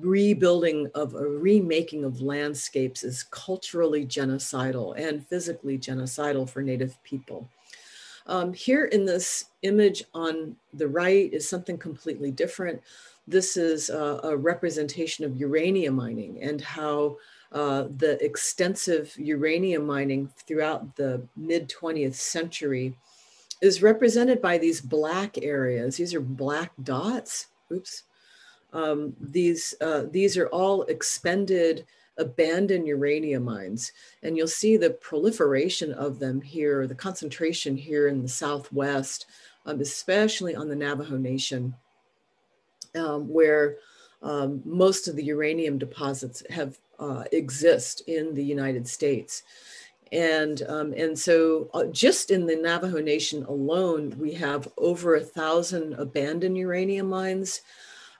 rebuilding 0.00 0.90
of 0.94 1.14
a 1.14 1.24
remaking 1.24 2.04
of 2.04 2.20
landscapes 2.20 3.04
is 3.04 3.22
culturally 3.30 4.04
genocidal 4.04 4.98
and 4.98 5.24
physically 5.28 5.78
genocidal 5.78 6.48
for 6.48 6.60
native 6.60 7.00
people 7.04 7.48
um, 8.26 8.52
here 8.52 8.86
in 8.86 9.04
this 9.04 9.46
image 9.62 10.02
on 10.12 10.56
the 10.74 10.88
right 10.88 11.32
is 11.32 11.48
something 11.48 11.78
completely 11.78 12.32
different 12.32 12.82
this 13.28 13.56
is 13.56 13.90
a, 13.90 14.20
a 14.24 14.36
representation 14.36 15.24
of 15.24 15.36
uranium 15.36 15.94
mining 15.94 16.42
and 16.42 16.60
how 16.60 17.16
uh, 17.52 17.84
the 17.96 18.22
extensive 18.22 19.14
uranium 19.16 19.86
mining 19.86 20.30
throughout 20.46 20.96
the 20.96 21.22
mid 21.36 21.68
20th 21.68 22.14
century 22.14 22.94
is 23.60 23.82
represented 23.82 24.40
by 24.42 24.58
these 24.58 24.80
black 24.80 25.38
areas. 25.42 25.96
These 25.96 26.14
are 26.14 26.20
black 26.20 26.72
dots. 26.82 27.48
Oops. 27.72 28.02
Um, 28.72 29.14
these, 29.20 29.74
uh, 29.80 30.04
these 30.10 30.36
are 30.36 30.48
all 30.48 30.82
expended, 30.84 31.86
abandoned 32.18 32.86
uranium 32.86 33.44
mines. 33.44 33.92
And 34.22 34.36
you'll 34.36 34.46
see 34.46 34.76
the 34.76 34.90
proliferation 34.90 35.92
of 35.94 36.18
them 36.18 36.40
here, 36.40 36.86
the 36.86 36.94
concentration 36.94 37.76
here 37.76 38.08
in 38.08 38.22
the 38.22 38.28
Southwest, 38.28 39.26
um, 39.64 39.80
especially 39.80 40.54
on 40.54 40.68
the 40.68 40.76
Navajo 40.76 41.16
Nation, 41.16 41.74
um, 42.94 43.28
where 43.28 43.76
um, 44.22 44.60
most 44.64 45.08
of 45.08 45.16
the 45.16 45.24
uranium 45.24 45.78
deposits 45.78 46.42
have 46.50 46.78
uh, 46.98 47.24
exist 47.32 48.02
in 48.06 48.34
the 48.34 48.44
United 48.44 48.86
States. 48.88 49.42
And, 50.10 50.62
um, 50.68 50.94
and 50.96 51.18
so 51.18 51.68
uh, 51.74 51.84
just 51.84 52.30
in 52.30 52.46
the 52.46 52.56
Navajo 52.56 53.00
Nation 53.00 53.44
alone, 53.44 54.14
we 54.18 54.32
have 54.34 54.68
over 54.78 55.16
a 55.16 55.20
thousand 55.20 55.94
abandoned 55.94 56.56
uranium 56.56 57.08
mines 57.08 57.60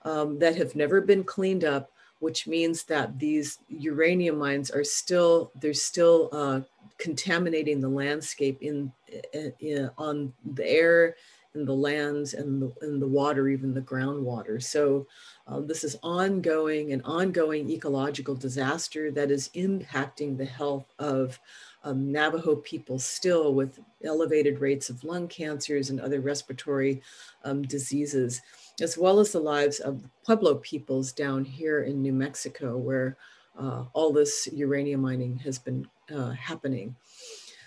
um, 0.04 0.38
that 0.38 0.56
have 0.56 0.76
never 0.76 1.00
been 1.00 1.24
cleaned 1.24 1.64
up, 1.64 1.90
which 2.18 2.46
means 2.46 2.84
that 2.84 3.18
these 3.18 3.58
uranium 3.68 4.36
mines 4.36 4.70
are 4.70 4.84
still, 4.84 5.50
they're 5.60 5.72
still 5.72 6.28
uh, 6.32 6.60
contaminating 6.98 7.80
the 7.80 7.88
landscape 7.88 8.58
in, 8.60 8.92
in, 9.32 9.52
in, 9.60 9.90
on 9.96 10.32
the 10.44 10.66
air 10.68 11.16
and 11.54 11.66
the 11.66 11.72
lands 11.72 12.34
and 12.34 12.60
the, 12.60 12.72
and 12.82 13.00
the 13.00 13.08
water, 13.08 13.48
even 13.48 13.72
the 13.72 13.80
groundwater. 13.80 14.62
So 14.62 15.06
uh, 15.48 15.60
this 15.60 15.82
is 15.82 15.96
ongoing, 16.02 16.92
an 16.92 17.00
ongoing 17.02 17.70
ecological 17.70 18.34
disaster 18.34 19.10
that 19.10 19.30
is 19.30 19.48
impacting 19.54 20.36
the 20.36 20.44
health 20.44 20.92
of 20.98 21.38
um, 21.84 22.12
Navajo 22.12 22.56
people 22.56 22.98
still 22.98 23.54
with 23.54 23.78
elevated 24.04 24.60
rates 24.60 24.90
of 24.90 25.04
lung 25.04 25.26
cancers 25.28 25.90
and 25.90 26.00
other 26.00 26.20
respiratory 26.20 27.00
um, 27.44 27.62
diseases 27.62 28.42
as 28.80 28.96
well 28.96 29.18
as 29.18 29.32
the 29.32 29.40
lives 29.40 29.80
of 29.80 30.04
Pueblo 30.24 30.56
peoples 30.56 31.12
down 31.12 31.44
here 31.44 31.82
in 31.82 32.02
New 32.02 32.12
Mexico, 32.12 32.76
where 32.76 33.16
uh, 33.58 33.84
all 33.92 34.12
this 34.12 34.48
uranium 34.52 35.00
mining 35.00 35.36
has 35.38 35.58
been 35.58 35.86
uh, 36.14 36.30
happening. 36.30 36.94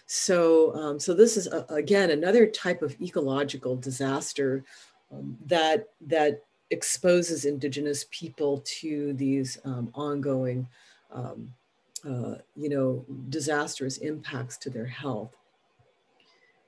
So, 0.05 0.75
um, 0.75 0.99
so 0.99 1.13
this 1.13 1.37
is 1.37 1.47
again 1.69 2.11
another 2.11 2.45
type 2.45 2.81
of 2.81 2.99
ecological 3.01 3.75
disaster 3.75 4.63
um, 5.11 5.37
that 5.45 5.87
that 6.01 6.43
exposes 6.71 7.45
indigenous 7.45 8.05
people 8.09 8.63
to 8.65 9.13
these 9.13 9.59
um, 9.65 9.91
ongoing, 9.93 10.67
um, 11.11 11.53
uh, 12.07 12.35
you 12.55 12.69
know, 12.69 13.05
disastrous 13.29 13.97
impacts 13.97 14.57
to 14.57 14.69
their 14.69 14.87
health 14.87 15.35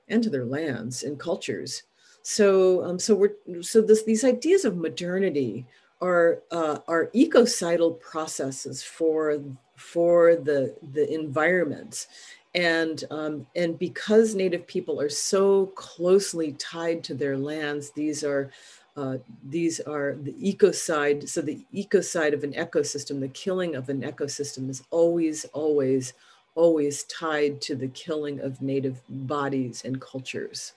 and 0.08 0.22
to 0.22 0.30
their 0.30 0.44
lands 0.44 1.02
and 1.02 1.18
cultures. 1.18 1.82
So, 2.22 2.84
um, 2.84 2.98
so 2.98 3.14
we're 3.14 3.62
so 3.62 3.80
this, 3.80 4.04
these 4.04 4.24
ideas 4.24 4.64
of 4.64 4.76
modernity 4.76 5.66
are 6.00 6.42
uh, 6.50 6.78
are 6.86 7.10
ecocidal 7.14 7.92
processes 7.92 8.82
for 8.82 9.40
for 9.76 10.36
the 10.36 10.74
the 10.92 11.12
environment, 11.12 12.06
and 12.54 13.04
um, 13.10 13.46
and 13.56 13.78
because 13.78 14.34
Native 14.34 14.66
people 14.66 15.00
are 15.00 15.08
so 15.08 15.66
closely 15.74 16.52
tied 16.52 17.04
to 17.04 17.14
their 17.14 17.36
lands, 17.36 17.90
these 17.90 18.24
are 18.24 18.50
uh, 18.96 19.18
these 19.48 19.80
are 19.80 20.16
the 20.22 20.32
ecocide. 20.34 21.28
So 21.28 21.40
the 21.40 21.64
ecocide 21.74 22.32
of 22.32 22.44
an 22.44 22.52
ecosystem, 22.52 23.20
the 23.20 23.28
killing 23.28 23.74
of 23.74 23.88
an 23.88 24.02
ecosystem, 24.02 24.70
is 24.70 24.82
always 24.90 25.44
always 25.46 26.12
always 26.54 27.04
tied 27.04 27.60
to 27.60 27.74
the 27.74 27.88
killing 27.88 28.40
of 28.40 28.62
native 28.62 29.00
bodies 29.08 29.82
and 29.84 30.00
cultures. 30.00 30.72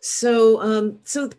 So, 0.00 0.60
um, 0.62 1.00
so 1.04 1.30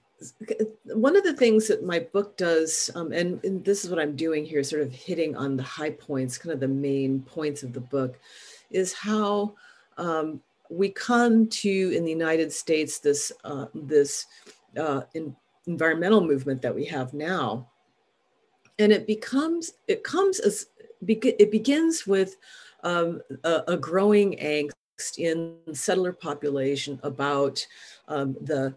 one 0.86 1.16
of 1.16 1.24
the 1.24 1.34
things 1.34 1.68
that 1.68 1.84
my 1.84 2.00
book 2.00 2.38
does, 2.38 2.90
um, 2.94 3.12
and, 3.12 3.44
and, 3.44 3.64
this 3.64 3.84
is 3.84 3.90
what 3.90 4.00
I'm 4.00 4.16
doing 4.16 4.46
here, 4.46 4.64
sort 4.64 4.82
of 4.82 4.92
hitting 4.92 5.36
on 5.36 5.56
the 5.56 5.64
high 5.64 5.92
points, 5.92 6.38
kind 6.38 6.54
of 6.54 6.60
the 6.60 6.68
main 6.68 7.22
points 7.22 7.64
of 7.64 7.72
the 7.72 7.80
book, 7.80 8.20
is 8.70 8.94
how 8.94 9.56
um, 9.98 10.42
we 10.70 10.90
come 10.90 11.48
to 11.48 11.70
in 11.96 12.04
the 12.04 12.12
United 12.12 12.52
States 12.52 13.00
this 13.00 13.32
uh, 13.44 13.66
this 13.74 14.26
uh, 14.78 15.02
in, 15.14 15.36
environmental 15.68 16.22
movement 16.22 16.62
that 16.62 16.74
we 16.74 16.86
have 16.86 17.14
now, 17.14 17.68
and 18.78 18.92
it 18.92 19.08
becomes 19.08 19.74
it 19.88 20.04
comes 20.04 20.40
as 20.40 20.68
it 21.08 21.52
begins 21.52 22.06
with 22.06 22.38
um, 22.84 23.22
a, 23.44 23.64
a 23.70 23.78
growing 23.78 24.36
angst 24.38 25.18
in 25.18 25.56
settler 25.74 26.14
population 26.14 27.00
about 27.04 27.66
um, 28.08 28.36
the, 28.42 28.76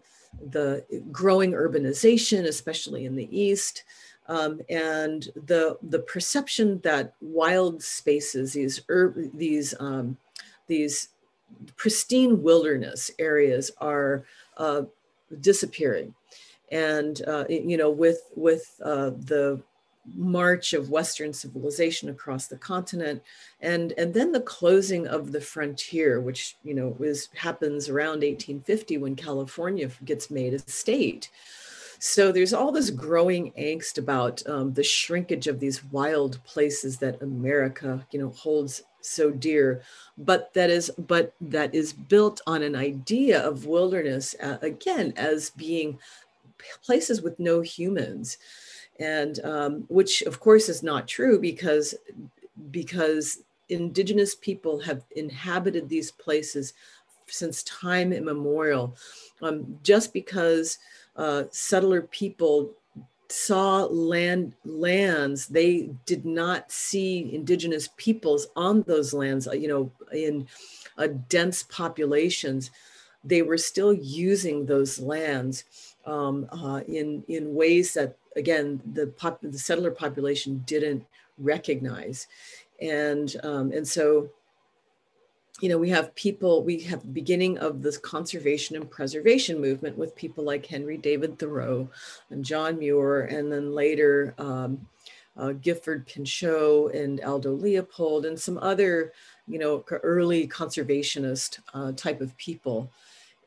the 0.49 0.85
growing 1.11 1.51
urbanization, 1.51 2.45
especially 2.45 3.05
in 3.05 3.15
the 3.15 3.27
East, 3.37 3.83
um, 4.27 4.61
and 4.69 5.29
the, 5.45 5.77
the 5.83 5.99
perception 5.99 6.79
that 6.83 7.13
wild 7.19 7.83
spaces, 7.83 8.53
these, 8.53 8.81
these, 9.33 9.73
um, 9.79 10.17
these 10.67 11.09
pristine 11.75 12.41
wilderness 12.41 13.11
areas 13.19 13.71
are 13.79 14.25
uh, 14.57 14.83
disappearing. 15.41 16.13
And, 16.71 17.21
uh, 17.27 17.45
you 17.49 17.77
know, 17.77 17.91
with, 17.91 18.21
with 18.35 18.79
uh, 18.83 19.11
the 19.11 19.61
march 20.15 20.73
of 20.73 20.89
Western 20.89 21.33
civilization 21.33 22.09
across 22.09 22.47
the 22.47 22.57
continent, 22.57 23.21
and 23.61 23.93
and 23.97 24.13
then 24.13 24.31
the 24.31 24.41
closing 24.41 25.07
of 25.07 25.31
the 25.31 25.41
frontier, 25.41 26.19
which 26.19 26.55
you 26.63 26.73
know 26.73 26.95
was 26.99 27.29
happens 27.35 27.89
around 27.89 28.21
1850 28.21 28.97
when 28.97 29.15
California 29.15 29.89
gets 30.05 30.29
made 30.29 30.53
a 30.53 30.59
state. 30.59 31.29
So 32.05 32.33
there's 32.33 32.53
all 32.53 32.73
this 32.73 32.89
growing 32.89 33.53
angst 33.53 33.97
about 33.97 34.45
um, 34.45 34.73
the 34.73 34.83
shrinkage 34.83 35.47
of 35.47 35.61
these 35.61 35.85
wild 35.85 36.43
places 36.43 36.97
that 36.97 37.21
America, 37.21 38.05
you 38.11 38.19
know, 38.19 38.31
holds 38.31 38.83
so 38.99 39.31
dear, 39.31 39.83
but 40.17 40.53
that 40.53 40.69
is 40.69 40.91
but 40.97 41.33
that 41.39 41.73
is 41.73 41.93
built 41.93 42.41
on 42.45 42.61
an 42.61 42.75
idea 42.75 43.41
of 43.41 43.67
wilderness 43.67 44.35
uh, 44.43 44.57
again 44.61 45.13
as 45.15 45.51
being 45.51 45.97
places 46.83 47.21
with 47.21 47.39
no 47.39 47.61
humans. 47.61 48.37
And 48.99 49.39
um, 49.45 49.85
which 49.87 50.23
of 50.23 50.41
course 50.41 50.67
is 50.67 50.83
not 50.83 51.07
true 51.07 51.39
because 51.39 51.95
because 52.69 53.43
indigenous 53.69 54.35
people 54.35 54.77
have 54.81 55.05
inhabited 55.15 55.87
these 55.87 56.11
places 56.11 56.73
since 57.27 57.63
time 57.63 58.11
immemorial. 58.11 58.93
Um, 59.41 59.79
just 59.83 60.11
because 60.11 60.79
uh, 61.15 61.43
settler 61.51 62.01
people 62.01 62.71
saw 63.29 63.85
land 63.85 64.53
lands 64.63 65.47
they 65.47 65.89
did 66.05 66.23
not 66.23 66.71
see 66.71 67.33
indigenous 67.33 67.89
peoples 67.97 68.47
on 68.55 68.83
those 68.83 69.13
lands 69.13 69.47
you 69.53 69.67
know 69.67 69.91
in 70.13 70.47
uh, 70.97 71.07
dense 71.29 71.63
populations 71.63 72.69
they 73.23 73.41
were 73.41 73.57
still 73.57 73.93
using 73.93 74.65
those 74.65 74.99
lands 74.99 75.63
um, 76.05 76.47
uh, 76.51 76.81
in 76.87 77.23
in 77.27 77.55
ways 77.55 77.93
that 77.93 78.17
again, 78.35 78.81
the, 78.93 79.07
pop, 79.07 79.39
the 79.41 79.57
settler 79.57 79.91
population 79.91 80.63
didn't 80.65 81.05
recognize. 81.37 82.27
And, 82.81 83.35
um, 83.43 83.71
and 83.71 83.87
so, 83.87 84.29
you 85.63 85.69
know, 85.69 85.77
we 85.77 85.89
have 85.91 86.13
people, 86.15 86.61
we 86.61 86.81
have 86.81 86.99
the 86.99 87.07
beginning 87.07 87.57
of 87.57 87.81
this 87.81 87.97
conservation 87.97 88.75
and 88.75 88.91
preservation 88.91 89.61
movement 89.61 89.97
with 89.97 90.13
people 90.13 90.43
like 90.43 90.65
Henry 90.65 90.97
David 90.97 91.39
Thoreau 91.39 91.87
and 92.31 92.43
John 92.43 92.79
Muir, 92.79 93.21
and 93.21 93.49
then 93.49 93.73
later 93.73 94.35
um, 94.37 94.85
uh, 95.37 95.53
Gifford 95.53 96.05
Pinchot 96.05 96.93
and 96.93 97.21
Aldo 97.21 97.53
Leopold 97.53 98.25
and 98.25 98.37
some 98.37 98.57
other, 98.57 99.13
you 99.47 99.57
know, 99.57 99.85
early 99.89 100.45
conservationist 100.49 101.59
uh, 101.73 101.93
type 101.93 102.19
of 102.19 102.35
people. 102.35 102.91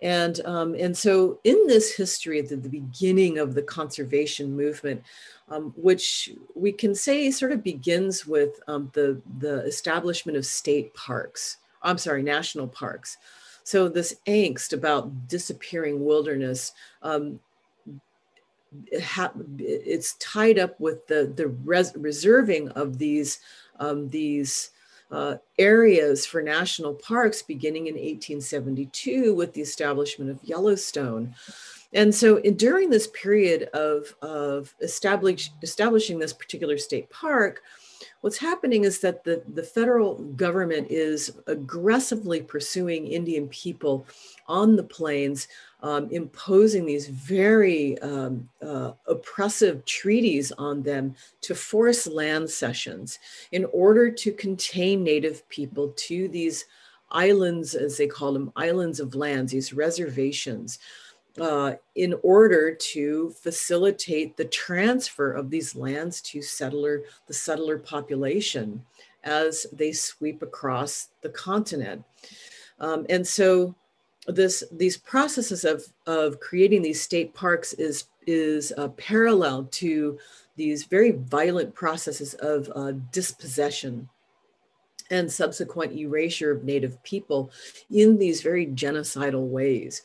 And, 0.01 0.41
um, 0.47 0.75
and 0.75 0.97
so 0.97 1.39
in 1.45 1.67
this 1.67 1.95
history 1.95 2.39
at 2.39 2.49
the, 2.49 2.57
the 2.57 2.71
beginning 2.71 3.37
of 3.37 3.53
the 3.53 3.62
conservation 3.62 4.57
movement, 4.57 5.03
um, 5.51 5.75
which 5.77 6.31
we 6.55 6.73
can 6.73 6.95
say 6.95 7.31
sort 7.31 7.53
of 7.53 7.62
begins 7.62 8.27
with 8.27 8.59
um, 8.69 8.91
the, 8.95 9.21
the 9.39 9.67
establishment 9.67 10.39
of 10.39 10.47
state 10.47 10.95
parks, 10.95 11.59
I'm 11.87 11.99
sorry, 11.99 12.22
national 12.22 12.68
parks. 12.68 13.16
So 13.62 13.89
this 13.89 14.16
angst 14.26 14.72
about 14.72 15.28
disappearing 15.28 16.05
wilderness, 16.05 16.72
um, 17.03 17.41
it's 18.89 20.14
tied 20.14 20.59
up 20.59 20.78
with 20.78 21.07
the, 21.07 21.32
the 21.34 21.49
res 21.49 21.93
reserving 21.97 22.68
of 22.70 22.99
these, 22.99 23.41
um, 23.80 24.09
these 24.11 24.70
uh, 25.11 25.37
areas 25.59 26.26
for 26.26 26.43
national 26.43 26.95
parks 26.95 27.43
beginning 27.43 27.87
in 27.87 27.95
1872 27.95 29.34
with 29.34 29.53
the 29.55 29.61
establishment 29.61 30.30
of 30.30 30.43
Yellowstone. 30.43 31.34
And 31.93 32.14
so 32.14 32.37
in, 32.39 32.57
during 32.57 32.91
this 32.91 33.07
period 33.09 33.64
of, 33.72 34.14
of 34.20 34.74
establish, 34.80 35.51
establishing 35.62 36.18
this 36.18 36.32
particular 36.32 36.76
state 36.76 37.09
park, 37.11 37.62
what's 38.27 38.39
happening 38.39 38.83
is 38.83 38.99
that 38.99 39.22
the, 39.22 39.41
the 39.55 39.62
federal 39.62 40.16
government 40.16 40.89
is 40.91 41.33
aggressively 41.47 42.43
pursuing 42.43 43.07
Indian 43.07 43.47
people 43.47 44.05
on 44.49 44.74
the 44.74 44.83
plains, 44.83 45.47
um, 45.85 46.09
imposing 46.11 46.85
these 46.85 47.07
very 47.07 47.97
um, 48.01 48.49
uh, 48.61 48.91
oppressive 49.07 49.85
treaties 49.85 50.51
on 50.59 50.83
them 50.83 51.14
to 51.41 51.55
force 51.55 52.09
land 52.09 52.51
cessions 52.51 53.20
in 53.53 53.64
order 53.66 54.11
to 54.11 54.33
contain 54.33 55.05
Native 55.05 55.49
people 55.49 55.95
to 55.95 56.27
these 56.27 56.64
islands, 57.12 57.77
as 57.77 57.97
they 57.97 58.09
call 58.09 58.33
them, 58.33 58.51
islands 58.57 58.99
of 58.99 59.14
lands, 59.14 59.53
these 59.53 59.72
reservations 59.72 60.81
uh, 61.41 61.74
in 61.95 62.14
order 62.22 62.74
to 62.74 63.30
facilitate 63.30 64.37
the 64.37 64.45
transfer 64.45 65.32
of 65.32 65.51
these 65.51 65.74
lands 65.74 66.20
to 66.22 66.41
settler, 66.41 67.03
the 67.26 67.34
settler 67.34 67.78
population 67.78 68.82
as 69.24 69.66
they 69.72 69.93
sweep 69.93 70.43
across 70.43 71.09
the 71.22 71.28
continent. 71.28 72.05
Um, 72.78 73.07
and 73.09 73.26
so 73.26 73.74
this, 74.26 74.64
these 74.72 74.97
processes 74.97 75.64
of, 75.64 75.84
of 76.07 76.41
creating 76.41 76.82
these 76.82 77.03
state 77.03 77.34
parks 77.34 77.72
is, 77.74 78.05
is 78.26 78.72
uh, 78.76 78.89
parallel 78.89 79.64
to 79.72 80.18
these 80.57 80.84
very 80.84 81.12
violent 81.12 81.74
processes 81.74 82.34
of 82.34 82.70
uh, 82.74 82.93
dispossession 83.12 84.09
and 85.11 85.30
subsequent 85.30 85.93
erasure 85.93 86.51
of 86.51 86.64
native 86.64 87.01
people 87.03 87.51
in 87.91 88.18
these 88.18 88.43
very 88.43 88.66
genocidal 88.66 89.47
ways. 89.47 90.03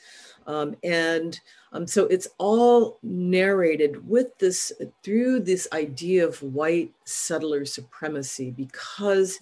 Um, 0.47 0.75
and 0.83 1.39
um, 1.71 1.87
so 1.87 2.05
it's 2.05 2.27
all 2.37 2.97
narrated 3.03 4.07
with 4.07 4.37
this 4.37 4.71
through 5.03 5.41
this 5.41 5.67
idea 5.71 6.27
of 6.27 6.41
white 6.41 6.91
settler 7.05 7.65
supremacy 7.65 8.51
because 8.51 9.39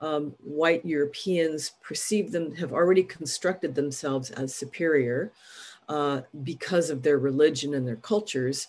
um, 0.00 0.34
white 0.42 0.84
Europeans 0.84 1.72
perceive 1.82 2.32
them, 2.32 2.54
have 2.56 2.72
already 2.72 3.02
constructed 3.02 3.74
themselves 3.74 4.30
as 4.30 4.54
superior 4.54 5.32
uh, 5.88 6.22
because 6.44 6.90
of 6.90 7.02
their 7.02 7.18
religion 7.18 7.74
and 7.74 7.86
their 7.86 7.96
cultures. 7.96 8.68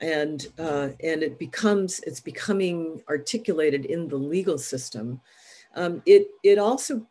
And, 0.00 0.46
uh, 0.58 0.90
and 1.02 1.22
it 1.22 1.38
becomes, 1.38 2.00
it's 2.00 2.20
becoming 2.20 3.02
articulated 3.08 3.86
in 3.86 4.08
the 4.08 4.16
legal 4.16 4.56
system. 4.56 5.20
Um, 5.74 6.00
it, 6.06 6.28
it 6.42 6.58
also 6.58 7.04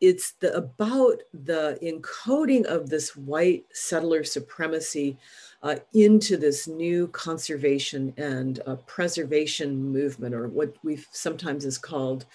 it's 0.00 0.32
the, 0.32 0.54
about 0.56 1.22
the 1.32 1.78
encoding 1.82 2.64
of 2.64 2.88
this 2.88 3.16
white 3.16 3.64
settler 3.72 4.24
supremacy 4.24 5.16
uh, 5.62 5.76
into 5.92 6.36
this 6.36 6.68
new 6.68 7.08
conservation 7.08 8.14
and 8.16 8.60
uh, 8.66 8.76
preservation 8.86 9.90
movement, 9.92 10.34
or 10.34 10.48
what 10.48 10.74
we've 10.84 11.06
sometimes 11.10 11.64
is 11.64 11.78
called 11.78 12.26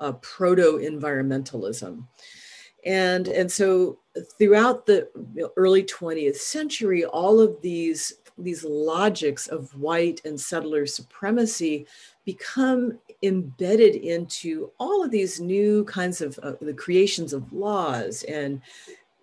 uh, 0.00 0.12
proto-environmentalism. 0.12 2.04
And, 2.84 3.28
and 3.28 3.50
so 3.50 3.98
throughout 4.38 4.86
the 4.86 5.08
early 5.56 5.84
20th 5.84 6.36
century, 6.36 7.04
all 7.04 7.40
of 7.40 7.60
these, 7.62 8.14
these 8.38 8.64
logics 8.64 9.46
of 9.46 9.74
white 9.78 10.20
and 10.24 10.40
settler 10.40 10.86
supremacy 10.86 11.86
become 12.24 12.98
embedded 13.22 13.96
into 13.96 14.70
all 14.78 15.04
of 15.04 15.10
these 15.10 15.40
new 15.40 15.84
kinds 15.84 16.20
of 16.20 16.38
uh, 16.42 16.52
the 16.60 16.74
creations 16.74 17.32
of 17.32 17.52
laws 17.52 18.22
and 18.24 18.60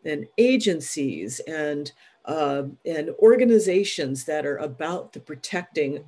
and 0.05 0.27
agencies 0.37 1.39
and 1.41 1.91
uh, 2.25 2.63
and 2.85 3.09
organizations 3.19 4.23
that 4.25 4.45
are 4.45 4.57
about 4.57 5.13
the 5.13 5.19
protecting 5.19 6.03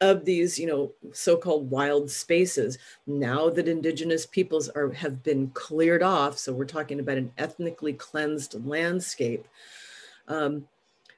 of 0.00 0.24
these 0.24 0.58
you 0.58 0.66
know 0.66 0.92
so-called 1.12 1.70
wild 1.70 2.10
spaces. 2.10 2.78
Now 3.06 3.50
that 3.50 3.68
indigenous 3.68 4.26
peoples 4.26 4.68
are 4.70 4.90
have 4.92 5.22
been 5.22 5.48
cleared 5.50 6.02
off 6.02 6.38
so 6.38 6.52
we're 6.52 6.64
talking 6.64 7.00
about 7.00 7.18
an 7.18 7.32
ethnically 7.38 7.92
cleansed 7.92 8.66
landscape 8.66 9.46
um, 10.28 10.66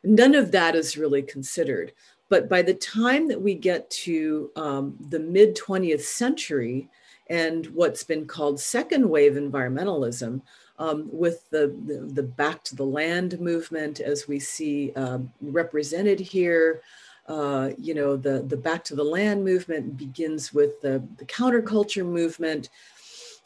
none 0.02 0.34
of 0.34 0.50
that 0.50 0.74
is 0.74 0.96
really 0.96 1.22
considered 1.22 1.92
but 2.30 2.48
by 2.48 2.62
the 2.62 2.74
time 2.74 3.28
that 3.28 3.42
we 3.42 3.54
get 3.54 3.90
to 3.90 4.50
um, 4.56 4.96
the 5.10 5.18
mid 5.18 5.56
20th 5.56 6.02
century 6.02 6.88
and 7.28 7.66
what's 7.66 8.04
been 8.04 8.26
called 8.26 8.58
second 8.58 9.08
wave 9.08 9.34
environmentalism, 9.34 10.40
um, 10.78 11.08
with 11.12 11.48
the, 11.50 11.76
the, 11.86 12.10
the, 12.14 12.22
back 12.22 12.64
to 12.64 12.74
the 12.74 12.84
land 12.84 13.38
movement 13.38 14.00
as 14.00 14.26
we 14.26 14.40
see 14.40 14.92
um, 14.94 15.30
represented 15.42 16.18
here. 16.18 16.80
Uh, 17.26 17.70
you 17.76 17.94
know, 17.94 18.16
the, 18.16 18.42
the 18.48 18.56
back 18.56 18.82
to 18.82 18.96
the 18.96 19.04
land 19.04 19.44
movement 19.44 19.96
begins 19.98 20.54
with 20.54 20.80
the, 20.80 21.02
the 21.18 21.24
counterculture 21.26 22.04
movement. 22.04 22.70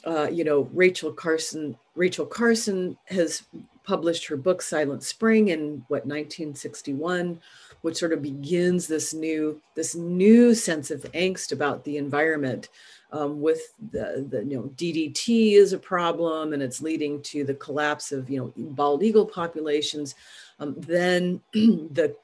Uh, 0.05 0.29
you 0.31 0.45
know, 0.45 0.69
Rachel 0.73 1.13
Carson, 1.13 1.77
Rachel 1.97 2.25
Carson 2.25 2.97
has 3.07 3.43
published 3.85 4.26
her 4.26 4.37
book 4.37 4.62
Silent 4.62 5.03
Spring 5.03 5.49
in 5.49 5.85
what 5.89 6.07
1961 6.07 7.41
which 7.85 7.99
sort 7.99 8.14
of 8.14 8.22
begins 8.22 8.87
this 8.87 9.12
new 9.12 9.61
this 9.74 9.95
new 9.95 10.55
sense 10.55 10.91
of 10.91 11.03
angst 11.12 11.53
about 11.53 11.85
the 11.85 11.99
environment 11.99 12.70
um, 13.12 13.43
with 13.43 13.74
the, 13.93 14.26
the 14.30 14.43
you 14.43 14.57
know 14.57 14.70
DDT 14.76 15.53
is 15.53 15.74
a 15.74 15.78
problem 15.78 16.55
and 16.55 16.62
it's 16.62 16.80
leading 16.80 17.20
to 17.22 17.45
the 17.45 17.53
collapse 17.53 18.11
of 18.11 18.30
you 18.30 18.41
know 18.41 18.53
bald 18.57 19.03
eagle 19.03 19.26
populations. 19.26 20.14
Um, 20.61 20.76
then 20.78 21.43
the 21.53 22.16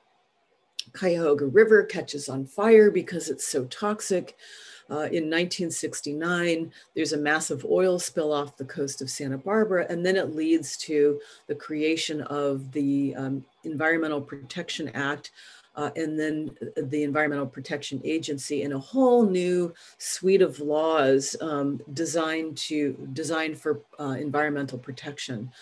Cuyahoga 0.95 1.47
River 1.47 1.85
catches 1.85 2.31
on 2.31 2.47
fire 2.47 2.91
because 2.91 3.29
it's 3.29 3.47
so 3.47 3.67
toxic. 3.67 4.39
Uh, 4.91 5.07
in 5.07 5.31
1969, 5.31 6.73
there's 6.97 7.13
a 7.13 7.17
massive 7.17 7.65
oil 7.65 7.99
spill 7.99 8.33
off 8.33 8.57
the 8.57 8.65
coast 8.65 9.01
of 9.01 9.09
Santa 9.09 9.39
Barbara, 9.39 9.87
and 9.89 10.05
then 10.05 10.17
it 10.17 10.35
leads 10.35 10.77
to 10.79 11.21
the 11.47 11.55
creation 11.55 12.23
of 12.23 12.73
the 12.73 13.15
um, 13.15 13.45
Environmental 13.63 14.21
Protection 14.21 14.89
Act, 14.89 15.31
uh, 15.77 15.91
and 15.95 16.19
then 16.19 16.51
the 16.77 17.05
Environmental 17.05 17.47
Protection 17.47 18.01
Agency, 18.05 18.63
and 18.65 18.75
a 18.75 18.79
whole 18.79 19.25
new 19.25 19.73
suite 19.99 20.43
of 20.43 20.59
laws 20.59 21.37
um, 21.41 21.81
designed 21.93 22.57
to 22.57 22.93
designed 23.13 23.59
for 23.59 23.81
uh, 24.01 24.17
environmental 24.19 24.79
protection. 24.79 25.53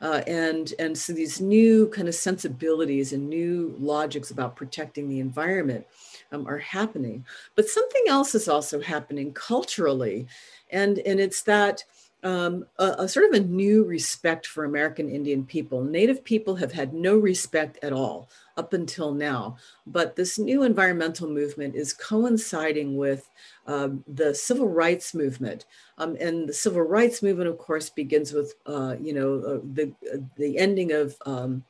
Uh, 0.00 0.20
and, 0.26 0.74
and 0.80 0.98
so 0.98 1.12
these 1.12 1.40
new 1.40 1.86
kind 1.90 2.08
of 2.08 2.14
sensibilities 2.16 3.12
and 3.12 3.28
new 3.28 3.72
logics 3.78 4.32
about 4.32 4.56
protecting 4.56 5.08
the 5.08 5.20
environment 5.20 5.86
um, 6.32 6.46
are 6.46 6.58
happening. 6.58 7.24
But 7.54 7.68
something 7.68 8.02
else 8.08 8.34
is 8.34 8.48
also 8.48 8.80
happening 8.80 9.32
culturally. 9.32 10.26
And, 10.70 10.98
and 11.00 11.20
it's 11.20 11.42
that 11.42 11.84
um, 12.24 12.66
a, 12.78 12.94
a, 12.98 13.08
sort 13.08 13.26
of 13.26 13.40
a 13.40 13.44
new 13.44 13.84
respect 13.84 14.46
for 14.46 14.64
American 14.64 15.08
Indian 15.08 15.44
people. 15.44 15.82
Native 15.82 16.22
people 16.22 16.54
have 16.54 16.72
had 16.72 16.94
no 16.94 17.18
respect 17.18 17.78
at 17.82 17.92
all 17.92 18.28
up 18.56 18.74
until 18.74 19.12
now, 19.12 19.56
but 19.86 20.14
this 20.14 20.38
new 20.38 20.62
environmental 20.62 21.28
movement 21.28 21.74
is 21.74 21.92
coinciding 21.92 22.96
with 22.96 23.28
um, 23.66 24.04
the 24.06 24.32
civil 24.34 24.68
rights 24.68 25.14
movement. 25.14 25.66
Um, 25.98 26.16
and 26.20 26.48
the 26.48 26.52
civil 26.52 26.82
rights 26.82 27.22
movement, 27.22 27.48
of 27.48 27.58
course, 27.58 27.90
begins 27.90 28.32
with, 28.32 28.54
uh, 28.66 28.94
you 29.00 29.14
know, 29.14 29.38
uh, 29.38 29.60
the, 29.72 29.92
uh, 30.12 30.18
the 30.36 30.58
ending 30.58 30.92
of 30.92 31.16
um, 31.26 31.64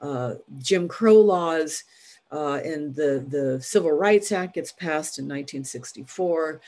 uh, 0.00 0.34
Jim 0.58 0.86
Crow 0.86 1.20
laws, 1.20 1.82
uh, 2.30 2.60
and 2.64 2.94
the, 2.94 3.24
the 3.28 3.60
Civil 3.60 3.92
Rights 3.92 4.32
Act 4.32 4.54
gets 4.54 4.72
passed 4.72 5.18
in 5.18 5.24
1964 5.24 6.60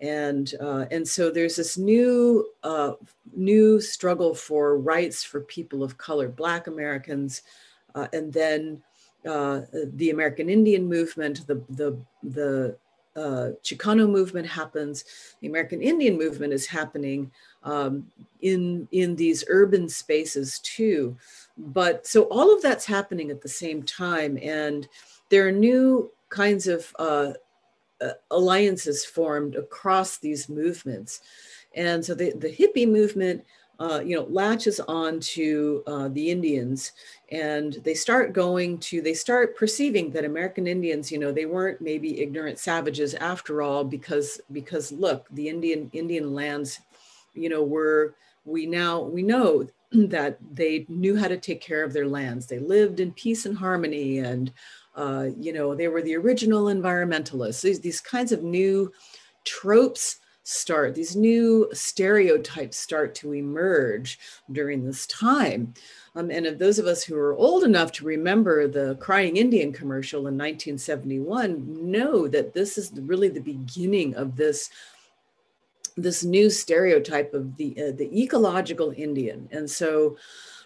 and 0.00 0.54
uh, 0.60 0.86
and 0.90 1.06
so 1.06 1.30
there's 1.30 1.56
this 1.56 1.78
new 1.78 2.48
uh, 2.62 2.92
new 3.34 3.80
struggle 3.80 4.34
for 4.34 4.78
rights 4.78 5.22
for 5.22 5.40
people 5.40 5.82
of 5.82 5.96
color, 5.96 6.28
Black 6.28 6.66
Americans, 6.66 7.42
uh, 7.94 8.08
and 8.12 8.32
then 8.32 8.82
uh, 9.26 9.62
the 9.72 10.10
American 10.10 10.50
Indian 10.50 10.86
movement, 10.86 11.46
the 11.46 11.62
the 11.70 11.96
the 12.22 12.76
uh, 13.16 13.50
Chicano 13.62 14.08
movement 14.08 14.46
happens, 14.46 15.04
the 15.40 15.46
American 15.46 15.80
Indian 15.80 16.18
movement 16.18 16.52
is 16.52 16.66
happening 16.66 17.30
um, 17.62 18.06
in, 18.40 18.88
in 18.92 19.16
these 19.16 19.44
urban 19.48 19.88
spaces 19.88 20.58
too. 20.60 21.16
But 21.56 22.06
so 22.06 22.24
all 22.24 22.54
of 22.54 22.62
that's 22.62 22.84
happening 22.84 23.30
at 23.30 23.40
the 23.40 23.48
same 23.48 23.82
time. 23.82 24.38
And 24.42 24.88
there 25.28 25.46
are 25.46 25.52
new 25.52 26.10
kinds 26.28 26.66
of 26.66 26.94
uh, 26.98 27.32
alliances 28.30 29.04
formed 29.04 29.56
across 29.56 30.18
these 30.18 30.48
movements. 30.48 31.20
And 31.74 32.04
so 32.04 32.14
the, 32.14 32.32
the 32.32 32.48
hippie 32.48 32.88
movement 32.88 33.44
uh, 33.80 34.00
you 34.04 34.14
know, 34.14 34.26
latches 34.30 34.80
on 34.80 35.18
to 35.18 35.82
uh, 35.86 36.08
the 36.08 36.30
Indians 36.30 36.92
and 37.30 37.74
they 37.84 37.94
start 37.94 38.32
going 38.32 38.78
to, 38.78 39.02
they 39.02 39.14
start 39.14 39.56
perceiving 39.56 40.10
that 40.12 40.24
American 40.24 40.66
Indians, 40.66 41.10
you 41.10 41.18
know, 41.18 41.32
they 41.32 41.46
weren't 41.46 41.80
maybe 41.80 42.20
ignorant 42.20 42.58
savages 42.58 43.14
after 43.14 43.62
all, 43.62 43.82
because, 43.82 44.40
because 44.52 44.92
look, 44.92 45.26
the 45.32 45.48
Indian, 45.48 45.90
Indian 45.92 46.34
lands, 46.34 46.80
you 47.34 47.48
know, 47.48 47.64
were, 47.64 48.14
we 48.44 48.66
now, 48.66 49.00
we 49.00 49.22
know 49.22 49.66
that 49.92 50.38
they 50.52 50.86
knew 50.88 51.16
how 51.16 51.28
to 51.28 51.36
take 51.36 51.60
care 51.60 51.82
of 51.82 51.92
their 51.92 52.06
lands. 52.06 52.46
They 52.46 52.60
lived 52.60 53.00
in 53.00 53.12
peace 53.12 53.46
and 53.46 53.56
harmony 53.56 54.18
and, 54.18 54.52
uh, 54.94 55.28
you 55.36 55.52
know, 55.52 55.74
they 55.74 55.88
were 55.88 56.02
the 56.02 56.14
original 56.14 56.66
environmentalists. 56.66 57.62
These, 57.62 57.80
these 57.80 58.00
kinds 58.00 58.30
of 58.30 58.44
new 58.44 58.92
tropes 59.44 60.18
start, 60.44 60.94
these 60.94 61.16
new 61.16 61.68
stereotypes 61.72 62.76
start 62.76 63.14
to 63.16 63.32
emerge 63.32 64.18
during 64.52 64.84
this 64.84 65.06
time. 65.06 65.74
Um, 66.14 66.30
and 66.30 66.46
of 66.46 66.58
those 66.58 66.78
of 66.78 66.86
us 66.86 67.02
who 67.02 67.16
are 67.16 67.34
old 67.34 67.64
enough 67.64 67.90
to 67.92 68.04
remember 68.04 68.68
the 68.68 68.94
Crying 68.96 69.38
Indian 69.38 69.72
commercial 69.72 70.20
in 70.20 70.38
1971 70.38 71.90
know 71.90 72.28
that 72.28 72.52
this 72.52 72.78
is 72.78 72.92
really 72.92 73.28
the 73.28 73.40
beginning 73.40 74.14
of 74.14 74.36
this 74.36 74.70
this 75.96 76.24
new 76.24 76.50
stereotype 76.50 77.34
of 77.34 77.56
the 77.56 77.70
uh, 77.78 77.92
the 77.96 78.10
ecological 78.22 78.92
Indian. 78.96 79.48
And 79.52 79.70
so, 79.70 80.16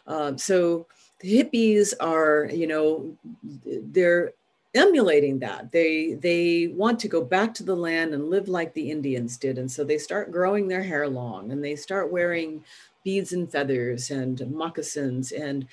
uh, 0.06 0.36
so 0.36 0.86
the 1.20 1.42
hippies 1.42 1.92
are, 2.00 2.48
you 2.52 2.66
know, 2.66 3.16
they're 3.64 4.32
emulating 4.74 5.38
that. 5.40 5.72
They 5.72 6.14
they 6.14 6.68
want 6.68 6.98
to 7.00 7.08
go 7.08 7.22
back 7.22 7.54
to 7.54 7.62
the 7.62 7.76
land 7.76 8.14
and 8.14 8.30
live 8.30 8.48
like 8.48 8.74
the 8.74 8.90
Indians 8.90 9.36
did, 9.36 9.58
and 9.58 9.70
so 9.70 9.84
they 9.84 9.98
start 9.98 10.32
growing 10.32 10.68
their 10.68 10.82
hair 10.82 11.08
long 11.08 11.52
and 11.52 11.64
they 11.64 11.76
start 11.76 12.12
wearing 12.12 12.64
beads 13.04 13.32
and 13.32 13.50
feathers 13.50 14.10
and 14.10 14.50
moccasins 14.50 15.32
and 15.32 15.66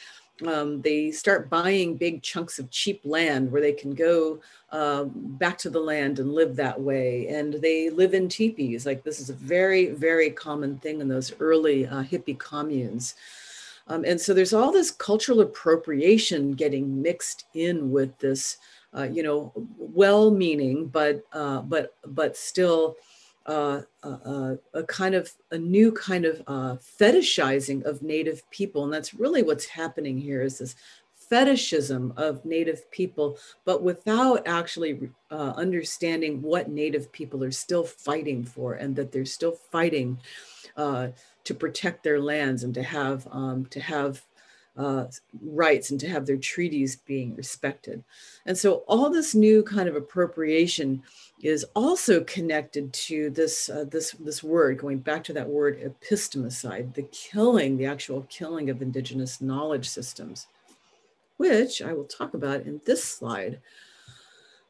um, 0.45 0.81
they 0.81 1.11
start 1.11 1.49
buying 1.49 1.95
big 1.95 2.21
chunks 2.21 2.59
of 2.59 2.69
cheap 2.69 3.01
land 3.05 3.51
where 3.51 3.61
they 3.61 3.71
can 3.71 3.93
go 3.93 4.39
uh, 4.71 5.05
back 5.05 5.57
to 5.59 5.69
the 5.69 5.79
land 5.79 6.19
and 6.19 6.33
live 6.33 6.55
that 6.55 6.79
way. 6.79 7.27
And 7.29 7.53
they 7.53 7.89
live 7.89 8.13
in 8.13 8.27
teepees. 8.27 8.85
Like 8.85 9.03
this 9.03 9.19
is 9.19 9.29
a 9.29 9.33
very, 9.33 9.87
very 9.87 10.29
common 10.29 10.77
thing 10.79 10.99
in 10.99 11.07
those 11.07 11.33
early 11.39 11.87
uh, 11.87 12.03
hippie 12.03 12.37
communes. 12.37 13.15
Um, 13.87 14.03
and 14.03 14.19
so 14.19 14.33
there's 14.33 14.53
all 14.53 14.71
this 14.71 14.91
cultural 14.91 15.41
appropriation 15.41 16.53
getting 16.53 17.01
mixed 17.01 17.45
in 17.53 17.91
with 17.91 18.17
this 18.17 18.57
uh, 18.95 19.03
you 19.03 19.23
know, 19.23 19.51
well-meaning, 19.77 20.87
but 20.87 21.23
uh, 21.33 21.61
but 21.61 21.95
but 22.05 22.37
still 22.37 22.95
uh, 23.45 23.81
uh, 24.03 24.17
uh, 24.25 24.55
a 24.73 24.83
kind 24.83 25.15
of 25.15 25.31
a 25.51 25.57
new 25.57 25.91
kind 25.91 26.25
of 26.25 26.37
fetishizing 26.99 27.83
of 27.83 28.01
Native 28.01 28.49
people, 28.51 28.83
and 28.83 28.93
that's 28.93 29.13
really 29.13 29.43
what's 29.43 29.65
happening 29.65 30.17
here. 30.17 30.41
Is 30.41 30.59
this 30.59 30.75
fetishism 31.29 32.13
of 32.17 32.45
Native 32.45 32.89
people, 32.91 33.37
but 33.65 33.81
without 33.81 34.47
actually 34.47 35.09
understanding 35.29 36.41
what 36.41 36.69
Native 36.69 37.11
people 37.11 37.43
are 37.43 37.51
still 37.51 37.83
fighting 37.83 38.45
for, 38.45 38.75
and 38.75 38.95
that 38.95 39.11
they're 39.11 39.25
still 39.25 39.57
fighting 39.71 40.19
to 40.77 41.53
protect 41.53 42.03
their 42.03 42.21
lands 42.21 42.63
and 42.63 42.73
to 42.73 42.83
have 42.83 43.27
um, 43.31 43.65
to 43.67 43.79
have 43.79 44.23
uh, 44.77 45.05
rights 45.41 45.91
and 45.91 45.99
to 45.99 46.09
have 46.09 46.25
their 46.25 46.37
treaties 46.37 46.95
being 46.95 47.35
respected. 47.35 48.03
And 48.45 48.57
so 48.57 48.83
all 48.87 49.09
this 49.09 49.33
new 49.33 49.63
kind 49.63 49.87
of 49.87 49.95
appropriation 49.95 51.03
is 51.41 51.65
also 51.75 52.23
connected 52.23 52.91
to 52.93 53.29
this, 53.29 53.69
uh, 53.69 53.85
this, 53.89 54.11
this 54.13 54.43
word, 54.43 54.77
going 54.77 54.99
back 54.99 55.23
to 55.25 55.33
that 55.33 55.49
word 55.49 55.79
epistemicide, 55.81 56.93
the 56.93 57.03
killing, 57.11 57.77
the 57.77 57.85
actual 57.85 58.25
killing 58.29 58.69
of 58.69 58.81
indigenous 58.81 59.41
knowledge 59.41 59.87
systems, 59.87 60.47
which 61.37 61.81
I 61.81 61.93
will 61.93 62.05
talk 62.05 62.33
about 62.33 62.61
in 62.61 62.81
this 62.85 63.03
slide. 63.03 63.59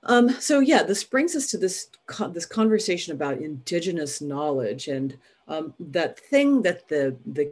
Um, 0.05 0.29
so 0.29 0.59
yeah, 0.59 0.83
this 0.83 1.03
brings 1.03 1.35
us 1.35 1.47
to 1.47 1.57
this, 1.57 1.89
this 2.31 2.45
conversation 2.45 3.13
about 3.13 3.39
indigenous 3.39 4.21
knowledge 4.21 4.87
and 4.87 5.17
um, 5.47 5.73
that 5.79 6.19
thing 6.19 6.61
that 6.63 6.87
the 6.87 7.15
the 7.25 7.45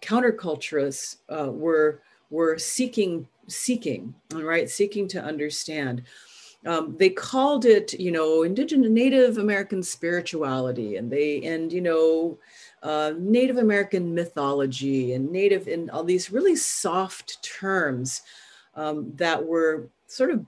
counterculturists 0.00 1.16
uh, 1.28 1.50
were 1.50 2.00
were 2.30 2.58
seeking 2.58 3.28
seeking 3.46 4.14
right 4.32 4.68
seeking 4.68 5.06
to 5.08 5.22
understand. 5.22 6.02
Um, 6.64 6.96
they 6.98 7.10
called 7.10 7.64
it 7.64 7.92
you 7.94 8.10
know 8.10 8.42
indigenous 8.42 8.90
native 8.90 9.38
american 9.38 9.84
spirituality 9.84 10.96
and 10.96 11.12
they 11.12 11.44
and 11.44 11.72
you 11.72 11.80
know 11.80 12.38
uh, 12.82 13.12
native 13.16 13.58
american 13.58 14.12
mythology 14.12 15.12
and 15.12 15.30
native 15.30 15.68
and 15.68 15.90
all 15.92 16.02
these 16.02 16.32
really 16.32 16.56
soft 16.56 17.40
terms 17.44 18.22
um, 18.74 19.12
that 19.14 19.46
were 19.46 19.88
sort 20.08 20.30
of 20.30 20.44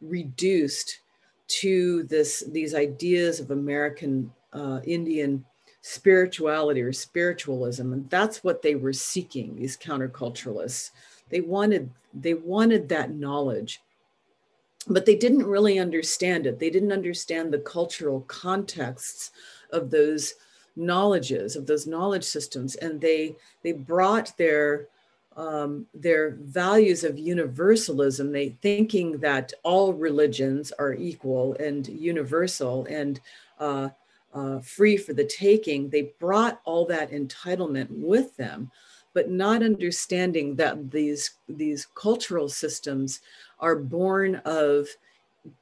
reduced 0.00 1.00
to 1.48 2.04
this 2.04 2.44
these 2.48 2.74
ideas 2.74 3.40
of 3.40 3.50
american 3.50 4.32
uh, 4.52 4.80
indian 4.84 5.44
spirituality 5.82 6.82
or 6.82 6.92
spiritualism. 6.92 7.92
And 7.92 8.08
that's 8.10 8.44
what 8.44 8.62
they 8.62 8.74
were 8.74 8.92
seeking 8.92 9.56
these 9.56 9.76
counterculturalists. 9.76 10.90
They 11.28 11.40
wanted 11.40 11.90
they 12.12 12.34
wanted 12.34 12.88
that 12.88 13.12
knowledge 13.12 13.80
but 14.86 15.04
they 15.04 15.14
didn't 15.14 15.46
really 15.46 15.78
understand 15.78 16.46
it. 16.46 16.58
They 16.58 16.70
didn't 16.70 16.90
understand 16.90 17.52
the 17.52 17.58
cultural 17.58 18.22
contexts 18.22 19.30
of 19.72 19.90
those 19.90 20.34
knowledges 20.74 21.54
of 21.54 21.66
those 21.66 21.86
knowledge 21.86 22.24
systems. 22.24 22.76
And 22.76 23.00
they 23.00 23.36
they 23.62 23.72
brought 23.72 24.36
their 24.38 24.88
um, 25.36 25.86
their 25.94 26.36
values 26.40 27.04
of 27.04 27.18
universalism 27.18 28.32
they 28.32 28.50
thinking 28.62 29.18
that 29.18 29.52
all 29.62 29.92
religions 29.92 30.72
are 30.72 30.94
equal 30.94 31.54
and 31.54 31.88
universal 31.88 32.86
and 32.90 33.20
uh, 33.58 33.88
uh, 34.32 34.60
free 34.60 34.96
for 34.96 35.12
the 35.12 35.24
taking, 35.24 35.88
they 35.88 36.12
brought 36.18 36.60
all 36.64 36.86
that 36.86 37.10
entitlement 37.10 37.88
with 37.90 38.36
them, 38.36 38.70
but 39.12 39.30
not 39.30 39.62
understanding 39.62 40.54
that 40.56 40.90
these, 40.90 41.32
these 41.48 41.86
cultural 41.94 42.48
systems 42.48 43.20
are 43.58 43.76
born 43.76 44.36
of 44.44 44.86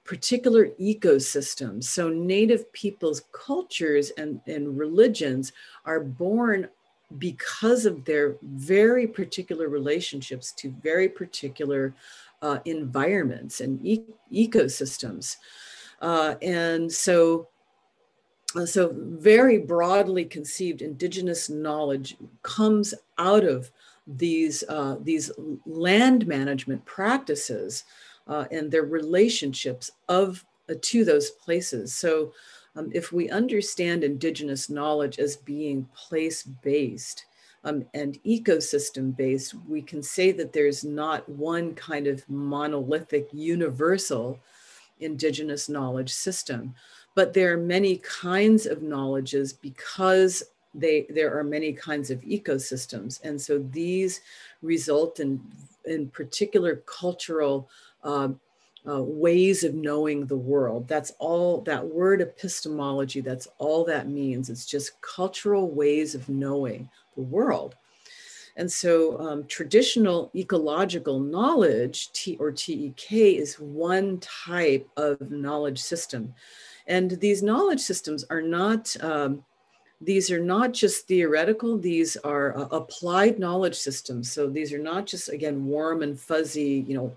particular 0.04 0.68
ecosystems. 0.80 1.84
So 1.84 2.08
native 2.08 2.70
people's 2.72 3.22
cultures 3.32 4.10
and, 4.18 4.40
and 4.46 4.76
religions 4.76 5.52
are 5.84 6.00
born 6.00 6.68
because 7.16 7.86
of 7.86 8.04
their 8.04 8.36
very 8.42 9.06
particular 9.06 9.68
relationships 9.68 10.52
to 10.52 10.70
very 10.82 11.08
particular 11.08 11.94
uh, 12.42 12.58
environments 12.66 13.60
and 13.60 13.84
e- 13.84 14.04
ecosystems. 14.32 15.36
Uh, 16.00 16.34
and 16.42 16.92
so 16.92 17.48
uh, 18.56 18.64
so 18.64 18.94
very 18.94 19.58
broadly 19.58 20.24
conceived 20.24 20.80
indigenous 20.80 21.50
knowledge 21.50 22.16
comes 22.42 22.94
out 23.18 23.44
of 23.44 23.70
these, 24.06 24.64
uh, 24.70 24.96
these 25.02 25.30
land 25.66 26.26
management 26.26 26.82
practices 26.86 27.84
uh, 28.26 28.46
and 28.50 28.70
their 28.70 28.84
relationships 28.84 29.90
of 30.08 30.44
uh, 30.70 30.74
to 30.80 31.04
those 31.04 31.30
places. 31.30 31.94
So 31.94 32.32
um, 32.78 32.90
if 32.94 33.12
we 33.12 33.28
understand 33.28 34.04
indigenous 34.04 34.70
knowledge 34.70 35.18
as 35.18 35.36
being 35.36 35.88
place-based 35.96 37.24
um, 37.64 37.84
and 37.92 38.22
ecosystem-based, 38.24 39.54
we 39.68 39.82
can 39.82 40.00
say 40.00 40.30
that 40.30 40.52
there's 40.52 40.84
not 40.84 41.28
one 41.28 41.74
kind 41.74 42.06
of 42.06 42.28
monolithic 42.30 43.28
universal 43.32 44.38
indigenous 45.00 45.68
knowledge 45.68 46.12
system. 46.12 46.74
But 47.16 47.32
there 47.32 47.52
are 47.52 47.56
many 47.56 47.96
kinds 47.96 48.64
of 48.66 48.82
knowledges 48.82 49.52
because 49.52 50.44
they 50.72 51.06
there 51.10 51.36
are 51.36 51.42
many 51.42 51.72
kinds 51.72 52.10
of 52.10 52.20
ecosystems. 52.20 53.20
And 53.24 53.40
so 53.40 53.58
these 53.58 54.20
result 54.62 55.18
in 55.18 55.40
in 55.84 56.08
particular 56.10 56.82
cultural 56.86 57.68
uh, 58.04 58.28
uh, 58.86 59.02
ways 59.02 59.64
of 59.64 59.74
knowing 59.74 60.26
the 60.26 60.36
world. 60.36 60.86
That's 60.88 61.12
all 61.18 61.60
that 61.62 61.86
word 61.86 62.20
epistemology 62.20 63.20
that's 63.20 63.48
all 63.58 63.84
that 63.84 64.08
means. 64.08 64.50
It's 64.50 64.66
just 64.66 65.00
cultural 65.00 65.70
ways 65.70 66.14
of 66.14 66.28
knowing 66.28 66.88
the 67.16 67.22
world. 67.22 67.74
And 68.56 68.70
so 68.70 69.18
um, 69.20 69.46
traditional 69.46 70.30
ecological 70.34 71.20
knowledge 71.20 72.12
T 72.12 72.36
or 72.40 72.50
tek 72.50 73.12
is 73.12 73.54
one 73.60 74.18
type 74.18 74.88
of 74.96 75.30
knowledge 75.30 75.78
system. 75.78 76.34
And 76.88 77.12
these 77.12 77.42
knowledge 77.42 77.80
systems 77.80 78.24
are 78.30 78.42
not, 78.42 78.96
um, 79.00 79.44
these 80.00 80.30
are 80.30 80.40
not 80.40 80.72
just 80.72 81.06
theoretical, 81.06 81.78
these 81.78 82.16
are 82.16 82.56
uh, 82.56 82.62
applied 82.72 83.38
knowledge 83.38 83.76
systems. 83.76 84.32
So 84.32 84.48
these 84.48 84.72
are 84.72 84.78
not 84.78 85.06
just, 85.06 85.28
again, 85.28 85.66
warm 85.66 86.02
and 86.02 86.18
fuzzy, 86.18 86.84
you 86.88 86.94
know, 86.94 87.16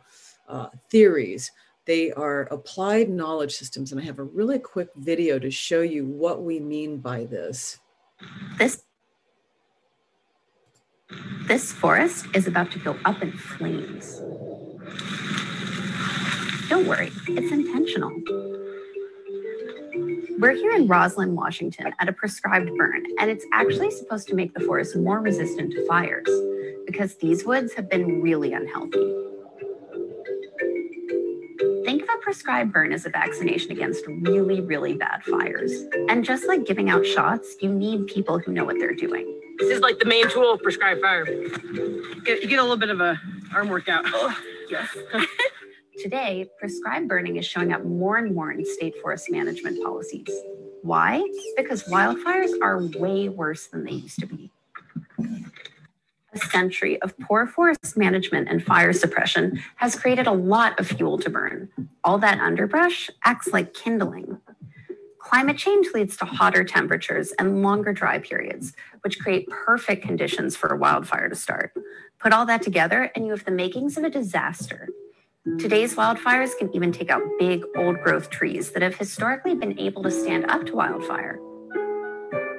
uh, 0.51 0.69
theories. 0.89 1.51
They 1.85 2.11
are 2.11 2.41
applied 2.51 3.09
knowledge 3.09 3.53
systems. 3.53 3.91
And 3.91 3.99
I 3.99 4.03
have 4.03 4.19
a 4.19 4.23
really 4.23 4.59
quick 4.59 4.89
video 4.97 5.39
to 5.39 5.49
show 5.49 5.81
you 5.81 6.05
what 6.05 6.43
we 6.43 6.59
mean 6.59 6.97
by 6.99 7.25
this. 7.25 7.79
This 8.57 8.83
this 11.47 11.73
forest 11.73 12.27
is 12.33 12.47
about 12.47 12.71
to 12.71 12.79
go 12.79 12.97
up 13.03 13.21
in 13.21 13.33
flames. 13.33 14.19
Don't 16.69 16.87
worry, 16.87 17.11
it's 17.27 17.51
intentional. 17.51 18.11
We're 20.39 20.53
here 20.53 20.71
in 20.71 20.87
Roslyn, 20.87 21.35
Washington 21.35 21.93
at 21.99 22.07
a 22.07 22.13
prescribed 22.13 22.71
burn, 22.77 23.03
and 23.19 23.29
it's 23.29 23.45
actually 23.51 23.91
supposed 23.91 24.29
to 24.29 24.35
make 24.35 24.53
the 24.53 24.61
forest 24.61 24.95
more 24.95 25.19
resistant 25.19 25.73
to 25.73 25.85
fires 25.85 26.29
because 26.85 27.15
these 27.15 27.43
woods 27.43 27.73
have 27.73 27.89
been 27.89 28.21
really 28.21 28.53
unhealthy. 28.53 29.30
Think 32.31 32.39
of 32.39 32.43
a 32.43 32.43
prescribed 32.43 32.73
burn 32.73 32.93
as 32.93 33.05
a 33.05 33.09
vaccination 33.09 33.71
against 33.71 34.05
really, 34.07 34.61
really 34.61 34.93
bad 34.93 35.21
fires. 35.23 35.71
And 36.07 36.23
just 36.23 36.47
like 36.47 36.65
giving 36.65 36.89
out 36.89 37.05
shots, 37.05 37.55
you 37.61 37.73
need 37.73 38.07
people 38.07 38.39
who 38.39 38.53
know 38.53 38.63
what 38.63 38.77
they're 38.79 38.95
doing. 38.95 39.37
This 39.59 39.69
is 39.69 39.81
like 39.81 39.99
the 39.99 40.05
main 40.05 40.29
tool 40.29 40.53
of 40.53 40.61
prescribed 40.61 41.01
fire. 41.01 41.27
You 41.27 42.21
get, 42.23 42.41
you 42.41 42.47
get 42.47 42.59
a 42.59 42.61
little 42.61 42.77
bit 42.77 42.89
of 42.89 43.01
a 43.01 43.19
arm 43.53 43.67
workout. 43.67 44.05
Oh, 44.07 44.33
yes. 44.69 44.87
Today, 46.01 46.49
prescribed 46.57 47.09
burning 47.09 47.35
is 47.35 47.45
showing 47.45 47.73
up 47.73 47.83
more 47.83 48.17
and 48.17 48.33
more 48.33 48.51
in 48.51 48.65
state 48.65 48.95
forest 49.01 49.29
management 49.29 49.83
policies. 49.83 50.29
Why? 50.83 51.21
Because 51.57 51.83
wildfires 51.83 52.51
are 52.63 52.81
way 52.97 53.27
worse 53.27 53.67
than 53.67 53.83
they 53.83 53.91
used 53.91 54.19
to 54.19 54.25
be. 54.25 54.51
A 56.33 56.37
century 56.37 57.01
of 57.01 57.17
poor 57.19 57.45
forest 57.45 57.97
management 57.97 58.47
and 58.49 58.63
fire 58.63 58.93
suppression 58.93 59.61
has 59.75 59.95
created 59.95 60.27
a 60.27 60.31
lot 60.31 60.79
of 60.79 60.87
fuel 60.87 61.17
to 61.19 61.29
burn. 61.29 61.69
All 62.03 62.17
that 62.19 62.39
underbrush 62.39 63.09
acts 63.25 63.49
like 63.49 63.73
kindling. 63.73 64.39
Climate 65.19 65.57
change 65.57 65.87
leads 65.93 66.17
to 66.17 66.25
hotter 66.25 66.63
temperatures 66.63 67.33
and 67.37 67.61
longer 67.61 67.93
dry 67.93 68.19
periods, 68.19 68.73
which 69.01 69.19
create 69.19 69.49
perfect 69.49 70.03
conditions 70.03 70.55
for 70.55 70.67
a 70.73 70.77
wildfire 70.77 71.29
to 71.29 71.35
start. 71.35 71.73
Put 72.19 72.33
all 72.33 72.45
that 72.45 72.61
together, 72.61 73.11
and 73.15 73.25
you 73.25 73.31
have 73.31 73.45
the 73.45 73.51
makings 73.51 73.97
of 73.97 74.03
a 74.03 74.09
disaster. 74.09 74.89
Today's 75.59 75.95
wildfires 75.95 76.57
can 76.57 76.73
even 76.75 76.91
take 76.91 77.09
out 77.09 77.21
big 77.39 77.63
old 77.75 77.99
growth 78.01 78.29
trees 78.29 78.71
that 78.71 78.83
have 78.83 78.95
historically 78.95 79.55
been 79.55 79.77
able 79.79 80.03
to 80.03 80.11
stand 80.11 80.45
up 80.49 80.65
to 80.67 80.75
wildfire. 80.75 81.39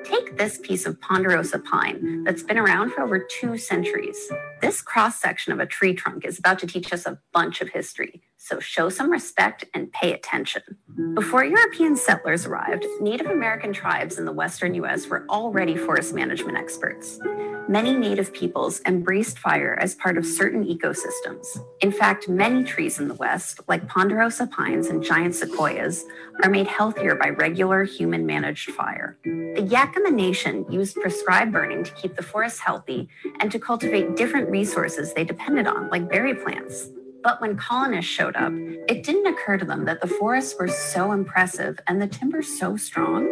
Take 0.05 0.37
this 0.37 0.59
piece 0.59 0.87
of 0.87 1.01
ponderosa 1.01 1.59
pine 1.61 2.25
that's 2.25 2.43
been 2.43 2.59
around 2.59 2.91
for 2.93 3.03
over 3.03 3.21
two 3.21 3.57
centuries. 3.59 4.19
This 4.61 4.83
cross 4.83 5.21
section 5.21 5.53
of 5.53 5.61
a 5.61 5.67
tree 5.67 5.95
trunk 5.95 6.25
is 6.25 6.39
about 6.39 6.59
to 6.61 6.67
teach 6.67 6.93
us 6.93 7.07
a 7.07 7.21
bunch 7.33 7.61
of 7.61 7.69
history, 7.71 8.23
so 8.43 8.59
show 8.59 8.89
some 8.89 9.11
respect 9.11 9.65
and 9.73 9.93
pay 9.93 10.13
attention. 10.13 10.63
Mm-hmm. 10.91 11.15
Before 11.15 11.45
European 11.45 11.95
settlers 11.95 12.45
arrived, 12.45 12.85
Native 13.01 13.29
American 13.29 13.73
tribes 13.73 14.19
in 14.19 14.25
the 14.25 14.33
western 14.33 14.75
US 14.75 15.07
were 15.07 15.25
already 15.31 15.77
forest 15.77 16.13
management 16.13 16.59
experts. 16.59 17.21
Many 17.69 17.95
Native 17.95 18.33
peoples 18.33 18.81
embraced 18.85 19.39
fire 19.39 19.79
as 19.81 19.95
part 19.95 20.19
of 20.19 20.27
certain 20.27 20.65
ecosystems. 20.65 21.47
In 21.81 21.93
fact, 21.93 22.29
many 22.29 22.65
trees 22.65 22.99
in 22.99 23.07
the 23.07 23.15
West, 23.15 23.61
like 23.69 23.87
ponderosa 23.87 24.49
pines 24.49 24.89
and 24.89 25.05
giant 25.05 25.37
sequoias, 25.37 26.05
are 26.43 26.51
made 26.51 26.67
healthier 26.67 27.15
by 27.15 27.29
regular 27.29 27.85
human 27.85 28.27
managed 28.27 28.73
fire. 28.73 29.17
The 29.23 29.69
Yakama 29.71 30.13
Nation 30.13 30.67
used 30.69 30.97
prescribed 30.97 31.53
burning 31.53 31.85
to 31.85 31.93
keep 31.93 32.17
the 32.17 32.23
forests 32.25 32.59
healthy 32.59 33.09
and 33.39 33.53
to 33.53 33.61
cultivate 33.61 34.17
different 34.17 34.51
resources 34.51 35.15
they 35.15 35.25
depended 35.25 35.69
on, 35.69 35.89
like 35.91 36.11
berry 36.11 36.35
plants. 36.35 36.89
But 37.23 37.41
when 37.41 37.57
colonists 37.57 38.11
showed 38.11 38.35
up, 38.35 38.53
it 38.89 39.05
didn't 39.05 39.27
occur 39.27 39.57
to 39.57 39.65
them 39.65 39.85
that 39.85 40.01
the 40.01 40.09
forests 40.09 40.57
were 40.59 40.69
so 40.69 41.13
impressive 41.13 41.79
and 41.87 42.03
the 42.03 42.09
timber 42.09 42.43
so 42.43 42.77
strong 42.77 43.29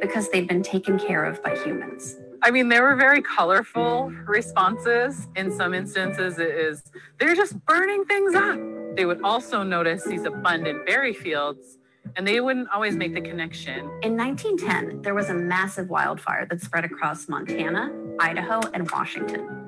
because 0.00 0.30
they'd 0.30 0.48
been 0.48 0.62
taken 0.62 0.98
care 0.98 1.24
of 1.24 1.42
by 1.42 1.54
humans. 1.56 2.16
I 2.42 2.50
mean, 2.50 2.68
there 2.68 2.82
were 2.82 2.96
very 2.96 3.22
colorful 3.22 4.10
responses. 4.26 5.28
In 5.36 5.50
some 5.50 5.74
instances, 5.74 6.38
it 6.38 6.50
is 6.50 6.82
they're 7.18 7.34
just 7.34 7.64
burning 7.64 8.04
things 8.04 8.34
up. 8.34 8.58
They 8.96 9.06
would 9.06 9.22
also 9.22 9.62
notice 9.62 10.04
these 10.04 10.24
abundant 10.24 10.86
berry 10.86 11.12
fields 11.12 11.78
and 12.16 12.26
they 12.26 12.40
wouldn't 12.40 12.68
always 12.68 12.96
make 12.96 13.14
the 13.14 13.20
connection. 13.20 13.78
In 14.02 14.16
1910, 14.16 15.02
there 15.02 15.14
was 15.14 15.30
a 15.30 15.34
massive 15.34 15.88
wildfire 15.88 16.46
that 16.46 16.60
spread 16.60 16.84
across 16.84 17.28
Montana, 17.28 17.90
Idaho, 18.20 18.60
and 18.72 18.90
Washington. 18.90 19.63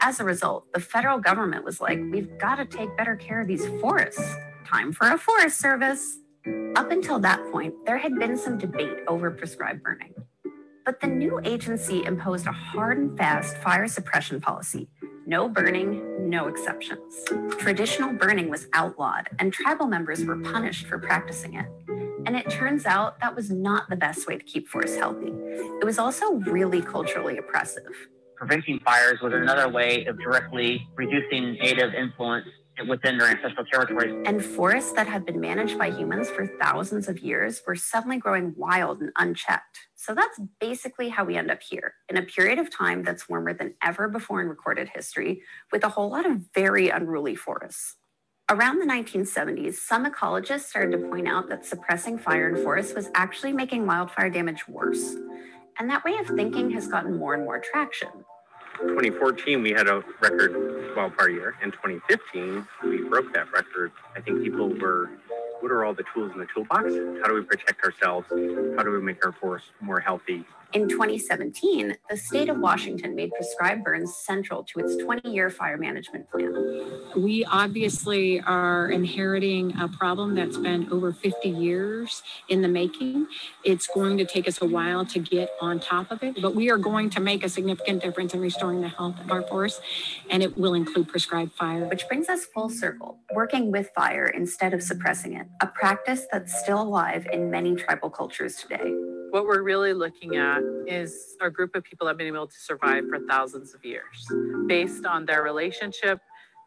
As 0.00 0.20
a 0.20 0.24
result, 0.24 0.72
the 0.72 0.80
federal 0.80 1.18
government 1.18 1.64
was 1.64 1.80
like, 1.80 1.98
we've 2.10 2.38
got 2.38 2.56
to 2.56 2.64
take 2.64 2.96
better 2.96 3.16
care 3.16 3.40
of 3.40 3.48
these 3.48 3.66
forests. 3.80 4.36
Time 4.64 4.92
for 4.92 5.10
a 5.10 5.18
forest 5.18 5.60
service. 5.60 6.18
Up 6.76 6.90
until 6.90 7.18
that 7.18 7.40
point, 7.50 7.74
there 7.84 7.98
had 7.98 8.14
been 8.18 8.36
some 8.36 8.58
debate 8.58 8.98
over 9.08 9.30
prescribed 9.30 9.82
burning. 9.82 10.14
But 10.84 11.00
the 11.00 11.08
new 11.08 11.40
agency 11.44 12.04
imposed 12.04 12.46
a 12.46 12.52
hard 12.52 12.98
and 12.98 13.18
fast 13.18 13.56
fire 13.58 13.88
suppression 13.88 14.40
policy 14.40 14.88
no 15.28 15.46
burning, 15.46 16.30
no 16.30 16.48
exceptions. 16.48 17.22
Traditional 17.58 18.14
burning 18.14 18.48
was 18.48 18.66
outlawed, 18.72 19.28
and 19.38 19.52
tribal 19.52 19.86
members 19.86 20.24
were 20.24 20.38
punished 20.38 20.86
for 20.86 20.98
practicing 20.98 21.52
it. 21.52 21.66
And 22.24 22.34
it 22.34 22.48
turns 22.48 22.86
out 22.86 23.20
that 23.20 23.36
was 23.36 23.50
not 23.50 23.90
the 23.90 23.96
best 23.96 24.26
way 24.26 24.38
to 24.38 24.44
keep 24.44 24.68
forests 24.68 24.96
healthy. 24.96 25.34
It 25.80 25.84
was 25.84 25.98
also 25.98 26.32
really 26.32 26.80
culturally 26.80 27.36
oppressive. 27.36 28.08
Preventing 28.38 28.78
fires 28.80 29.20
was 29.20 29.32
another 29.32 29.68
way 29.68 30.04
of 30.06 30.16
directly 30.20 30.86
reducing 30.94 31.54
native 31.54 31.92
influence 31.92 32.46
within 32.86 33.18
their 33.18 33.28
ancestral 33.28 33.66
territories. 33.66 34.14
And 34.26 34.44
forests 34.44 34.92
that 34.92 35.08
had 35.08 35.26
been 35.26 35.40
managed 35.40 35.76
by 35.76 35.90
humans 35.90 36.30
for 36.30 36.46
thousands 36.46 37.08
of 37.08 37.18
years 37.18 37.60
were 37.66 37.74
suddenly 37.74 38.18
growing 38.18 38.54
wild 38.56 39.00
and 39.00 39.10
unchecked. 39.16 39.80
So 39.96 40.14
that's 40.14 40.38
basically 40.60 41.08
how 41.08 41.24
we 41.24 41.36
end 41.36 41.50
up 41.50 41.60
here 41.60 41.94
in 42.08 42.16
a 42.16 42.22
period 42.22 42.60
of 42.60 42.70
time 42.70 43.02
that's 43.02 43.28
warmer 43.28 43.52
than 43.52 43.74
ever 43.82 44.08
before 44.08 44.40
in 44.40 44.48
recorded 44.48 44.90
history, 44.94 45.42
with 45.72 45.82
a 45.82 45.88
whole 45.88 46.08
lot 46.08 46.24
of 46.24 46.42
very 46.54 46.90
unruly 46.90 47.34
forests. 47.34 47.96
Around 48.48 48.78
the 48.78 48.86
1970s, 48.86 49.74
some 49.74 50.06
ecologists 50.06 50.68
started 50.68 50.92
to 50.92 51.08
point 51.08 51.26
out 51.26 51.48
that 51.48 51.66
suppressing 51.66 52.16
fire 52.16 52.48
in 52.48 52.62
forests 52.62 52.94
was 52.94 53.10
actually 53.14 53.52
making 53.52 53.84
wildfire 53.84 54.30
damage 54.30 54.68
worse. 54.68 55.16
And 55.78 55.88
that 55.90 56.04
way 56.04 56.16
of 56.18 56.26
thinking 56.26 56.70
has 56.72 56.88
gotten 56.88 57.16
more 57.16 57.34
and 57.34 57.44
more 57.44 57.60
traction. 57.60 58.08
2014, 58.80 59.62
we 59.62 59.70
had 59.70 59.88
a 59.88 60.04
record 60.20 60.94
wildfire 60.96 61.30
year. 61.30 61.54
In 61.62 61.70
2015, 61.70 62.66
we 62.84 63.02
broke 63.08 63.32
that 63.34 63.50
record. 63.52 63.92
I 64.16 64.20
think 64.20 64.42
people 64.42 64.68
were, 64.68 65.10
what 65.60 65.72
are 65.72 65.84
all 65.84 65.94
the 65.94 66.04
tools 66.14 66.32
in 66.32 66.38
the 66.38 66.46
toolbox? 66.52 66.92
How 67.20 67.28
do 67.28 67.34
we 67.34 67.42
protect 67.42 67.84
ourselves? 67.84 68.26
How 68.76 68.82
do 68.82 68.90
we 68.90 69.00
make 69.00 69.24
our 69.24 69.32
forests 69.32 69.70
more 69.80 70.00
healthy? 70.00 70.44
In 70.74 70.86
2017, 70.86 71.96
the 72.10 72.16
state 72.18 72.50
of 72.50 72.58
Washington 72.58 73.14
made 73.14 73.32
prescribed 73.32 73.84
burns 73.84 74.14
central 74.14 74.62
to 74.64 74.80
its 74.80 75.02
20 75.02 75.30
year 75.30 75.48
fire 75.48 75.78
management 75.78 76.30
plan. 76.30 76.54
We 77.16 77.42
obviously 77.46 78.40
are 78.40 78.90
inheriting 78.90 79.74
a 79.80 79.88
problem 79.88 80.34
that's 80.34 80.58
been 80.58 80.92
over 80.92 81.10
50 81.10 81.48
years 81.48 82.22
in 82.50 82.60
the 82.60 82.68
making. 82.68 83.28
It's 83.64 83.86
going 83.86 84.18
to 84.18 84.26
take 84.26 84.46
us 84.46 84.60
a 84.60 84.66
while 84.66 85.06
to 85.06 85.18
get 85.18 85.48
on 85.62 85.80
top 85.80 86.10
of 86.10 86.22
it, 86.22 86.36
but 86.42 86.54
we 86.54 86.70
are 86.70 86.76
going 86.76 87.08
to 87.10 87.20
make 87.20 87.44
a 87.44 87.48
significant 87.48 88.02
difference 88.02 88.34
in 88.34 88.40
restoring 88.40 88.82
the 88.82 88.88
health 88.88 89.18
of 89.20 89.30
our 89.32 89.40
forests, 89.40 89.80
and 90.28 90.42
it 90.42 90.58
will 90.58 90.74
include 90.74 91.08
prescribed 91.08 91.52
fire. 91.52 91.86
Which 91.86 92.06
brings 92.08 92.28
us 92.28 92.44
full 92.44 92.68
circle, 92.68 93.20
working 93.32 93.72
with 93.72 93.88
fire 93.94 94.26
instead 94.26 94.74
of 94.74 94.82
suppressing 94.82 95.32
it, 95.32 95.46
a 95.62 95.66
practice 95.66 96.26
that's 96.30 96.60
still 96.60 96.82
alive 96.82 97.26
in 97.32 97.50
many 97.50 97.74
tribal 97.74 98.10
cultures 98.10 98.56
today. 98.56 98.92
What 99.30 99.44
we're 99.44 99.62
really 99.62 99.92
looking 99.92 100.36
at 100.36 100.62
is 100.86 101.36
a 101.40 101.50
group 101.50 101.74
of 101.76 101.84
people 101.84 102.06
that 102.06 102.12
have 102.12 102.18
been 102.18 102.28
able 102.28 102.46
to 102.46 102.58
survive 102.58 103.04
for 103.08 103.18
thousands 103.28 103.74
of 103.74 103.84
years 103.84 104.26
based 104.66 105.04
on 105.04 105.26
their 105.26 105.42
relationship, 105.42 106.18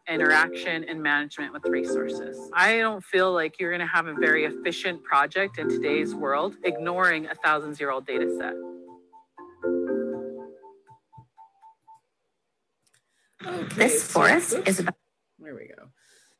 interaction, 0.08 0.84
and 0.84 1.02
management 1.02 1.52
with 1.52 1.64
resources. 1.66 2.38
I 2.54 2.78
don't 2.78 3.02
feel 3.02 3.32
like 3.32 3.58
you're 3.58 3.70
going 3.70 3.86
to 3.86 3.92
have 3.92 4.06
a 4.06 4.14
very 4.14 4.44
efficient 4.44 5.02
project 5.02 5.58
in 5.58 5.68
today's 5.68 6.14
world 6.14 6.54
ignoring 6.62 7.26
a 7.26 7.34
thousands 7.34 7.80
year 7.80 7.90
old 7.90 8.06
data 8.06 8.30
set. 8.38 8.54
Okay, 13.44 13.74
this 13.74 14.08
forest 14.08 14.50
so, 14.50 14.62
is 14.64 14.78
about. 14.78 14.94
There 15.40 15.54
we 15.56 15.66
go. 15.76 15.88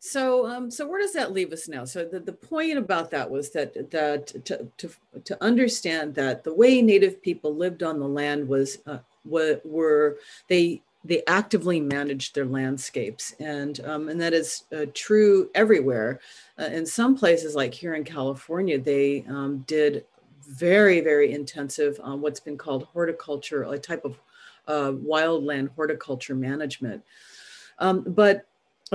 So, 0.04 0.48
um, 0.48 0.68
so 0.68 0.88
where 0.88 1.00
does 1.00 1.12
that 1.12 1.30
leave 1.30 1.52
us 1.52 1.68
now? 1.68 1.84
So 1.84 2.04
the, 2.04 2.18
the 2.18 2.32
point 2.32 2.76
about 2.76 3.12
that 3.12 3.30
was 3.30 3.50
that 3.50 3.88
that 3.92 4.26
to, 4.46 4.68
to, 4.78 4.90
to 5.22 5.44
understand 5.44 6.16
that 6.16 6.42
the 6.42 6.52
way 6.52 6.82
Native 6.82 7.22
people 7.22 7.54
lived 7.54 7.84
on 7.84 8.00
the 8.00 8.08
land 8.08 8.48
was 8.48 8.78
uh, 8.88 8.98
were, 9.24 9.60
were 9.64 10.18
they 10.48 10.82
they 11.04 11.22
actively 11.28 11.78
managed 11.80 12.34
their 12.34 12.46
landscapes, 12.46 13.36
and 13.38 13.78
um, 13.86 14.08
and 14.08 14.20
that 14.20 14.32
is 14.32 14.64
uh, 14.76 14.86
true 14.92 15.48
everywhere. 15.54 16.18
Uh, 16.58 16.64
in 16.64 16.84
some 16.84 17.16
places, 17.16 17.54
like 17.54 17.72
here 17.72 17.94
in 17.94 18.02
California, 18.02 18.80
they 18.80 19.24
um, 19.28 19.58
did 19.68 20.04
very 20.40 21.00
very 21.00 21.32
intensive 21.32 22.00
um, 22.02 22.20
what's 22.20 22.40
been 22.40 22.58
called 22.58 22.88
horticulture, 22.92 23.62
a 23.62 23.78
type 23.78 24.04
of 24.04 24.18
uh, 24.66 24.90
wildland 24.90 25.72
horticulture 25.76 26.34
management. 26.34 27.04
Um, 27.78 28.02
but 28.02 28.46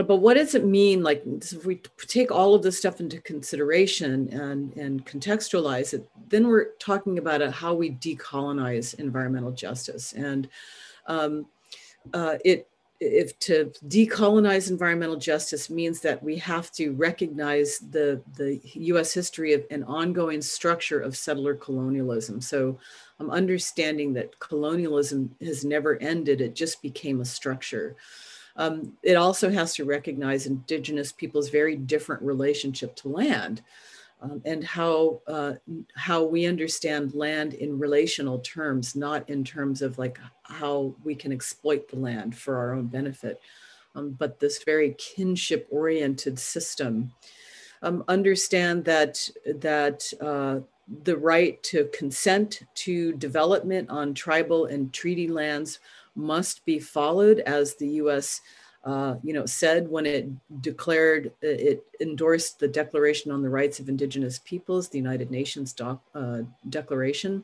but 0.03 0.17
what 0.17 0.35
does 0.35 0.53
it 0.53 0.65
mean 0.65 1.01
like 1.01 1.23
if 1.25 1.65
we 1.65 1.81
take 2.07 2.31
all 2.31 2.53
of 2.53 2.61
this 2.61 2.77
stuff 2.77 2.99
into 2.99 3.19
consideration 3.21 4.29
and 4.31 4.75
and 4.77 5.05
contextualize 5.05 5.93
it 5.93 6.07
then 6.29 6.47
we're 6.47 6.73
talking 6.79 7.17
about 7.17 7.41
a, 7.41 7.49
how 7.49 7.73
we 7.73 7.91
decolonize 7.91 8.99
environmental 8.99 9.51
justice 9.51 10.13
and 10.13 10.47
um, 11.07 11.45
uh, 12.13 12.37
it 12.45 12.67
if 12.99 13.37
to 13.37 13.71
decolonize 13.87 14.71
environmental 14.71 15.17
justice 15.17 15.69
means 15.69 15.99
that 16.01 16.21
we 16.23 16.35
have 16.37 16.71
to 16.71 16.93
recognize 16.93 17.79
the 17.91 18.21
the 18.37 18.59
U.S. 18.73 19.13
history 19.13 19.53
of 19.53 19.63
an 19.69 19.83
ongoing 19.83 20.41
structure 20.41 20.99
of 20.99 21.15
settler 21.15 21.53
colonialism. 21.53 22.41
So, 22.41 22.79
I'm 23.19 23.29
understanding 23.29 24.13
that 24.13 24.39
colonialism 24.39 25.35
has 25.41 25.63
never 25.63 25.97
ended; 26.01 26.41
it 26.41 26.55
just 26.55 26.81
became 26.81 27.21
a 27.21 27.25
structure. 27.25 27.95
Um, 28.57 28.97
it 29.03 29.15
also 29.15 29.49
has 29.49 29.75
to 29.75 29.85
recognize 29.85 30.47
Indigenous 30.47 31.11
people's 31.11 31.49
very 31.49 31.75
different 31.75 32.21
relationship 32.23 32.95
to 32.97 33.07
land. 33.07 33.61
Um, 34.19 34.41
and 34.45 34.63
how 34.63 35.21
uh, 35.27 35.53
how 35.95 36.23
we 36.23 36.47
understand 36.47 37.13
land 37.13 37.53
in 37.53 37.77
relational 37.77 38.39
terms, 38.39 38.95
not 38.95 39.29
in 39.29 39.43
terms 39.43 39.83
of 39.83 39.99
like 39.99 40.17
how 40.41 40.95
we 41.03 41.13
can 41.13 41.31
exploit 41.31 41.87
the 41.87 41.97
land 41.97 42.35
for 42.35 42.57
our 42.57 42.73
own 42.73 42.87
benefit, 42.87 43.39
um, 43.93 44.15
but 44.17 44.39
this 44.39 44.63
very 44.63 44.95
kinship 44.97 45.67
oriented 45.69 46.39
system. 46.39 47.11
Um, 47.83 48.03
understand 48.07 48.85
that 48.85 49.29
that 49.45 50.11
uh, 50.19 50.61
the 51.03 51.17
right 51.17 51.61
to 51.63 51.89
consent 51.93 52.63
to 52.73 53.13
development 53.13 53.89
on 53.91 54.15
tribal 54.15 54.65
and 54.65 54.91
treaty 54.93 55.27
lands 55.27 55.79
must 56.17 56.65
be 56.65 56.79
followed 56.79 57.39
as 57.39 57.75
the 57.75 57.87
U.S. 58.01 58.41
Uh, 58.83 59.15
you 59.23 59.33
know, 59.33 59.45
said 59.45 59.87
when 59.87 60.05
it 60.05 60.29
declared, 60.61 61.27
uh, 61.43 61.47
it 61.47 61.85
endorsed 61.99 62.59
the 62.59 62.67
Declaration 62.67 63.31
on 63.31 63.41
the 63.41 63.49
Rights 63.49 63.79
of 63.79 63.89
Indigenous 63.89 64.39
Peoples, 64.39 64.89
the 64.89 64.97
United 64.97 65.31
Nations 65.31 65.73
doc, 65.73 66.01
uh, 66.15 66.41
Declaration. 66.69 67.43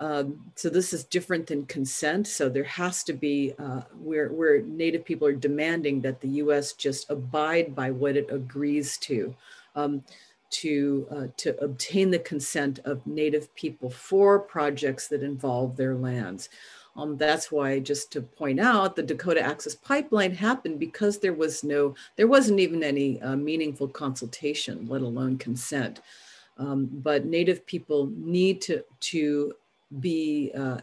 Um, 0.00 0.52
so 0.54 0.68
this 0.68 0.92
is 0.92 1.04
different 1.04 1.48
than 1.48 1.66
consent. 1.66 2.28
So 2.28 2.48
there 2.48 2.64
has 2.64 3.02
to 3.04 3.12
be 3.12 3.54
uh, 3.58 3.82
where 3.98 4.28
where 4.28 4.62
Native 4.62 5.04
people 5.04 5.26
are 5.26 5.32
demanding 5.32 6.00
that 6.02 6.20
the 6.20 6.28
U.S. 6.42 6.72
just 6.72 7.10
abide 7.10 7.74
by 7.74 7.90
what 7.90 8.16
it 8.16 8.28
agrees 8.30 8.96
to. 8.98 9.34
Um, 9.74 10.04
to 10.50 11.06
uh, 11.10 11.26
to 11.36 11.62
obtain 11.62 12.10
the 12.10 12.18
consent 12.18 12.78
of 12.84 13.06
Native 13.06 13.54
people 13.54 13.90
for 13.90 14.38
projects 14.38 15.08
that 15.08 15.22
involve 15.22 15.76
their 15.76 15.94
lands. 15.94 16.48
Um, 16.98 17.16
that's 17.16 17.52
why, 17.52 17.78
just 17.78 18.10
to 18.12 18.20
point 18.20 18.58
out, 18.58 18.96
the 18.96 19.04
Dakota 19.04 19.40
Access 19.40 19.76
Pipeline 19.76 20.34
happened 20.34 20.80
because 20.80 21.18
there 21.18 21.32
was 21.32 21.62
no, 21.62 21.94
there 22.16 22.26
wasn't 22.26 22.58
even 22.58 22.82
any 22.82 23.22
uh, 23.22 23.36
meaningful 23.36 23.86
consultation, 23.86 24.86
let 24.88 25.02
alone 25.02 25.38
consent. 25.38 26.00
Um, 26.58 26.88
but 26.90 27.24
Native 27.24 27.64
people 27.66 28.10
need 28.16 28.60
to 28.62 28.82
to 29.00 29.54
be 30.00 30.50
uh, 30.58 30.78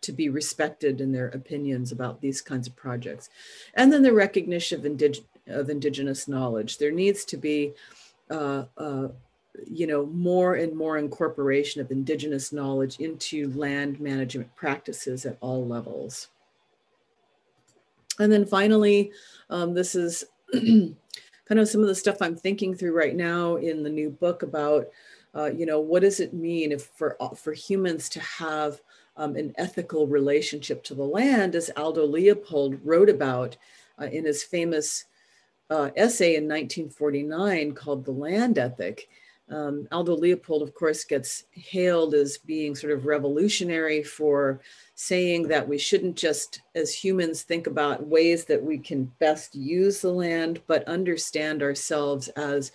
to 0.00 0.12
be 0.12 0.28
respected 0.28 1.00
in 1.00 1.10
their 1.10 1.26
opinions 1.30 1.90
about 1.90 2.20
these 2.20 2.40
kinds 2.40 2.68
of 2.68 2.76
projects, 2.76 3.28
and 3.74 3.92
then 3.92 4.02
the 4.02 4.12
recognition 4.12 4.78
of, 4.78 4.86
indig- 4.86 5.24
of 5.48 5.70
indigenous 5.70 6.28
knowledge. 6.28 6.78
There 6.78 6.92
needs 6.92 7.24
to 7.24 7.36
be 7.36 7.72
uh, 8.30 8.66
uh, 8.76 9.08
you 9.66 9.86
know, 9.86 10.06
more 10.06 10.54
and 10.54 10.76
more 10.76 10.98
incorporation 10.98 11.80
of 11.80 11.90
indigenous 11.90 12.52
knowledge 12.52 12.98
into 13.00 13.50
land 13.52 14.00
management 14.00 14.54
practices 14.56 15.26
at 15.26 15.36
all 15.40 15.66
levels. 15.66 16.28
And 18.18 18.32
then 18.32 18.44
finally, 18.44 19.12
um, 19.50 19.74
this 19.74 19.94
is 19.94 20.24
kind 20.52 20.96
of 21.50 21.68
some 21.68 21.80
of 21.80 21.86
the 21.86 21.94
stuff 21.94 22.20
I'm 22.20 22.36
thinking 22.36 22.74
through 22.74 22.96
right 22.96 23.14
now 23.14 23.56
in 23.56 23.82
the 23.82 23.90
new 23.90 24.10
book 24.10 24.42
about, 24.42 24.88
uh, 25.34 25.46
you 25.46 25.66
know, 25.66 25.80
what 25.80 26.02
does 26.02 26.20
it 26.20 26.34
mean 26.34 26.72
if 26.72 26.84
for, 26.84 27.16
for 27.36 27.52
humans 27.52 28.08
to 28.10 28.20
have 28.20 28.80
um, 29.16 29.36
an 29.36 29.52
ethical 29.56 30.06
relationship 30.06 30.82
to 30.84 30.94
the 30.94 31.02
land, 31.02 31.54
as 31.54 31.70
Aldo 31.76 32.06
Leopold 32.06 32.78
wrote 32.84 33.08
about 33.08 33.56
uh, 34.00 34.06
in 34.06 34.24
his 34.24 34.42
famous 34.44 35.04
uh, 35.70 35.90
essay 35.96 36.36
in 36.36 36.44
1949 36.44 37.74
called 37.74 38.04
The 38.04 38.12
Land 38.12 38.58
Ethic. 38.58 39.08
Um, 39.50 39.88
Aldo 39.92 40.16
Leopold, 40.16 40.62
of 40.62 40.74
course, 40.74 41.04
gets 41.04 41.44
hailed 41.52 42.14
as 42.14 42.38
being 42.38 42.74
sort 42.74 42.92
of 42.92 43.06
revolutionary 43.06 44.02
for 44.02 44.60
saying 44.94 45.48
that 45.48 45.66
we 45.66 45.78
shouldn't 45.78 46.16
just, 46.16 46.60
as 46.74 46.92
humans, 46.92 47.42
think 47.42 47.66
about 47.66 48.06
ways 48.06 48.44
that 48.44 48.62
we 48.62 48.78
can 48.78 49.04
best 49.18 49.54
use 49.54 50.00
the 50.00 50.12
land, 50.12 50.60
but 50.66 50.86
understand 50.86 51.62
ourselves 51.62 52.28
as 52.28 52.72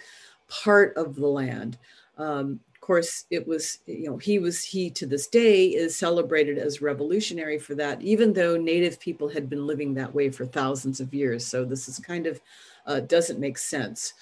part 0.49 0.95
of 0.97 1.15
the 1.15 1.27
land. 1.27 1.77
Um, 2.17 2.59
of 2.73 2.81
course, 2.81 3.25
it 3.29 3.47
was, 3.47 3.79
you 3.85 4.05
know, 4.05 4.17
he 4.17 4.39
was, 4.39 4.63
he 4.63 4.89
to 4.91 5.05
this 5.05 5.27
day 5.27 5.67
is 5.67 5.95
celebrated 5.95 6.57
as 6.57 6.81
revolutionary 6.81 7.57
for 7.59 7.75
that, 7.75 8.01
even 8.01 8.33
though 8.33 8.57
Native 8.57 8.99
people 8.99 9.29
had 9.29 9.49
been 9.49 9.65
living 9.65 9.93
that 9.93 10.13
way 10.13 10.29
for 10.29 10.45
thousands 10.45 10.99
of 10.99 11.13
years. 11.13 11.45
So 11.45 11.63
this 11.63 11.87
is 11.87 11.99
kind 11.99 12.27
of, 12.27 12.41
uh, 12.85 12.99
doesn't 13.01 13.39
make 13.39 13.57
sense 13.57 14.13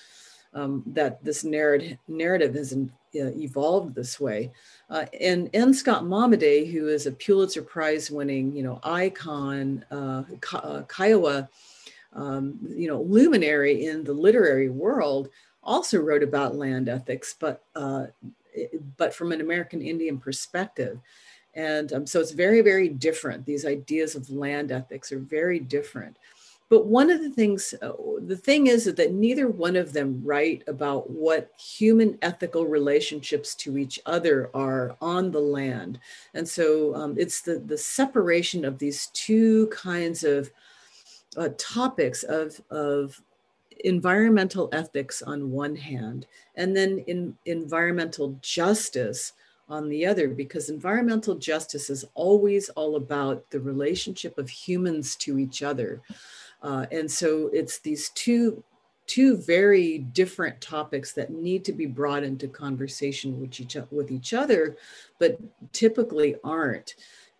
um, 0.53 0.83
that 0.87 1.23
this 1.23 1.43
narrative 1.43 1.97
narrative 2.07 2.55
has 2.55 2.73
uh, 2.73 2.77
evolved 3.13 3.95
this 3.95 4.19
way. 4.19 4.51
Uh, 4.89 5.05
and 5.19 5.49
N. 5.53 5.73
Scott 5.73 6.03
Momaday, 6.03 6.71
who 6.71 6.87
is 6.87 7.05
a 7.05 7.11
Pulitzer 7.11 7.61
Prize 7.61 8.11
winning, 8.11 8.55
you 8.55 8.63
know, 8.63 8.79
icon, 8.83 9.85
uh, 9.91 10.23
uh, 10.53 10.83
Kiowa, 10.83 11.49
um, 12.13 12.59
you 12.69 12.87
know, 12.87 13.01
luminary 13.01 13.85
in 13.85 14.03
the 14.03 14.13
literary 14.13 14.69
world, 14.69 15.29
also 15.63 15.99
wrote 15.99 16.23
about 16.23 16.55
land 16.55 16.89
ethics, 16.89 17.35
but 17.39 17.63
uh, 17.75 18.07
but 18.97 19.13
from 19.13 19.31
an 19.31 19.41
American 19.41 19.81
Indian 19.81 20.17
perspective. 20.17 20.99
And 21.53 21.91
um, 21.93 22.07
so 22.07 22.19
it's 22.19 22.31
very, 22.31 22.61
very 22.61 22.87
different. 22.89 23.45
These 23.45 23.65
ideas 23.65 24.15
of 24.15 24.29
land 24.29 24.71
ethics 24.71 25.11
are 25.11 25.19
very 25.19 25.59
different. 25.59 26.17
But 26.71 26.85
one 26.85 27.09
of 27.09 27.21
the 27.21 27.29
things, 27.29 27.75
uh, 27.81 27.91
the 28.21 28.37
thing 28.37 28.67
is 28.67 28.85
that 28.85 29.11
neither 29.11 29.49
one 29.49 29.75
of 29.75 29.91
them 29.91 30.21
write 30.23 30.63
about 30.67 31.09
what 31.09 31.51
human 31.59 32.17
ethical 32.21 32.65
relationships 32.65 33.55
to 33.55 33.77
each 33.77 33.99
other 34.05 34.49
are 34.53 34.95
on 35.01 35.31
the 35.31 35.41
land. 35.41 35.99
And 36.33 36.47
so 36.47 36.95
um, 36.95 37.15
it's 37.17 37.41
the, 37.41 37.59
the 37.59 37.77
separation 37.77 38.63
of 38.63 38.79
these 38.79 39.07
two 39.07 39.67
kinds 39.67 40.23
of 40.23 40.49
uh, 41.35 41.49
topics 41.57 42.23
of, 42.23 42.61
of 42.69 43.21
environmental 43.83 44.69
ethics 44.71 45.21
on 45.21 45.51
one 45.51 45.75
hand, 45.75 46.25
and 46.55 46.73
then 46.73 46.99
in 46.99 47.35
environmental 47.45 48.39
justice 48.41 49.33
on 49.67 49.89
the 49.89 50.05
other, 50.05 50.27
because 50.29 50.69
environmental 50.69 51.35
justice 51.35 51.89
is 51.89 52.05
always 52.13 52.69
all 52.69 52.95
about 52.95 53.49
the 53.49 53.59
relationship 53.59 54.37
of 54.37 54.49
humans 54.49 55.15
to 55.17 55.37
each 55.37 55.63
other. 55.63 56.01
Uh, 56.61 56.85
and 56.91 57.09
so 57.09 57.49
it's 57.53 57.79
these 57.79 58.09
two 58.09 58.63
two 59.07 59.35
very 59.35 59.97
different 59.97 60.61
topics 60.61 61.11
that 61.11 61.31
need 61.31 61.65
to 61.65 61.73
be 61.73 61.85
brought 61.85 62.23
into 62.23 62.47
conversation 62.47 63.41
with 63.41 63.59
each, 63.59 63.75
with 63.89 64.09
each 64.09 64.33
other, 64.33 64.77
but 65.19 65.37
typically 65.73 66.35
aren't. 66.45 66.95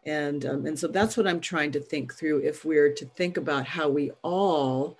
And, 0.06 0.45
um, 0.45 0.65
and 0.65 0.77
so 0.77 0.88
that's 0.88 1.15
what 1.15 1.27
I'm 1.27 1.39
trying 1.39 1.72
to 1.72 1.80
think 1.80 2.14
through 2.14 2.39
if 2.39 2.65
we're 2.65 2.91
to 2.91 3.06
think 3.06 3.38
about 3.38 3.65
how 3.65 3.88
we 3.88 4.11
all 4.22 4.98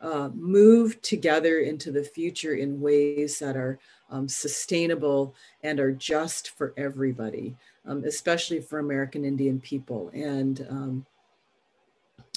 uh, 0.00 0.30
move 0.34 1.00
together 1.02 1.60
into 1.60 1.92
the 1.92 2.02
future 2.02 2.54
in 2.54 2.80
ways 2.80 3.38
that 3.38 3.56
are 3.56 3.78
um, 4.10 4.26
sustainable 4.26 5.34
and 5.62 5.78
are 5.78 5.92
just 5.92 6.50
for 6.50 6.72
everybody, 6.76 7.54
um, 7.86 8.02
especially 8.04 8.60
for 8.60 8.80
American 8.80 9.24
Indian 9.24 9.60
people. 9.60 10.10
And 10.12 10.66
um, 10.70 11.06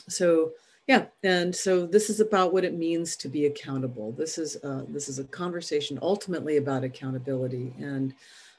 so 0.09 0.51
yeah 0.87 1.05
and 1.23 1.55
so 1.55 1.85
this 1.85 2.09
is 2.09 2.19
about 2.19 2.53
what 2.53 2.65
it 2.65 2.73
means 2.73 3.15
to 3.17 3.27
be 3.27 3.45
accountable. 3.45 4.11
This 4.11 4.37
is 4.37 4.57
uh, 4.63 4.83
this 4.87 5.09
is 5.09 5.19
a 5.19 5.23
conversation 5.25 5.99
ultimately 6.01 6.57
about 6.57 6.83
accountability 6.83 7.73
and 7.79 8.13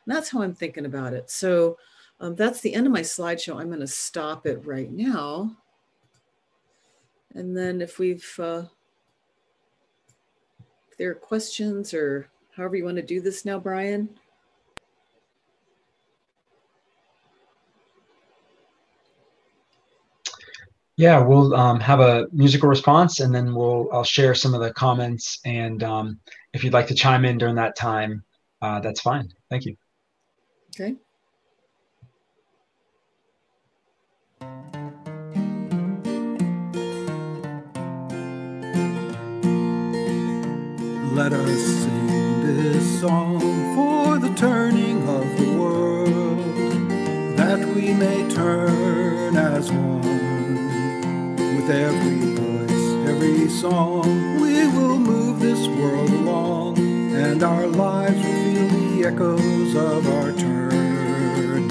that's 0.07 0.31
how 0.31 0.43
i'm 0.43 0.55
thinking 0.55 0.87
about 0.87 1.13
it. 1.15 1.31
So 1.31 1.79
um, 2.21 2.35
that's 2.37 2.61
the 2.61 2.75
end 2.75 2.87
of 2.87 2.93
my 2.93 3.01
slideshow. 3.01 3.59
I'm 3.61 3.69
going 3.69 3.81
to 3.81 3.87
stop 3.87 4.47
it 4.47 4.65
right 4.65 4.91
now. 4.91 5.57
And 7.35 7.57
then 7.57 7.81
if 7.81 7.99
we've 7.99 8.35
uh, 8.39 8.65
if 10.95 10.99
there 10.99 11.11
are 11.11 11.15
questions 11.15 11.93
or 11.93 12.29
however 12.55 12.77
you 12.77 12.85
want 12.85 12.97
to 12.97 13.03
do 13.03 13.21
this 13.21 13.45
now 13.45 13.59
brian 13.59 14.09
Yeah, 20.97 21.19
we'll 21.19 21.55
um, 21.55 21.81
have 21.81 21.99
a 21.99 22.29
musical 22.33 22.69
response, 22.69 23.19
and 23.19 23.35
then 23.35 23.53
we'll 23.53 23.89
I'll 23.93 24.05
share 24.05 24.35
some 24.35 24.55
of 24.55 24.61
the 24.61 24.73
comments. 24.73 25.41
And 25.45 25.83
um, 25.83 26.21
if 26.53 26.63
you'd 26.63 26.73
like 26.73 26.87
to 26.87 26.95
chime 26.95 27.25
in 27.25 27.37
during 27.37 27.57
that 27.57 27.75
time, 27.75 28.23
uh, 28.63 28.79
that's 28.79 29.01
fine. 29.01 29.33
Thank 29.51 29.65
you. 29.65 29.77
Okay. 30.77 30.95
Let 41.13 41.33
us 41.33 41.61
sing 41.61 42.43
this 42.43 43.01
song 43.01 43.41
for 43.75 44.19
the 44.19 44.33
turning 44.37 45.09
of 45.09 45.39
the 45.39 45.59
world, 45.59 47.37
that 47.37 47.75
we 47.75 47.95
may 47.95 48.29
turn 48.31 49.37
as 49.37 49.73
one. 49.73 50.34
With 51.55 51.71
every 51.71 52.35
voice, 52.35 53.09
every 53.09 53.49
song, 53.49 54.41
we 54.41 54.67
will 54.67 54.99
move 54.99 55.39
this 55.39 55.69
world 55.69 56.11
along, 56.11 56.79
and 57.15 57.45
our 57.45 57.69
lives 57.69 58.17
will 58.17 58.43
feel 58.43 58.69
the 58.69 59.05
echoes 59.07 59.75
of 59.77 60.09
our 60.09 60.33
turning. 60.33 61.69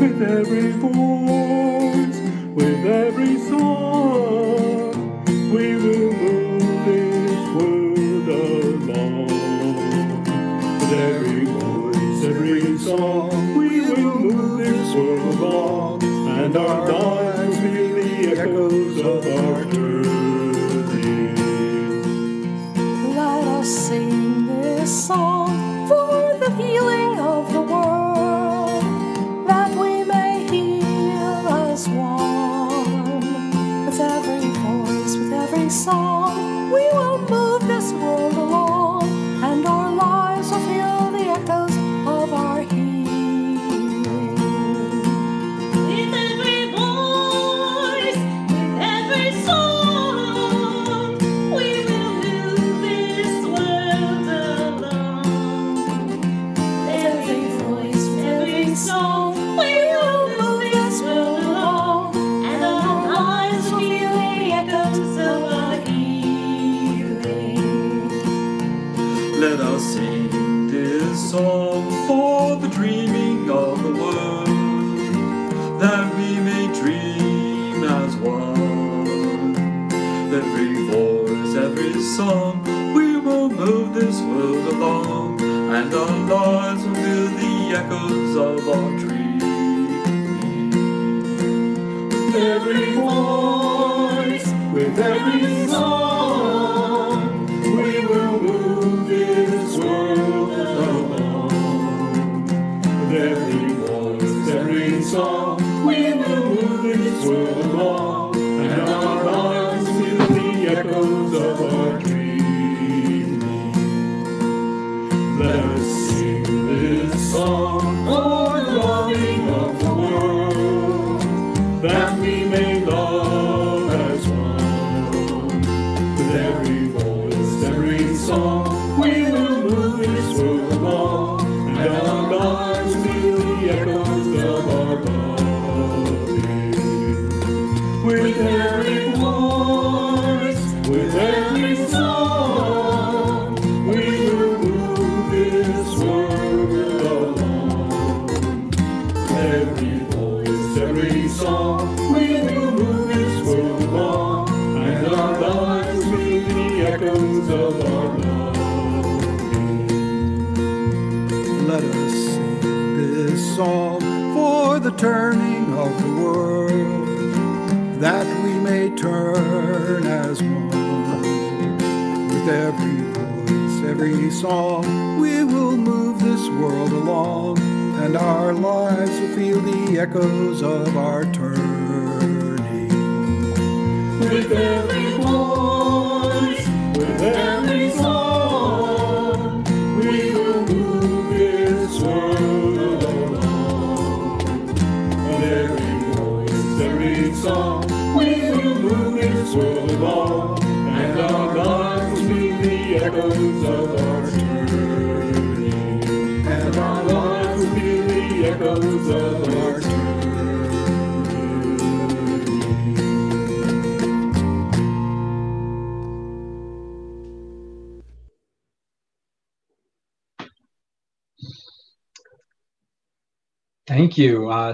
With 0.00 0.22
every 0.22 0.72
voice, 0.72 2.18
with 2.54 2.86
every 2.86 3.38
song, 3.46 5.24
we 5.52 5.76
will 5.76 6.12
move 6.12 6.37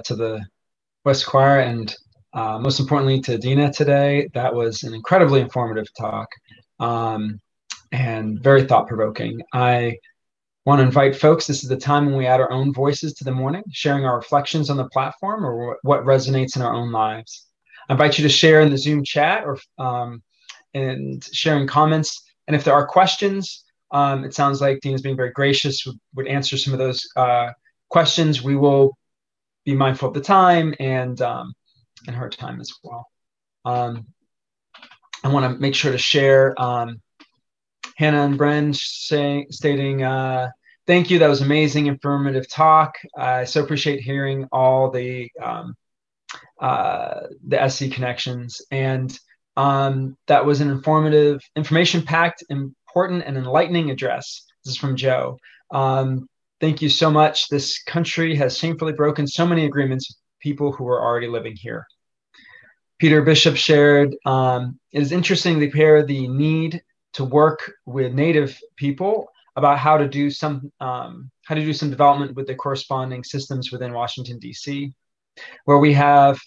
to 0.05 0.17
the 0.17 0.45
WES 1.05 1.25
Choir 1.25 1.61
and 1.61 1.95
uh, 2.33 2.59
most 2.59 2.81
importantly 2.81 3.21
to 3.21 3.39
Dina 3.39 3.73
today. 3.73 4.29
That 4.35 4.55
was 4.55 4.83
an 4.83 4.95
incredibly 4.95 5.41
informative 5.41 5.87
talk 5.99 6.29
um, 6.81 7.41
and 7.93 8.43
very 8.43 8.65
thought 8.65 8.89
provoking. 8.89 9.41
I 9.53 9.97
want 10.67 10.81
to 10.81 10.87
invite 10.87 11.17
folks. 11.17 11.47
This 11.47 11.63
is 11.63 11.69
the 11.69 11.77
time 11.77 12.07
when 12.07 12.17
we 12.17 12.27
add 12.27 12.41
our 12.41 12.51
own 12.51 12.73
voices 12.73 13.13
to 13.15 13.25
the 13.25 13.33
morning, 13.33 13.63
sharing 13.73 14.05
our 14.05 14.17
reflections 14.17 14.71
on 14.71 14.77
the 14.77 14.89
platform 14.89 15.45
or 15.45 15.79
what 15.83 16.05
resonates 16.05 16.57
in 16.57 16.63
our 16.63 16.73
own 16.73 16.91
lives. 16.91 17.47
I 17.89 17.93
invite 17.93 18.19
you 18.19 18.23
to 18.23 18.31
share 18.31 18.61
in 18.63 18.71
the 18.71 18.79
Zoom 18.79 19.05
chat 19.05 19.45
or 19.45 19.59
um, 19.79 20.23
and 20.73 21.23
sharing 21.33 21.67
comments. 21.67 22.23
And 22.47 22.57
if 22.57 22.65
there 22.65 22.75
are 22.75 22.87
questions, 22.87 23.65
um, 23.91 24.25
it 24.25 24.35
sounds 24.35 24.61
like 24.61 24.81
Dina's 24.81 25.03
being 25.03 25.17
very 25.17 25.31
gracious, 25.31 25.85
would, 25.87 25.97
would 26.15 26.27
answer 26.27 26.57
some 26.57 26.73
of 26.73 26.79
those 26.79 27.07
uh, 27.17 27.51
questions. 27.91 28.43
We 28.43 28.57
will 28.57 28.97
be 29.65 29.75
mindful 29.75 30.09
of 30.09 30.15
the 30.15 30.21
time 30.21 30.75
and 30.79 31.21
um, 31.21 31.55
in 32.07 32.15
her 32.15 32.29
time 32.29 32.61
as 32.61 32.73
well. 32.83 33.07
Um, 33.65 34.07
I 35.23 35.29
want 35.29 35.51
to 35.51 35.59
make 35.59 35.75
sure 35.75 35.93
to 35.93 35.99
share 35.99 36.61
um, 36.61 37.01
Hannah 37.97 38.25
and 38.25 38.39
Bren 38.39 38.77
saying, 38.77 39.47
stating, 39.51 40.03
uh, 40.03 40.51
thank 40.87 41.11
you. 41.11 41.19
That 41.19 41.29
was 41.29 41.41
amazing, 41.41 41.87
informative 41.87 42.49
talk. 42.49 42.97
I 43.17 43.45
so 43.45 43.63
appreciate 43.63 44.01
hearing 44.01 44.47
all 44.53 44.91
the 44.91 45.31
um, 45.43 45.75
uh, 46.61 47.21
the 47.47 47.69
SC 47.69 47.91
connections, 47.91 48.61
and 48.71 49.19
um, 49.57 50.17
that 50.27 50.45
was 50.45 50.61
an 50.61 50.71
informative, 50.71 51.41
information-packed, 51.57 52.45
important, 52.51 53.25
and 53.25 53.37
enlightening 53.37 53.91
address. 53.91 54.45
This 54.65 54.73
is 54.73 54.79
from 54.79 54.97
Joe. 54.97 55.39
Um, 55.71 56.29
thank 56.65 56.81
you 56.81 56.89
so 56.89 57.11
much. 57.11 57.51
This 57.51 57.83
country 57.83 58.35
has 58.37 58.57
shamefully 58.57 58.95
broken 58.95 59.27
so 59.27 59.47
many 59.47 59.67
agreements 59.67 60.09
with 60.09 60.17
people 60.41 60.73
who 60.73 60.89
are 60.89 61.05
already 61.05 61.27
living 61.27 61.55
here. 61.55 61.87
Peter 62.99 63.21
Bishop 63.21 63.55
shared, 63.55 64.17
um, 64.25 64.81
it 64.91 65.03
is 65.03 65.13
interesting 65.13 65.61
to 65.61 65.71
pair 65.71 66.03
the 66.03 66.27
need 66.27 66.83
to 67.13 67.25
work 67.25 67.71
with 67.85 68.15
Native 68.15 68.59
people 68.77 69.29
about 69.57 69.79
how 69.79 69.99
to 69.99 70.09
do 70.09 70.31
some 70.31 70.73
um, 70.81 71.31
how 71.45 71.55
to 71.55 71.61
do 71.61 71.75
some 71.75 71.91
development 71.91 72.35
with 72.35 72.47
the 72.47 72.55
corresponding 72.55 73.25
systems 73.25 73.71
within 73.71 73.93
Washington 73.93 74.39
D.C., 74.39 74.91
where 75.67 75.79
we 75.79 75.93
have 75.93 76.41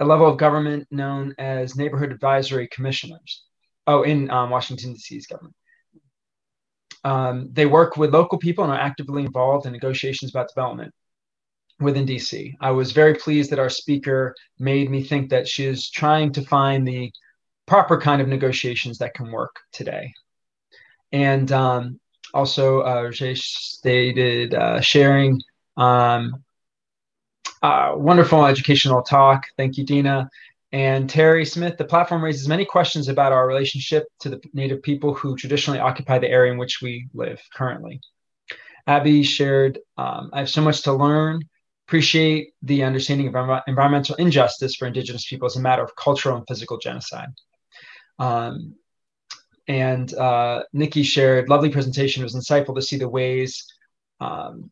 a 0.00 0.04
level 0.04 0.26
of 0.26 0.36
government 0.36 0.88
known 0.90 1.32
as 1.38 1.76
neighborhood 1.76 2.10
advisory 2.10 2.66
commissioners. 2.72 3.44
Oh, 3.86 4.02
in 4.02 4.30
um, 4.30 4.50
Washington 4.50 4.94
D.C.'s 4.94 5.28
government. 5.28 5.54
Um, 7.06 7.50
they 7.52 7.66
work 7.66 7.96
with 7.96 8.12
local 8.12 8.36
people 8.36 8.64
and 8.64 8.72
are 8.72 8.80
actively 8.80 9.24
involved 9.24 9.64
in 9.64 9.70
negotiations 9.70 10.32
about 10.32 10.48
development 10.48 10.92
within 11.78 12.04
DC. 12.04 12.54
I 12.60 12.72
was 12.72 12.90
very 12.90 13.14
pleased 13.14 13.50
that 13.50 13.60
our 13.60 13.70
speaker 13.70 14.34
made 14.58 14.90
me 14.90 15.04
think 15.04 15.30
that 15.30 15.46
she 15.46 15.66
is 15.66 15.88
trying 15.88 16.32
to 16.32 16.42
find 16.42 16.84
the 16.84 17.12
proper 17.64 18.00
kind 18.00 18.20
of 18.20 18.26
negotiations 18.26 18.98
that 18.98 19.14
can 19.14 19.30
work 19.30 19.54
today. 19.70 20.12
And 21.12 21.52
um, 21.52 22.00
also, 22.34 22.80
uh, 22.80 23.12
stated 23.12 24.52
uh, 24.54 24.80
sharing 24.80 25.40
um, 25.76 26.42
uh, 27.62 27.92
wonderful 27.94 28.44
educational 28.44 29.02
talk. 29.02 29.44
Thank 29.56 29.78
you, 29.78 29.84
Dina. 29.86 30.28
And 30.72 31.08
Terry 31.08 31.44
Smith, 31.44 31.76
the 31.76 31.84
platform 31.84 32.22
raises 32.24 32.48
many 32.48 32.64
questions 32.64 33.08
about 33.08 33.32
our 33.32 33.46
relationship 33.46 34.04
to 34.20 34.28
the 34.28 34.40
Native 34.52 34.82
people 34.82 35.14
who 35.14 35.36
traditionally 35.36 35.78
occupy 35.78 36.18
the 36.18 36.28
area 36.28 36.52
in 36.52 36.58
which 36.58 36.80
we 36.82 37.08
live 37.14 37.40
currently. 37.54 38.00
Abby 38.86 39.22
shared, 39.22 39.78
um, 39.96 40.30
I 40.32 40.40
have 40.40 40.50
so 40.50 40.62
much 40.62 40.82
to 40.82 40.92
learn. 40.92 41.42
Appreciate 41.86 42.52
the 42.62 42.82
understanding 42.82 43.28
of 43.28 43.34
env- 43.34 43.62
environmental 43.68 44.16
injustice 44.16 44.74
for 44.74 44.86
Indigenous 44.86 45.26
people 45.28 45.46
as 45.46 45.56
a 45.56 45.60
matter 45.60 45.82
of 45.82 45.94
cultural 45.96 46.36
and 46.36 46.46
physical 46.48 46.78
genocide. 46.78 47.28
Um, 48.18 48.74
and 49.68 50.12
uh, 50.14 50.64
Nikki 50.72 51.02
shared, 51.02 51.48
lovely 51.48 51.70
presentation. 51.70 52.22
It 52.22 52.24
was 52.24 52.34
insightful 52.34 52.74
to 52.74 52.82
see 52.82 52.96
the 52.96 53.08
ways, 53.08 53.64
um, 54.20 54.70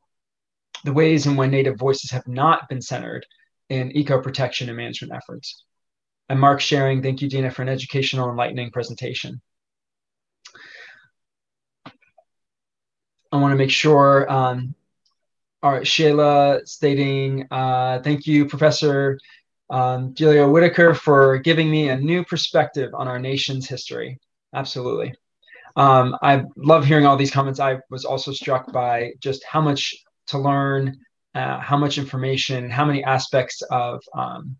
the 0.84 0.92
ways 0.92 1.26
in 1.26 1.36
when 1.36 1.50
Native 1.50 1.78
voices 1.78 2.10
have 2.10 2.26
not 2.26 2.68
been 2.68 2.82
centered 2.82 3.26
in 3.68 3.96
eco 3.96 4.20
protection 4.20 4.68
and 4.68 4.76
management 4.76 5.12
efforts. 5.12 5.64
And 6.28 6.40
Mark 6.40 6.60
sharing, 6.60 7.02
thank 7.02 7.20
you, 7.20 7.28
Dina, 7.28 7.50
for 7.50 7.62
an 7.62 7.68
educational, 7.68 8.30
enlightening 8.30 8.70
presentation. 8.70 9.40
I 13.30 13.36
want 13.36 13.52
to 13.52 13.56
make 13.56 13.70
sure. 13.70 14.30
Um, 14.30 14.74
all 15.62 15.72
right, 15.72 15.82
Shayla 15.82 16.66
stating, 16.66 17.46
uh, 17.50 18.00
thank 18.02 18.26
you, 18.26 18.46
Professor 18.46 19.18
um, 19.70 20.14
Gilio 20.14 20.50
Whitaker, 20.50 20.94
for 20.94 21.38
giving 21.38 21.70
me 21.70 21.88
a 21.88 21.96
new 21.96 22.24
perspective 22.24 22.90
on 22.94 23.08
our 23.08 23.18
nation's 23.18 23.68
history. 23.68 24.18
Absolutely. 24.54 25.14
Um, 25.76 26.16
I 26.22 26.44
love 26.56 26.84
hearing 26.84 27.06
all 27.06 27.16
these 27.16 27.30
comments. 27.30 27.60
I 27.60 27.78
was 27.90 28.04
also 28.04 28.32
struck 28.32 28.72
by 28.72 29.12
just 29.20 29.44
how 29.44 29.60
much 29.60 29.94
to 30.28 30.38
learn, 30.38 30.96
uh, 31.34 31.58
how 31.58 31.76
much 31.76 31.98
information, 31.98 32.70
how 32.70 32.84
many 32.84 33.02
aspects 33.02 33.60
of 33.62 34.00
um, 34.16 34.56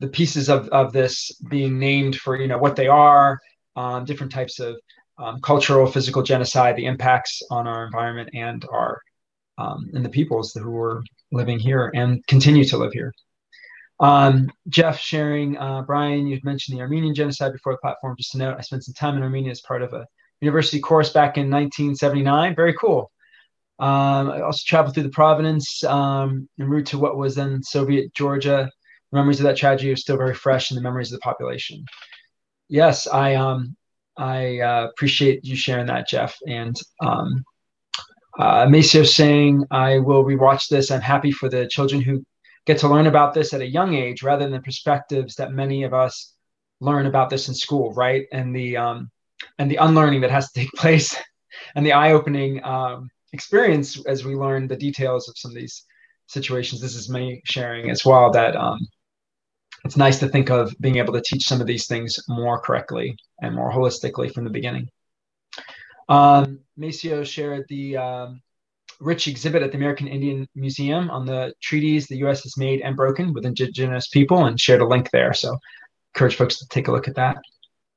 the 0.00 0.08
pieces 0.08 0.48
of, 0.48 0.68
of 0.68 0.92
this 0.92 1.32
being 1.50 1.78
named 1.78 2.16
for 2.16 2.40
you 2.40 2.46
know 2.46 2.58
what 2.58 2.76
they 2.76 2.86
are, 2.86 3.38
um, 3.76 4.04
different 4.04 4.32
types 4.32 4.60
of 4.60 4.76
um, 5.18 5.40
cultural, 5.40 5.86
physical 5.86 6.22
genocide, 6.22 6.76
the 6.76 6.86
impacts 6.86 7.42
on 7.50 7.66
our 7.66 7.84
environment 7.84 8.30
and 8.34 8.64
our 8.72 9.00
um, 9.58 9.90
and 9.92 10.04
the 10.04 10.08
peoples 10.08 10.52
who 10.52 10.76
are 10.76 11.02
living 11.32 11.58
here 11.58 11.90
and 11.94 12.24
continue 12.26 12.64
to 12.64 12.76
live 12.76 12.92
here. 12.92 13.12
Um, 14.00 14.48
Jeff 14.68 14.98
sharing, 14.98 15.58
uh, 15.58 15.82
Brian, 15.82 16.28
you'd 16.28 16.44
mentioned 16.44 16.78
the 16.78 16.82
Armenian 16.82 17.14
genocide 17.14 17.52
before 17.52 17.72
the 17.72 17.78
platform. 17.78 18.14
Just 18.16 18.32
to 18.32 18.38
note, 18.38 18.56
I 18.56 18.60
spent 18.60 18.84
some 18.84 18.94
time 18.94 19.16
in 19.16 19.22
Armenia 19.24 19.50
as 19.50 19.60
part 19.60 19.82
of 19.82 19.92
a 19.92 20.06
university 20.40 20.80
course 20.80 21.10
back 21.10 21.36
in 21.36 21.50
1979. 21.50 22.54
Very 22.54 22.74
cool. 22.74 23.10
Um, 23.80 24.30
I 24.30 24.40
also 24.42 24.62
traveled 24.66 24.94
through 24.94 25.04
the 25.04 25.10
Providence 25.10 25.82
um, 25.84 26.48
en 26.60 26.68
route 26.68 26.86
to 26.86 26.98
what 26.98 27.16
was 27.16 27.34
then 27.34 27.62
Soviet 27.62 28.12
Georgia. 28.14 28.70
Memories 29.12 29.40
of 29.40 29.44
that 29.44 29.56
tragedy 29.56 29.90
are 29.90 29.96
still 29.96 30.16
very 30.16 30.34
fresh 30.34 30.70
in 30.70 30.74
the 30.74 30.82
memories 30.82 31.12
of 31.12 31.18
the 31.18 31.22
population. 31.22 31.84
Yes, 32.68 33.06
I 33.06 33.34
um, 33.34 33.76
I 34.16 34.58
uh, 34.58 34.88
appreciate 34.88 35.44
you 35.44 35.56
sharing 35.56 35.86
that, 35.86 36.08
Jeff. 36.08 36.36
And 36.46 36.76
um, 37.00 37.44
uh, 38.38 38.66
Maceo 38.66 39.04
saying, 39.04 39.64
I 39.70 39.98
will 39.98 40.24
rewatch 40.24 40.68
this. 40.68 40.90
I'm 40.90 41.00
happy 41.00 41.32
for 41.32 41.48
the 41.48 41.66
children 41.68 42.02
who 42.02 42.24
get 42.66 42.78
to 42.78 42.88
learn 42.88 43.06
about 43.06 43.32
this 43.32 43.54
at 43.54 43.60
a 43.60 43.66
young 43.66 43.94
age 43.94 44.22
rather 44.22 44.44
than 44.44 44.52
the 44.52 44.60
perspectives 44.60 45.36
that 45.36 45.52
many 45.52 45.84
of 45.84 45.94
us 45.94 46.34
learn 46.80 47.06
about 47.06 47.30
this 47.30 47.48
in 47.48 47.54
school, 47.54 47.92
right? 47.94 48.26
And 48.32 48.54
the 48.54 48.76
um, 48.76 49.10
and 49.58 49.70
the 49.70 49.76
unlearning 49.76 50.20
that 50.22 50.30
has 50.30 50.50
to 50.50 50.60
take 50.60 50.72
place 50.76 51.16
and 51.74 51.86
the 51.86 51.92
eye-opening 51.92 52.62
um, 52.64 53.08
experience 53.32 54.04
as 54.06 54.24
we 54.24 54.34
learn 54.34 54.66
the 54.66 54.76
details 54.76 55.28
of 55.28 55.38
some 55.38 55.50
of 55.50 55.56
these 55.56 55.84
situations. 56.26 56.80
This 56.80 56.94
is 56.94 57.08
me 57.08 57.40
sharing 57.44 57.90
as 57.90 58.04
well 58.04 58.30
that 58.32 58.56
um, 58.56 58.78
it's 59.84 59.96
nice 59.96 60.18
to 60.20 60.28
think 60.28 60.50
of 60.50 60.74
being 60.80 60.96
able 60.96 61.12
to 61.12 61.22
teach 61.22 61.46
some 61.46 61.60
of 61.60 61.66
these 61.66 61.86
things 61.86 62.18
more 62.28 62.58
correctly 62.60 63.16
and 63.40 63.54
more 63.54 63.72
holistically 63.72 64.32
from 64.32 64.44
the 64.44 64.50
beginning. 64.50 64.88
Um, 66.08 66.60
Maceo 66.76 67.24
shared 67.24 67.66
the 67.68 67.96
um, 67.96 68.42
rich 69.00 69.28
exhibit 69.28 69.62
at 69.62 69.70
the 69.70 69.76
American 69.76 70.08
Indian 70.08 70.48
Museum 70.54 71.10
on 71.10 71.26
the 71.26 71.52
treaties 71.62 72.06
the 72.06 72.18
U.S. 72.18 72.42
has 72.42 72.56
made 72.56 72.80
and 72.80 72.96
broken 72.96 73.32
with 73.32 73.46
indigenous 73.46 74.08
people 74.08 74.46
and 74.46 74.60
shared 74.60 74.80
a 74.80 74.86
link 74.86 75.10
there. 75.10 75.32
So 75.32 75.56
encourage 76.14 76.36
folks 76.36 76.58
to 76.58 76.68
take 76.68 76.88
a 76.88 76.92
look 76.92 77.08
at 77.08 77.16
that. 77.16 77.36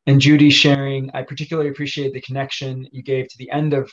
And 0.07 0.19
Judy 0.19 0.49
sharing, 0.49 1.11
I 1.13 1.23
particularly 1.23 1.69
appreciate 1.69 2.13
the 2.13 2.21
connection 2.21 2.87
you 2.91 3.03
gave 3.03 3.27
to 3.29 3.37
the 3.37 3.51
end 3.51 3.73
of 3.73 3.91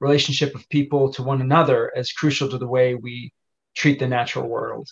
relationship 0.00 0.54
of 0.54 0.68
people 0.68 1.12
to 1.12 1.22
one 1.22 1.40
another 1.40 1.92
as 1.96 2.12
crucial 2.12 2.48
to 2.48 2.58
the 2.58 2.66
way 2.66 2.94
we 2.94 3.32
treat 3.74 3.98
the 3.98 4.08
natural 4.08 4.48
world. 4.48 4.88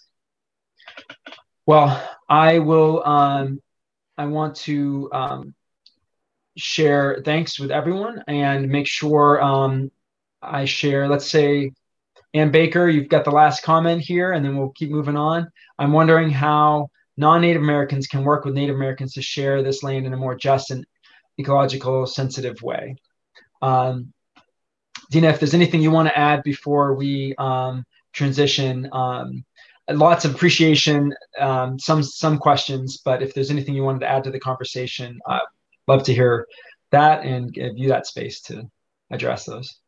Well, 1.66 2.02
I 2.28 2.59
will. 2.59 3.05
Um, 3.05 3.60
I 4.18 4.26
want 4.26 4.56
to 4.56 5.09
um, 5.12 5.55
share 6.56 7.22
thanks 7.24 7.59
with 7.59 7.70
everyone 7.70 8.22
and 8.26 8.68
make 8.68 8.86
sure 8.86 9.40
um, 9.43 9.90
I 10.40 10.64
share. 10.64 11.09
Let's 11.09 11.30
say, 11.30 11.72
Ann 12.34 12.51
Baker, 12.51 12.89
you've 12.89 13.09
got 13.09 13.24
the 13.24 13.30
last 13.30 13.62
comment 13.62 14.02
here, 14.02 14.32
and 14.32 14.44
then 14.44 14.56
we'll 14.56 14.70
keep 14.70 14.90
moving 14.90 15.16
on. 15.16 15.51
I'm 15.78 15.93
wondering 15.93 16.30
how 16.30 16.89
non-Native 17.16 17.62
Americans 17.62 18.06
can 18.06 18.24
work 18.24 18.44
with 18.44 18.55
Native 18.55 18.74
Americans 18.74 19.14
to 19.14 19.22
share 19.22 19.62
this 19.62 19.82
land 19.82 20.06
in 20.06 20.12
a 20.14 20.16
more 20.16 20.34
just 20.34 20.70
and 20.70 20.84
ecological 21.39 22.06
sensitive 22.06 22.60
way. 22.62 22.97
Um, 23.60 24.12
Dina, 25.10 25.28
if 25.28 25.39
there's 25.39 25.55
anything 25.55 25.80
you 25.82 25.90
want 25.90 26.09
to 26.09 26.18
add 26.18 26.43
before 26.43 26.94
we 26.94 27.34
um, 27.39 27.84
transition, 28.12 28.89
um, 28.93 29.44
lots 29.98 30.24
of 30.24 30.35
appreciation, 30.35 31.14
um, 31.39 31.78
some 31.78 32.02
some 32.02 32.39
questions, 32.39 33.01
but 33.05 33.23
if 33.23 33.35
there's 33.35 33.51
anything 33.51 33.74
you 33.74 33.82
wanted 33.82 34.01
to 34.01 34.09
add 34.09 34.24
to 34.24 34.31
the 34.31 34.40
conversation, 34.40 35.19
I'd 35.27 35.40
love 35.86 36.02
to 36.05 36.14
hear 36.14 36.47
that 36.90 37.24
and 37.24 37.52
give 37.52 37.77
you 37.77 37.89
that 37.89 38.06
space 38.06 38.40
to 38.43 38.70
address 39.10 39.44
those. 39.44 39.78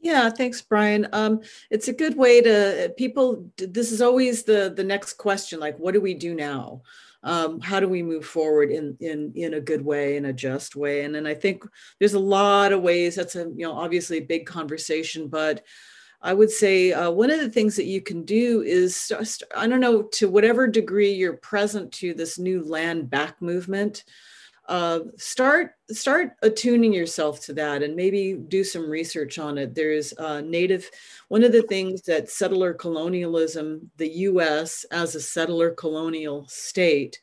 Yeah, 0.00 0.28
thanks, 0.28 0.60
Brian. 0.60 1.08
Um, 1.12 1.40
it's 1.70 1.88
a 1.88 1.92
good 1.92 2.14
way 2.16 2.42
to 2.42 2.92
people. 2.98 3.50
This 3.56 3.90
is 3.90 4.02
always 4.02 4.42
the 4.42 4.72
the 4.76 4.84
next 4.84 5.14
question, 5.14 5.58
like, 5.58 5.78
what 5.78 5.94
do 5.94 6.00
we 6.00 6.12
do 6.12 6.34
now? 6.34 6.82
Um, 7.22 7.58
how 7.58 7.80
do 7.80 7.88
we 7.88 8.02
move 8.02 8.26
forward 8.26 8.70
in 8.70 8.98
in 9.00 9.32
in 9.34 9.54
a 9.54 9.60
good 9.60 9.82
way, 9.82 10.18
in 10.18 10.26
a 10.26 10.32
just 10.32 10.76
way? 10.76 11.04
And 11.04 11.14
then 11.14 11.26
I 11.26 11.32
think 11.32 11.64
there's 11.98 12.12
a 12.12 12.18
lot 12.18 12.72
of 12.72 12.82
ways. 12.82 13.14
That's 13.14 13.34
a 13.34 13.44
you 13.44 13.64
know 13.64 13.72
obviously 13.72 14.18
a 14.18 14.24
big 14.24 14.44
conversation, 14.44 15.28
but 15.28 15.64
I 16.24 16.32
would 16.32 16.50
say 16.50 16.92
uh, 16.92 17.10
one 17.10 17.30
of 17.30 17.38
the 17.38 17.50
things 17.50 17.76
that 17.76 17.84
you 17.84 18.00
can 18.00 18.24
do 18.24 18.62
is, 18.62 19.12
I 19.54 19.66
don't 19.66 19.80
know, 19.80 20.04
to 20.14 20.28
whatever 20.28 20.66
degree 20.66 21.12
you're 21.12 21.36
present 21.36 21.92
to 21.92 22.14
this 22.14 22.38
new 22.38 22.64
land 22.64 23.10
back 23.10 23.40
movement, 23.42 24.04
uh, 24.66 25.00
start 25.18 25.72
start 25.90 26.36
attuning 26.40 26.94
yourself 26.94 27.44
to 27.44 27.52
that 27.52 27.82
and 27.82 27.94
maybe 27.94 28.32
do 28.32 28.64
some 28.64 28.88
research 28.88 29.38
on 29.38 29.58
it. 29.58 29.74
There's 29.74 30.14
uh, 30.16 30.40
native 30.40 30.90
one 31.28 31.44
of 31.44 31.52
the 31.52 31.62
things 31.64 32.00
that 32.02 32.30
settler 32.30 32.72
colonialism 32.72 33.90
the 33.98 34.08
us 34.08 34.84
as 34.90 35.14
a 35.14 35.20
settler 35.20 35.72
colonial 35.72 36.46
state 36.48 37.20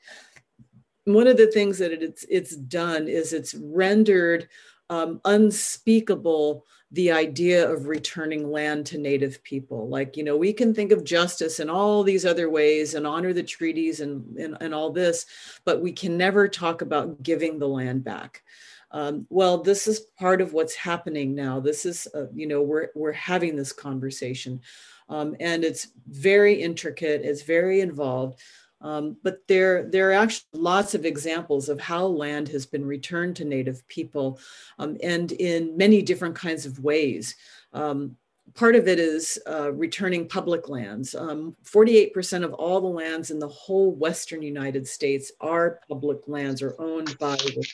one 1.05 1.27
of 1.27 1.37
the 1.37 1.47
things 1.47 1.79
that 1.79 1.91
it's 1.91 2.25
it's 2.29 2.55
done 2.55 3.07
is 3.07 3.33
it's 3.33 3.55
rendered 3.55 4.47
um, 4.91 5.21
unspeakable 5.25 6.65
the 6.91 7.09
idea 7.09 7.67
of 7.67 7.87
returning 7.87 8.51
land 8.51 8.85
to 8.85 8.97
native 8.97 9.41
people. 9.43 9.87
Like 9.87 10.17
you 10.17 10.23
know 10.23 10.35
we 10.35 10.51
can 10.51 10.75
think 10.75 10.91
of 10.91 11.05
justice 11.05 11.59
in 11.61 11.69
all 11.69 12.03
these 12.03 12.25
other 12.25 12.49
ways 12.49 12.93
and 12.93 13.07
honor 13.07 13.33
the 13.33 13.41
treaties 13.41 14.01
and 14.01 14.37
and, 14.37 14.57
and 14.59 14.75
all 14.75 14.91
this 14.91 15.25
but 15.63 15.81
we 15.81 15.93
can 15.93 16.17
never 16.17 16.47
talk 16.47 16.81
about 16.81 17.23
giving 17.23 17.57
the 17.57 17.67
land 17.67 18.03
back. 18.03 18.43
Um, 18.91 19.25
well 19.29 19.57
this 19.57 19.87
is 19.87 20.01
part 20.19 20.41
of 20.41 20.51
what's 20.51 20.75
happening 20.75 21.33
now. 21.33 21.61
This 21.61 21.85
is 21.85 22.07
uh, 22.13 22.25
you 22.35 22.45
know 22.45 22.61
we're 22.61 22.89
we're 22.93 23.13
having 23.13 23.55
this 23.55 23.71
conversation. 23.71 24.59
Um, 25.07 25.35
and 25.39 25.63
it's 25.63 25.89
very 26.07 26.61
intricate 26.61 27.21
it's 27.23 27.43
very 27.43 27.79
involved 27.79 28.39
um, 28.81 29.17
but 29.23 29.47
there, 29.47 29.83
there 29.83 30.09
are 30.09 30.13
actually 30.13 30.47
lots 30.53 30.95
of 30.95 31.05
examples 31.05 31.69
of 31.69 31.79
how 31.79 32.05
land 32.05 32.47
has 32.49 32.65
been 32.65 32.85
returned 32.85 33.35
to 33.37 33.45
Native 33.45 33.87
people 33.87 34.39
um, 34.79 34.97
and 35.03 35.31
in 35.33 35.77
many 35.77 36.01
different 36.01 36.35
kinds 36.35 36.65
of 36.65 36.79
ways. 36.79 37.35
Um, 37.73 38.17
part 38.53 38.75
of 38.75 38.87
it 38.87 38.99
is 38.99 39.39
uh, 39.47 39.71
returning 39.71 40.27
public 40.27 40.67
lands. 40.67 41.13
48% 41.15 42.33
um, 42.37 42.43
of 42.43 42.53
all 42.53 42.81
the 42.81 42.87
lands 42.87 43.31
in 43.31 43.39
the 43.39 43.47
whole 43.47 43.91
Western 43.91 44.41
United 44.41 44.87
States 44.87 45.31
are 45.39 45.79
public 45.87 46.27
lands 46.27 46.61
or 46.61 46.75
owned 46.79 47.17
by 47.19 47.35
the 47.35 47.65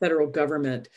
federal 0.00 0.28
government. 0.28 0.88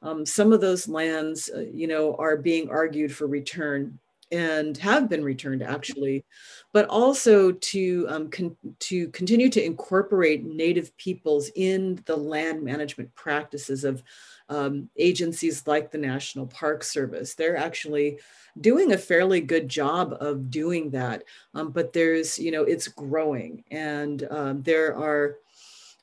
Um, 0.00 0.24
some 0.24 0.52
of 0.52 0.60
those 0.60 0.88
lands, 0.88 1.50
uh, 1.54 1.60
you 1.72 1.86
know, 1.86 2.14
are 2.16 2.36
being 2.36 2.70
argued 2.70 3.14
for 3.14 3.26
return 3.26 3.98
and 4.30 4.76
have 4.78 5.08
been 5.08 5.24
returned 5.24 5.62
actually, 5.62 6.24
but 6.72 6.86
also 6.88 7.52
to 7.52 8.06
um, 8.08 8.30
con- 8.30 8.56
to 8.80 9.08
continue 9.08 9.48
to 9.48 9.64
incorporate 9.64 10.44
Native 10.44 10.96
peoples 10.96 11.50
in 11.54 12.02
the 12.06 12.16
land 12.16 12.62
management 12.62 13.14
practices 13.14 13.84
of 13.84 14.02
um, 14.48 14.88
agencies 14.96 15.66
like 15.66 15.90
the 15.90 15.98
National 15.98 16.46
Park 16.46 16.82
Service. 16.82 17.34
They're 17.34 17.56
actually 17.56 18.18
doing 18.60 18.92
a 18.92 18.98
fairly 18.98 19.40
good 19.40 19.68
job 19.68 20.16
of 20.20 20.50
doing 20.50 20.90
that, 20.90 21.24
um, 21.54 21.70
but 21.70 21.92
there's 21.92 22.38
you 22.38 22.50
know 22.50 22.64
it's 22.64 22.88
growing, 22.88 23.64
and 23.70 24.26
um, 24.30 24.62
there 24.62 24.96
are. 24.96 25.36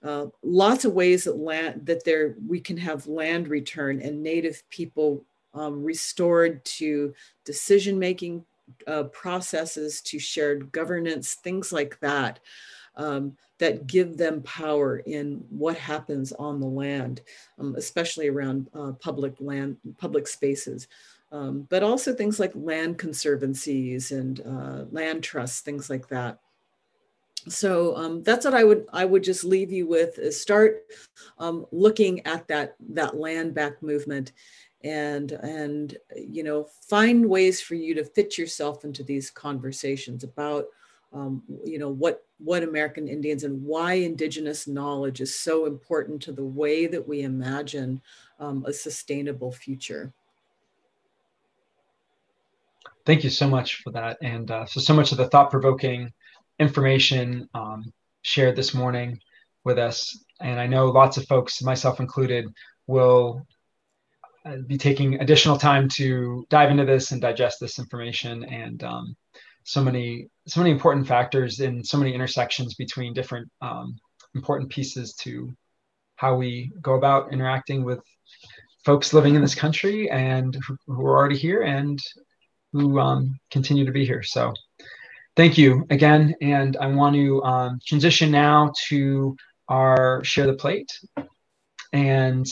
Uh, 0.04 0.28
lots 0.44 0.86
of 0.86 0.94
ways 0.94 1.24
that 1.24 1.38
land 1.38 1.84
that 1.84 2.04
there 2.04 2.36
we 2.48 2.60
can 2.60 2.78
have 2.78 3.08
land 3.08 3.48
return 3.48 4.00
and 4.02 4.22
native 4.22 4.62
people 4.70 5.26
um, 5.56 5.84
restored 5.84 6.64
to 6.66 7.14
decision 7.44 7.98
making 7.98 8.46
uh, 8.88 9.04
processes, 9.04 10.02
to 10.02 10.20
shared 10.20 10.72
governance, 10.72 11.36
things 11.36 11.72
like 11.72 12.00
that, 12.00 12.40
um, 12.98 13.36
that 13.58 13.88
give 13.88 14.18
them 14.18 14.42
power 14.44 14.98
in 14.98 15.44
what 15.50 15.78
happens 15.78 16.32
on 16.34 16.60
the 16.60 16.68
land, 16.68 17.22
um, 17.60 17.76
especially 17.76 18.28
around 18.28 18.70
uh, 18.74 18.92
public 18.94 19.36
land, 19.40 19.78
public 19.98 20.28
spaces. 20.28 20.88
Um, 21.32 21.68
but 21.70 21.84
also 21.84 22.14
things 22.14 22.40
like 22.40 22.52
land 22.56 22.98
conservancies 22.98 24.12
and 24.12 24.40
uh, 24.42 24.86
land 24.92 25.24
trusts, 25.24 25.62
things 25.62 25.90
like 25.90 26.08
that. 26.10 26.40
So 27.48 27.96
um, 27.96 28.24
that's 28.24 28.46
what 28.46 28.54
I 28.54 28.64
would 28.64 28.88
I 28.92 29.06
would 29.06 29.24
just 29.24 29.44
leave 29.44 29.72
you 29.72 29.88
with 29.88 30.18
is 30.18 30.40
start 30.40 30.84
um, 31.38 31.66
looking 31.72 32.26
at 32.26 32.48
that 32.48 32.76
that 32.90 33.18
land 33.18 33.54
back 33.54 33.84
movement 33.84 34.32
and 34.86 35.32
and 35.32 35.98
you 36.16 36.44
know 36.44 36.68
find 36.88 37.28
ways 37.28 37.60
for 37.60 37.74
you 37.74 37.96
to 37.96 38.06
fit 38.06 38.38
yourself 38.38 38.86
into 38.86 39.04
these 39.04 39.32
conversations 39.32 40.24
about 40.24 40.68
um, 41.12 41.42
you 41.66 41.80
know 41.80 41.90
what 41.90 42.24
what 42.38 42.64
American 42.64 43.08
Indians 43.08 43.44
and 43.44 43.64
why 43.64 43.94
indigenous 43.94 44.68
knowledge 44.68 45.22
is 45.22 45.38
so 45.38 45.66
important 45.66 46.22
to 46.22 46.32
the 46.32 46.46
way 46.46 46.86
that 46.86 47.06
we 47.06 47.24
imagine 47.24 48.02
um, 48.40 48.64
a 48.68 48.74
sustainable 48.74 49.52
future. 49.52 50.14
Thank 53.06 53.24
you 53.24 53.30
so 53.30 53.48
much 53.48 53.82
for 53.82 53.92
that, 53.92 54.18
and 54.22 54.50
uh, 54.52 54.66
so 54.66 54.80
so 54.80 54.94
much 54.94 55.12
of 55.12 55.18
the 55.18 55.30
thought-provoking 55.30 56.14
information 56.60 57.50
um, 57.56 57.92
shared 58.22 58.56
this 58.56 58.74
morning 58.74 59.20
with 59.64 59.80
us, 59.80 60.24
and 60.42 60.60
I 60.60 60.68
know 60.68 60.88
lots 60.88 61.18
of 61.18 61.26
folks, 61.26 61.62
myself 61.64 62.00
included, 62.00 62.46
will 62.86 63.46
be 64.68 64.78
taking 64.78 65.20
additional 65.22 65.58
time 65.58 65.90
to 65.90 66.46
dive 66.50 66.72
into 66.72 66.86
this 66.86 67.12
and 67.12 67.22
digest 67.22 67.60
this 67.60 67.80
information 67.80 68.44
and 68.46 68.84
um, 68.84 69.16
so 69.64 69.84
many 69.84 70.28
so 70.48 70.62
many 70.62 70.72
important 70.72 71.08
factors 71.08 71.60
in 71.60 71.84
so 71.84 71.98
many 71.98 72.14
intersections 72.14 72.76
between 72.76 73.14
different 73.14 73.50
um, 73.62 73.96
important 74.36 74.70
pieces 74.70 75.14
to 75.16 75.52
how 76.18 76.36
we 76.36 76.72
go 76.82 76.94
about 76.94 77.34
interacting 77.34 77.84
with 77.84 78.00
folks 78.86 79.14
living 79.14 79.36
in 79.36 79.42
this 79.42 79.56
country 79.56 80.10
and 80.12 80.56
who, 80.88 81.06
are 81.06 81.18
already 81.18 81.38
here 81.38 81.64
and 81.64 82.00
who 82.72 83.00
um, 83.00 83.38
continue 83.50 83.86
to 83.86 83.92
be 83.92 84.06
here. 84.06 84.22
So 84.22 84.54
thank 85.36 85.58
you 85.58 85.86
again 85.90 86.34
and 86.42 86.78
i 86.78 86.88
want 86.88 87.14
to 87.16 87.44
um, 87.44 87.80
transition 87.86 88.32
now 88.32 88.72
to 88.88 89.36
our 89.68 90.24
share 90.24 90.46
the 90.46 90.54
plate. 90.54 90.92
And 91.92 92.46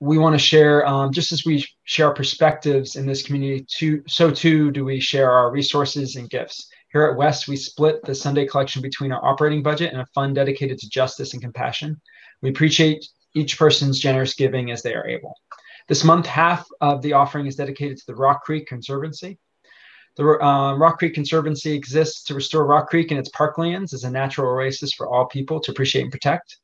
we 0.00 0.18
want 0.18 0.34
to 0.34 0.38
share, 0.38 0.86
um, 0.86 1.12
just 1.12 1.32
as 1.32 1.44
we 1.44 1.66
share 1.84 2.12
perspectives 2.12 2.96
in 2.96 3.06
this 3.06 3.22
community, 3.22 3.66
too, 3.68 4.02
so 4.06 4.30
too 4.30 4.70
do 4.70 4.84
we 4.84 5.00
share 5.00 5.30
our 5.30 5.50
resources 5.50 6.16
and 6.16 6.30
gifts. 6.30 6.68
Here 6.92 7.02
at 7.02 7.16
WES, 7.16 7.48
we 7.48 7.56
split 7.56 8.02
the 8.04 8.14
Sunday 8.14 8.46
collection 8.46 8.80
between 8.80 9.12
our 9.12 9.24
operating 9.24 9.62
budget 9.62 9.92
and 9.92 10.00
a 10.00 10.06
fund 10.14 10.36
dedicated 10.36 10.78
to 10.78 10.88
justice 10.88 11.32
and 11.32 11.42
compassion. 11.42 12.00
We 12.42 12.50
appreciate 12.50 13.06
each 13.34 13.58
person's 13.58 13.98
generous 13.98 14.34
giving 14.34 14.70
as 14.70 14.82
they 14.82 14.94
are 14.94 15.06
able. 15.06 15.34
This 15.88 16.04
month, 16.04 16.26
half 16.26 16.66
of 16.80 17.02
the 17.02 17.14
offering 17.14 17.46
is 17.46 17.56
dedicated 17.56 17.98
to 17.98 18.06
the 18.06 18.14
Rock 18.14 18.44
Creek 18.44 18.66
Conservancy. 18.66 19.38
The 20.16 20.24
uh, 20.24 20.76
Rock 20.76 20.98
Creek 20.98 21.14
Conservancy 21.14 21.72
exists 21.72 22.24
to 22.24 22.34
restore 22.34 22.66
Rock 22.66 22.88
Creek 22.88 23.10
and 23.10 23.18
its 23.20 23.30
parklands 23.30 23.92
as 23.92 24.04
a 24.04 24.10
natural 24.10 24.52
oasis 24.52 24.92
for 24.92 25.08
all 25.08 25.26
people 25.26 25.60
to 25.60 25.70
appreciate 25.70 26.02
and 26.02 26.12
protect 26.12 26.56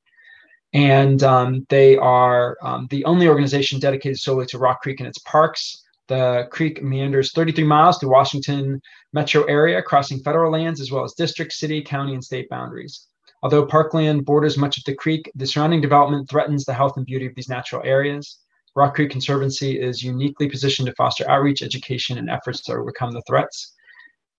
and 0.75 1.23
um, 1.23 1.65
they 1.71 1.97
are 1.97 2.59
um, 2.61 2.89
the 2.91 3.05
only 3.05 3.29
organization 3.29 3.79
dedicated 3.79 4.19
solely 4.19 4.45
to 4.47 4.59
Rock 4.59 4.83
Creek 4.83 4.99
and 4.99 5.09
its 5.09 5.19
parks. 5.21 5.83
The 6.09 6.49
creek 6.51 6.83
meanders 6.83 7.33
33 7.33 7.65
miles 7.65 7.99
through 7.99 8.11
Washington 8.11 8.81
metro 9.13 9.45
area, 9.45 9.81
crossing 9.81 10.19
federal 10.19 10.51
lands 10.53 10.81
as 10.81 10.91
well 10.91 11.05
as 11.05 11.15
district, 11.15 11.53
city, 11.53 11.81
county, 11.81 12.13
and 12.13 12.23
state 12.23 12.49
boundaries. 12.51 13.07
Although 13.43 13.67
parkland 13.67 14.25
borders 14.25 14.59
much 14.59 14.77
of 14.77 14.85
the 14.85 14.95
creek, 14.95 15.31
the 15.35 15.47
surrounding 15.47 15.81
development 15.81 16.29
threatens 16.29 16.65
the 16.65 16.75
health 16.75 16.97
and 16.97 17.07
beauty 17.07 17.27
of 17.27 17.35
these 17.37 17.49
natural 17.49 17.83
areas. 17.85 18.41
Rock 18.75 18.97
Creek 18.97 19.11
Conservancy 19.11 19.81
is 19.81 20.03
uniquely 20.03 20.49
positioned 20.49 20.87
to 20.87 20.95
foster 20.95 21.29
outreach, 21.31 21.63
education, 21.63 22.19
and 22.19 22.29
efforts 22.29 22.63
to 22.63 22.73
overcome 22.73 23.13
the 23.13 23.23
threats. 23.29 23.73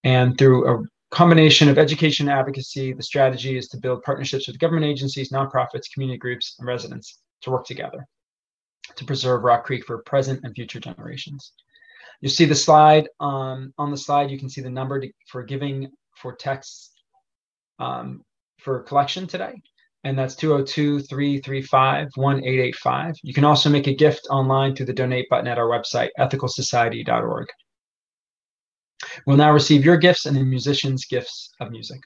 And 0.03 0.37
through 0.37 0.67
a 0.67 0.83
combination 1.11 1.69
of 1.69 1.77
education 1.77 2.29
and 2.29 2.37
advocacy, 2.37 2.93
the 2.93 3.03
strategy 3.03 3.57
is 3.57 3.67
to 3.69 3.77
build 3.77 4.03
partnerships 4.03 4.47
with 4.47 4.59
government 4.59 4.85
agencies, 4.85 5.31
nonprofits, 5.31 5.91
community 5.93 6.17
groups, 6.17 6.55
and 6.59 6.67
residents 6.67 7.19
to 7.41 7.51
work 7.51 7.65
together 7.65 8.07
to 8.95 9.05
preserve 9.05 9.43
Rock 9.43 9.65
Creek 9.65 9.85
for 9.85 9.99
present 9.99 10.41
and 10.43 10.53
future 10.55 10.79
generations. 10.79 11.53
You 12.21 12.29
see 12.29 12.45
the 12.45 12.55
slide 12.55 13.09
um, 13.19 13.73
on 13.77 13.91
the 13.91 13.97
slide. 13.97 14.31
You 14.31 14.39
can 14.39 14.49
see 14.49 14.61
the 14.61 14.69
number 14.69 14.99
to, 14.99 15.11
for 15.27 15.43
giving 15.43 15.91
for 16.15 16.35
texts 16.35 16.91
um, 17.79 18.23
for 18.59 18.83
collection 18.83 19.27
today, 19.27 19.53
and 20.03 20.17
that's 20.17 20.35
202 20.35 21.01
335 21.01 22.07
1885. 22.15 23.15
You 23.21 23.33
can 23.33 23.43
also 23.43 23.69
make 23.69 23.87
a 23.87 23.93
gift 23.93 24.27
online 24.29 24.75
through 24.75 24.85
the 24.87 24.93
donate 24.93 25.27
button 25.29 25.47
at 25.47 25.57
our 25.57 25.67
website, 25.67 26.09
ethicalsociety.org. 26.17 27.47
We'll 29.25 29.37
now 29.37 29.51
receive 29.51 29.85
your 29.85 29.97
gifts 29.97 30.25
and 30.25 30.35
the 30.35 30.43
musicians' 30.43 31.05
gifts 31.05 31.51
of 31.59 31.71
music. 31.71 32.01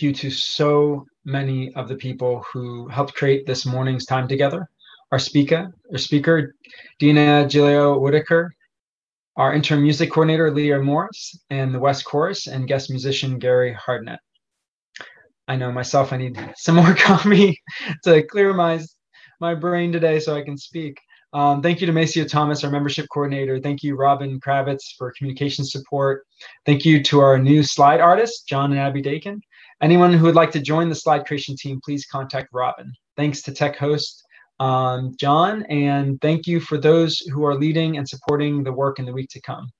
Thank 0.00 0.16
you 0.16 0.30
to 0.30 0.34
so 0.34 1.04
many 1.26 1.74
of 1.74 1.86
the 1.86 1.94
people 1.94 2.42
who 2.50 2.88
helped 2.88 3.12
create 3.12 3.44
this 3.44 3.66
morning's 3.66 4.06
time 4.06 4.26
together. 4.28 4.66
Our 5.12 5.18
speaker, 5.18 5.74
our 5.92 5.98
speaker, 5.98 6.54
Dina 6.98 7.44
Gilio 7.46 8.00
Whitaker, 8.00 8.54
our 9.36 9.52
interim 9.52 9.82
music 9.82 10.10
coordinator, 10.10 10.50
Leah 10.50 10.80
Morris, 10.80 11.38
and 11.50 11.74
the 11.74 11.78
WES 11.78 12.02
Chorus 12.02 12.46
and 12.46 12.66
guest 12.66 12.88
musician, 12.88 13.38
Gary 13.38 13.76
Hardnett. 13.78 14.20
I 15.46 15.56
know 15.56 15.70
myself, 15.70 16.14
I 16.14 16.16
need 16.16 16.42
some 16.56 16.76
more 16.76 16.94
coffee 16.94 17.60
to 18.04 18.22
clear 18.22 18.54
my, 18.54 18.80
my 19.38 19.54
brain 19.54 19.92
today 19.92 20.18
so 20.18 20.34
I 20.34 20.42
can 20.42 20.56
speak. 20.56 20.96
Um, 21.34 21.60
thank 21.60 21.82
you 21.82 21.86
to 21.86 21.92
Maceo 21.92 22.24
Thomas, 22.24 22.64
our 22.64 22.70
membership 22.70 23.06
coordinator. 23.12 23.60
Thank 23.60 23.82
you, 23.82 23.96
Robin 23.96 24.40
Kravitz, 24.40 24.96
for 24.96 25.12
communication 25.12 25.66
support. 25.66 26.26
Thank 26.64 26.86
you 26.86 27.02
to 27.02 27.20
our 27.20 27.38
new 27.38 27.62
slide 27.62 28.00
artist, 28.00 28.48
John 28.48 28.72
and 28.72 28.80
Abby 28.80 29.02
Dakin. 29.02 29.42
Anyone 29.82 30.12
who 30.12 30.26
would 30.26 30.34
like 30.34 30.50
to 30.50 30.60
join 30.60 30.90
the 30.90 30.94
slide 30.94 31.24
creation 31.24 31.56
team, 31.56 31.80
please 31.82 32.04
contact 32.04 32.48
Robin. 32.52 32.92
Thanks 33.16 33.40
to 33.42 33.52
Tech 33.52 33.76
Host, 33.76 34.22
um, 34.58 35.14
John, 35.18 35.62
and 35.70 36.20
thank 36.20 36.46
you 36.46 36.60
for 36.60 36.76
those 36.76 37.18
who 37.32 37.46
are 37.46 37.54
leading 37.54 37.96
and 37.96 38.06
supporting 38.06 38.62
the 38.62 38.72
work 38.72 38.98
in 38.98 39.06
the 39.06 39.12
week 39.12 39.30
to 39.30 39.40
come. 39.40 39.70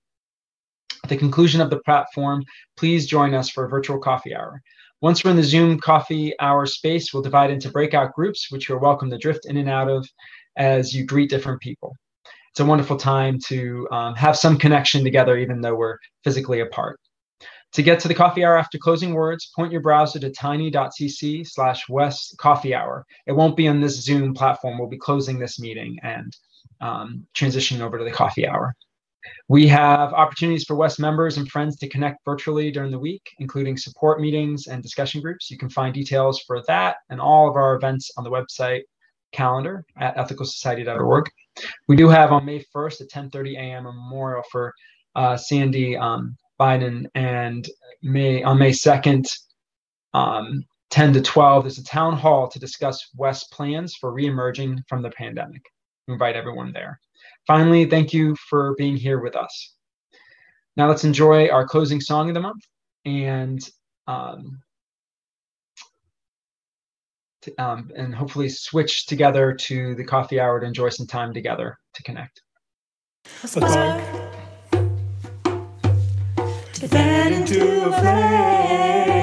At 1.04 1.10
the 1.10 1.18
conclusion 1.18 1.60
of 1.60 1.68
the 1.68 1.80
platform, 1.80 2.42
please 2.78 3.06
join 3.06 3.34
us 3.34 3.50
for 3.50 3.66
a 3.66 3.68
virtual 3.68 3.98
coffee 3.98 4.34
hour. 4.34 4.62
Once 5.02 5.22
we're 5.22 5.32
in 5.32 5.36
the 5.36 5.42
Zoom 5.42 5.78
coffee 5.78 6.32
hour 6.40 6.64
space, 6.64 7.12
we'll 7.12 7.22
divide 7.22 7.50
into 7.50 7.70
breakout 7.70 8.14
groups, 8.14 8.50
which 8.50 8.70
you're 8.70 8.78
welcome 8.78 9.10
to 9.10 9.18
drift 9.18 9.44
in 9.44 9.58
and 9.58 9.68
out 9.68 9.90
of 9.90 10.08
as 10.56 10.94
you 10.94 11.04
greet 11.04 11.28
different 11.28 11.60
people. 11.60 11.94
It's 12.52 12.60
a 12.60 12.64
wonderful 12.64 12.96
time 12.96 13.38
to 13.48 13.86
um, 13.90 14.14
have 14.14 14.36
some 14.36 14.56
connection 14.56 15.04
together, 15.04 15.36
even 15.36 15.60
though 15.60 15.74
we're 15.74 15.98
physically 16.24 16.60
apart. 16.60 16.98
To 17.74 17.82
get 17.82 18.00
to 18.00 18.08
the 18.08 18.14
coffee 18.14 18.44
hour 18.44 18.56
after 18.56 18.78
closing 18.78 19.14
words, 19.14 19.52
point 19.54 19.70
your 19.70 19.80
browser 19.80 20.18
to 20.18 20.30
tiny.cc 20.30 21.46
slash 21.46 21.88
west 21.88 22.34
coffee 22.38 22.74
hour. 22.74 23.06
It 23.26 23.32
won't 23.32 23.56
be 23.56 23.68
on 23.68 23.80
this 23.80 24.02
Zoom 24.02 24.34
platform. 24.34 24.78
We'll 24.78 24.88
be 24.88 24.98
closing 24.98 25.38
this 25.38 25.60
meeting 25.60 25.96
and 26.02 26.36
um, 26.80 27.26
transitioning 27.36 27.80
over 27.80 27.98
to 27.98 28.04
the 28.04 28.10
coffee 28.10 28.46
hour. 28.46 28.74
We 29.48 29.68
have 29.68 30.12
opportunities 30.12 30.64
for 30.64 30.74
WES 30.74 30.98
members 30.98 31.36
and 31.36 31.48
friends 31.48 31.76
to 31.76 31.88
connect 31.88 32.24
virtually 32.24 32.70
during 32.70 32.90
the 32.90 32.98
week, 32.98 33.22
including 33.38 33.76
support 33.76 34.20
meetings 34.20 34.66
and 34.66 34.82
discussion 34.82 35.20
groups. 35.20 35.50
You 35.50 35.58
can 35.58 35.68
find 35.68 35.94
details 35.94 36.40
for 36.46 36.62
that 36.66 36.96
and 37.10 37.20
all 37.20 37.48
of 37.48 37.56
our 37.56 37.76
events 37.76 38.10
on 38.16 38.24
the 38.24 38.30
website 38.30 38.82
calendar 39.32 39.84
at 39.98 40.16
ethicalsociety.org. 40.16 41.30
We 41.86 41.96
do 41.96 42.08
have 42.08 42.32
on 42.32 42.46
May 42.46 42.64
1st 42.74 43.02
at 43.02 43.10
10:30 43.10 43.56
a.m. 43.56 43.86
a 43.86 43.92
memorial 43.92 44.42
for 44.50 44.72
uh, 45.14 45.36
Sandy 45.36 45.96
um, 45.96 46.36
Biden, 46.60 47.06
and 47.14 47.66
May 48.02 48.42
on 48.42 48.58
May 48.58 48.70
2nd, 48.70 49.26
um, 50.14 50.64
10 50.90 51.12
to 51.14 51.22
12, 51.22 51.64
there's 51.64 51.78
a 51.78 51.84
town 51.84 52.16
hall 52.16 52.48
to 52.48 52.58
discuss 52.58 53.08
WES's 53.16 53.48
plans 53.52 53.94
for 53.94 54.12
reemerging 54.12 54.78
from 54.88 55.02
the 55.02 55.10
pandemic. 55.10 55.62
We 56.06 56.14
invite 56.14 56.36
everyone 56.36 56.72
there. 56.72 57.00
Finally, 57.46 57.86
thank 57.86 58.12
you 58.12 58.36
for 58.48 58.74
being 58.76 58.96
here 58.96 59.20
with 59.20 59.36
us. 59.36 59.74
Now 60.76 60.88
let's 60.88 61.04
enjoy 61.04 61.48
our 61.48 61.66
closing 61.66 62.00
song 62.00 62.28
of 62.28 62.34
the 62.34 62.40
month 62.40 62.62
and 63.04 63.60
um, 64.06 64.62
um, 67.58 67.90
and 67.96 68.14
hopefully 68.14 68.48
switch 68.48 69.06
together 69.06 69.54
to 69.54 69.94
the 69.94 70.04
coffee 70.04 70.40
hour 70.40 70.60
to 70.60 70.66
enjoy 70.66 70.90
some 70.90 71.06
time 71.06 71.32
together 71.32 71.78
to 71.94 72.02
connect. 72.02 72.42
Fan 76.88 77.34
into 77.34 77.84
a 77.84 77.92
flame. 78.00 79.19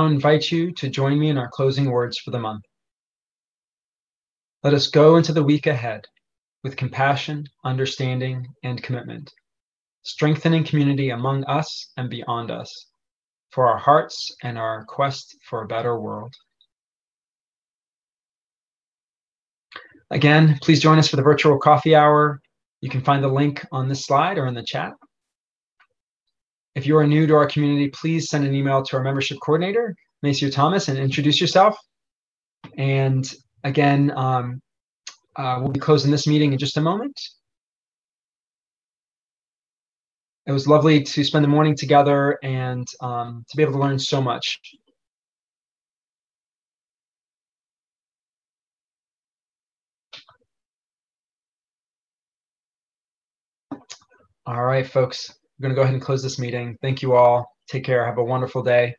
Now 0.00 0.06
invite 0.06 0.50
you 0.50 0.72
to 0.72 0.88
join 0.88 1.18
me 1.18 1.28
in 1.28 1.36
our 1.36 1.48
closing 1.48 1.90
words 1.90 2.18
for 2.18 2.30
the 2.30 2.38
month. 2.38 2.64
Let 4.62 4.72
us 4.72 4.86
go 4.86 5.16
into 5.16 5.32
the 5.32 5.42
week 5.42 5.66
ahead 5.66 6.06
with 6.62 6.76
compassion, 6.76 7.46
understanding, 7.64 8.46
and 8.62 8.82
commitment, 8.82 9.30
strengthening 10.02 10.64
community 10.64 11.10
among 11.10 11.44
us 11.44 11.92
and 11.98 12.08
beyond 12.08 12.50
us 12.50 12.86
for 13.50 13.66
our 13.66 13.76
hearts 13.76 14.34
and 14.42 14.56
our 14.56 14.84
quest 14.86 15.36
for 15.48 15.62
a 15.62 15.68
better 15.68 16.00
world. 16.00 16.32
Again, 20.10 20.58
please 20.62 20.80
join 20.80 20.98
us 20.98 21.08
for 21.08 21.16
the 21.16 21.22
virtual 21.22 21.58
coffee 21.58 21.94
hour. 21.94 22.40
You 22.80 22.88
can 22.88 23.02
find 23.02 23.22
the 23.22 23.28
link 23.28 23.64
on 23.70 23.88
this 23.88 24.06
slide 24.06 24.38
or 24.38 24.46
in 24.46 24.54
the 24.54 24.62
chat. 24.62 24.92
If 26.74 26.86
you 26.86 26.96
are 26.96 27.06
new 27.06 27.26
to 27.26 27.34
our 27.34 27.46
community, 27.46 27.88
please 27.88 28.28
send 28.28 28.46
an 28.46 28.54
email 28.54 28.82
to 28.82 28.96
our 28.96 29.02
membership 29.02 29.38
coordinator, 29.42 29.96
Maceo 30.22 30.50
Thomas, 30.50 30.88
and 30.88 30.98
introduce 30.98 31.40
yourself. 31.40 31.76
And 32.78 33.28
again, 33.64 34.12
um, 34.16 34.62
uh, 35.36 35.58
we'll 35.60 35.72
be 35.72 35.80
closing 35.80 36.10
this 36.10 36.26
meeting 36.26 36.52
in 36.52 36.58
just 36.58 36.76
a 36.76 36.80
moment. 36.80 37.20
It 40.46 40.52
was 40.52 40.66
lovely 40.66 41.02
to 41.02 41.24
spend 41.24 41.44
the 41.44 41.48
morning 41.48 41.76
together 41.76 42.38
and 42.42 42.86
um, 43.00 43.44
to 43.48 43.56
be 43.56 43.62
able 43.62 43.74
to 43.74 43.78
learn 43.78 43.98
so 43.98 44.20
much. 44.20 44.60
All 54.46 54.64
right, 54.64 54.86
folks, 54.86 55.32
going 55.60 55.74
to 55.74 55.76
go 55.76 55.82
ahead 55.82 55.94
and 55.94 56.02
close 56.02 56.22
this 56.22 56.38
meeting. 56.38 56.76
Thank 56.82 57.02
you 57.02 57.14
all. 57.14 57.46
Take 57.68 57.84
care. 57.84 58.04
Have 58.04 58.18
a 58.18 58.24
wonderful 58.24 58.62
day. 58.62 58.94